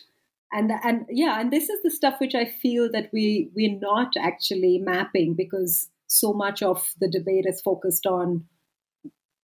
And 0.52 0.72
and 0.84 1.06
yeah, 1.10 1.40
and 1.40 1.52
this 1.52 1.70
is 1.70 1.84
the 1.84 1.91
stuff 1.91 2.20
which 2.20 2.34
I 2.34 2.45
feel 2.45 2.90
that 2.91 3.10
we 3.14 3.52
we're 3.56 3.80
not 3.80 4.14
actually 4.18 4.80
mapping 4.80 5.36
because 5.36 5.90
so 6.07 6.34
much 6.34 6.64
of 6.64 6.94
the 6.99 7.07
debate 7.07 7.45
is 7.48 7.61
focused 7.61 8.07
on 8.07 8.45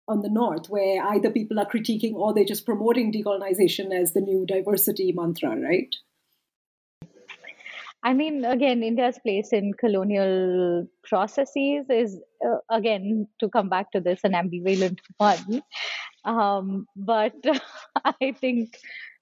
on 0.06 0.22
the 0.22 0.28
north, 0.28 0.68
where 0.68 1.04
either 1.06 1.30
people 1.30 1.58
are 1.58 1.66
critiquing 1.68 2.14
or 2.14 2.32
they're 2.32 2.44
just 2.44 2.66
promoting 2.66 3.12
decolonization 3.12 3.92
as 3.92 4.12
the 4.12 4.20
new 4.20 4.46
diversity 4.46 5.12
mantra, 5.12 5.56
right? 5.56 5.94
I 8.04 8.14
mean, 8.14 8.44
again, 8.44 8.82
India's 8.82 9.18
place 9.20 9.52
in 9.52 9.74
colonial 9.74 10.88
processes 11.04 11.86
is, 11.88 12.20
uh, 12.44 12.56
again, 12.68 13.28
to 13.38 13.48
come 13.48 13.68
back 13.68 13.92
to 13.92 14.00
this, 14.00 14.20
an 14.24 14.32
ambivalent 14.32 14.98
one. 15.18 15.62
Um, 16.24 16.86
but 16.96 17.34
I 18.04 18.32
think, 18.40 18.76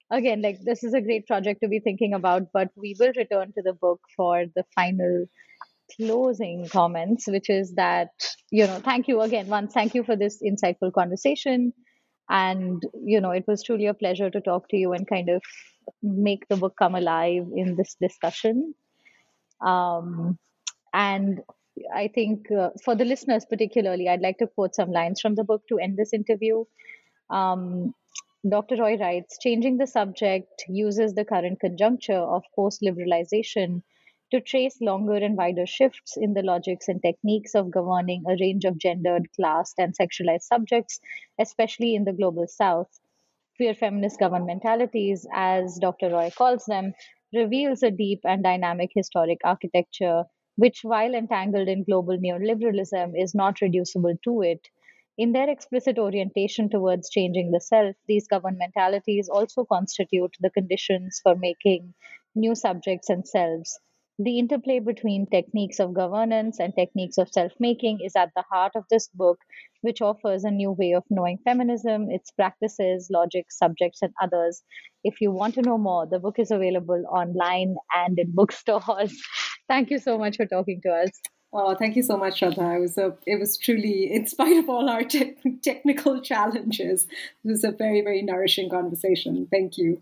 again, 0.09 0.41
like 0.41 0.61
this 0.61 0.83
is 0.83 0.95
a 0.95 1.01
great 1.01 1.27
project 1.27 1.61
to 1.61 1.69
be 1.69 1.79
thinking 1.79 2.13
about, 2.15 2.47
but 2.53 2.69
we 2.75 2.95
will 2.99 3.13
return 3.15 3.53
to 3.53 3.61
the 3.61 3.73
book 3.73 4.01
for 4.15 4.45
the 4.55 4.63
final 4.73 5.25
closing 5.95 6.67
comments, 6.67 7.27
which 7.27 7.49
is 7.49 7.75
that, 7.75 8.09
you 8.49 8.65
know, 8.65 8.79
thank 8.79 9.07
you 9.07 9.21
again, 9.21 9.47
once, 9.47 9.73
thank 9.73 9.93
you 9.93 10.03
for 10.03 10.15
this 10.15 10.41
insightful 10.41 10.91
conversation. 10.91 11.73
And, 12.29 12.81
you 13.03 13.21
know, 13.21 13.31
it 13.31 13.43
was 13.47 13.61
truly 13.61 13.87
a 13.87 13.93
pleasure 13.93 14.29
to 14.29 14.41
talk 14.41 14.69
to 14.69 14.77
you 14.77 14.93
and 14.93 15.07
kind 15.07 15.29
of 15.29 15.41
make 16.01 16.47
the 16.47 16.57
book 16.57 16.75
come 16.77 16.95
alive 16.95 17.47
in 17.55 17.75
this 17.75 17.95
discussion. 18.01 18.73
Um, 19.61 20.37
and 20.93 21.41
I 21.93 22.07
think 22.07 22.51
uh, 22.51 22.69
for 22.83 22.95
the 22.95 23.05
listeners, 23.05 23.45
particularly, 23.45 24.07
I'd 24.09 24.21
like 24.21 24.37
to 24.39 24.47
quote 24.47 24.75
some 24.75 24.91
lines 24.91 25.21
from 25.21 25.35
the 25.35 25.43
book 25.43 25.63
to 25.69 25.79
end 25.79 25.97
this 25.97 26.13
interview. 26.13 26.65
Um, 27.29 27.93
Dr. 28.47 28.77
Roy 28.77 28.97
writes 28.97 29.37
Changing 29.39 29.77
the 29.77 29.87
subject 29.87 30.65
uses 30.67 31.13
the 31.13 31.25
current 31.25 31.59
conjuncture 31.59 32.13
of 32.13 32.43
post 32.55 32.81
liberalization 32.81 33.83
to 34.31 34.41
trace 34.41 34.79
longer 34.81 35.15
and 35.15 35.37
wider 35.37 35.65
shifts 35.65 36.17
in 36.17 36.33
the 36.33 36.41
logics 36.41 36.87
and 36.87 37.01
techniques 37.01 37.53
of 37.53 37.69
governing 37.69 38.23
a 38.27 38.37
range 38.39 38.65
of 38.65 38.77
gendered, 38.77 39.27
classed, 39.35 39.75
and 39.77 39.93
sexualized 39.95 40.43
subjects, 40.43 40.99
especially 41.39 41.95
in 41.95 42.05
the 42.05 42.13
global 42.13 42.47
south 42.47 43.00
queer 43.61 43.75
feminist 43.75 44.19
governmentalities, 44.19 45.27
as 45.31 45.77
Dr. 45.77 46.09
Roy 46.09 46.31
calls 46.35 46.65
them, 46.65 46.93
reveals 47.31 47.83
a 47.83 47.91
deep 47.91 48.21
and 48.23 48.41
dynamic 48.41 48.89
historic 48.95 49.37
architecture, 49.43 50.23
which, 50.55 50.79
while 50.83 51.13
entangled 51.13 51.67
in 51.67 51.83
global 51.83 52.17
neoliberalism, 52.17 53.13
is 53.15 53.35
not 53.35 53.61
reducible 53.61 54.15
to 54.23 54.41
it. 54.41 54.67
In 55.15 55.31
their 55.31 55.47
explicit 55.47 55.99
orientation 55.99 56.69
towards 56.71 57.11
changing 57.11 57.51
the 57.51 57.61
self, 57.61 57.95
these 58.07 58.27
governmentalities 58.27 59.29
also 59.29 59.63
constitute 59.63 60.35
the 60.39 60.49
conditions 60.49 61.19
for 61.21 61.35
making 61.35 61.93
new 62.33 62.55
subjects 62.55 63.11
and 63.11 63.27
selves. 63.27 63.79
The 64.23 64.37
interplay 64.39 64.79
between 64.79 65.25
techniques 65.25 65.79
of 65.79 65.93
governance 65.93 66.59
and 66.59 66.73
techniques 66.75 67.17
of 67.17 67.29
self 67.29 67.51
making 67.59 67.99
is 68.01 68.15
at 68.15 68.29
the 68.35 68.43
heart 68.43 68.73
of 68.75 68.85
this 68.89 69.07
book, 69.09 69.39
which 69.81 70.01
offers 70.01 70.43
a 70.43 70.51
new 70.51 70.71
way 70.71 70.91
of 70.93 71.03
knowing 71.09 71.39
feminism, 71.43 72.09
its 72.11 72.31
practices, 72.31 73.09
logic, 73.11 73.47
subjects, 73.51 74.01
and 74.01 74.13
others. 74.21 74.63
If 75.03 75.21
you 75.21 75.31
want 75.31 75.55
to 75.55 75.61
know 75.61 75.77
more, 75.77 76.05
the 76.05 76.19
book 76.19 76.39
is 76.39 76.51
available 76.51 77.03
online 77.11 77.75
and 77.93 78.19
in 78.19 78.31
bookstores. 78.35 79.21
Thank 79.67 79.89
you 79.89 79.99
so 79.99 80.17
much 80.17 80.37
for 80.37 80.45
talking 80.45 80.81
to 80.83 80.91
us. 80.91 81.11
Oh, 81.53 81.75
thank 81.75 81.95
you 81.95 82.03
so 82.03 82.15
much, 82.15 82.39
Shraddha. 82.41 82.77
It 82.77 82.79
was 82.81 82.97
a, 82.97 83.17
it 83.25 83.39
was 83.39 83.57
truly, 83.57 84.11
in 84.13 84.27
spite 84.27 84.57
of 84.57 84.69
all 84.69 84.87
our 84.89 85.03
te- 85.03 85.35
technical 85.63 86.21
challenges, 86.21 87.07
it 87.43 87.47
was 87.47 87.63
a 87.63 87.71
very, 87.71 88.01
very 88.01 88.21
nourishing 88.21 88.69
conversation. 88.69 89.47
Thank 89.51 89.77
you. 89.77 89.99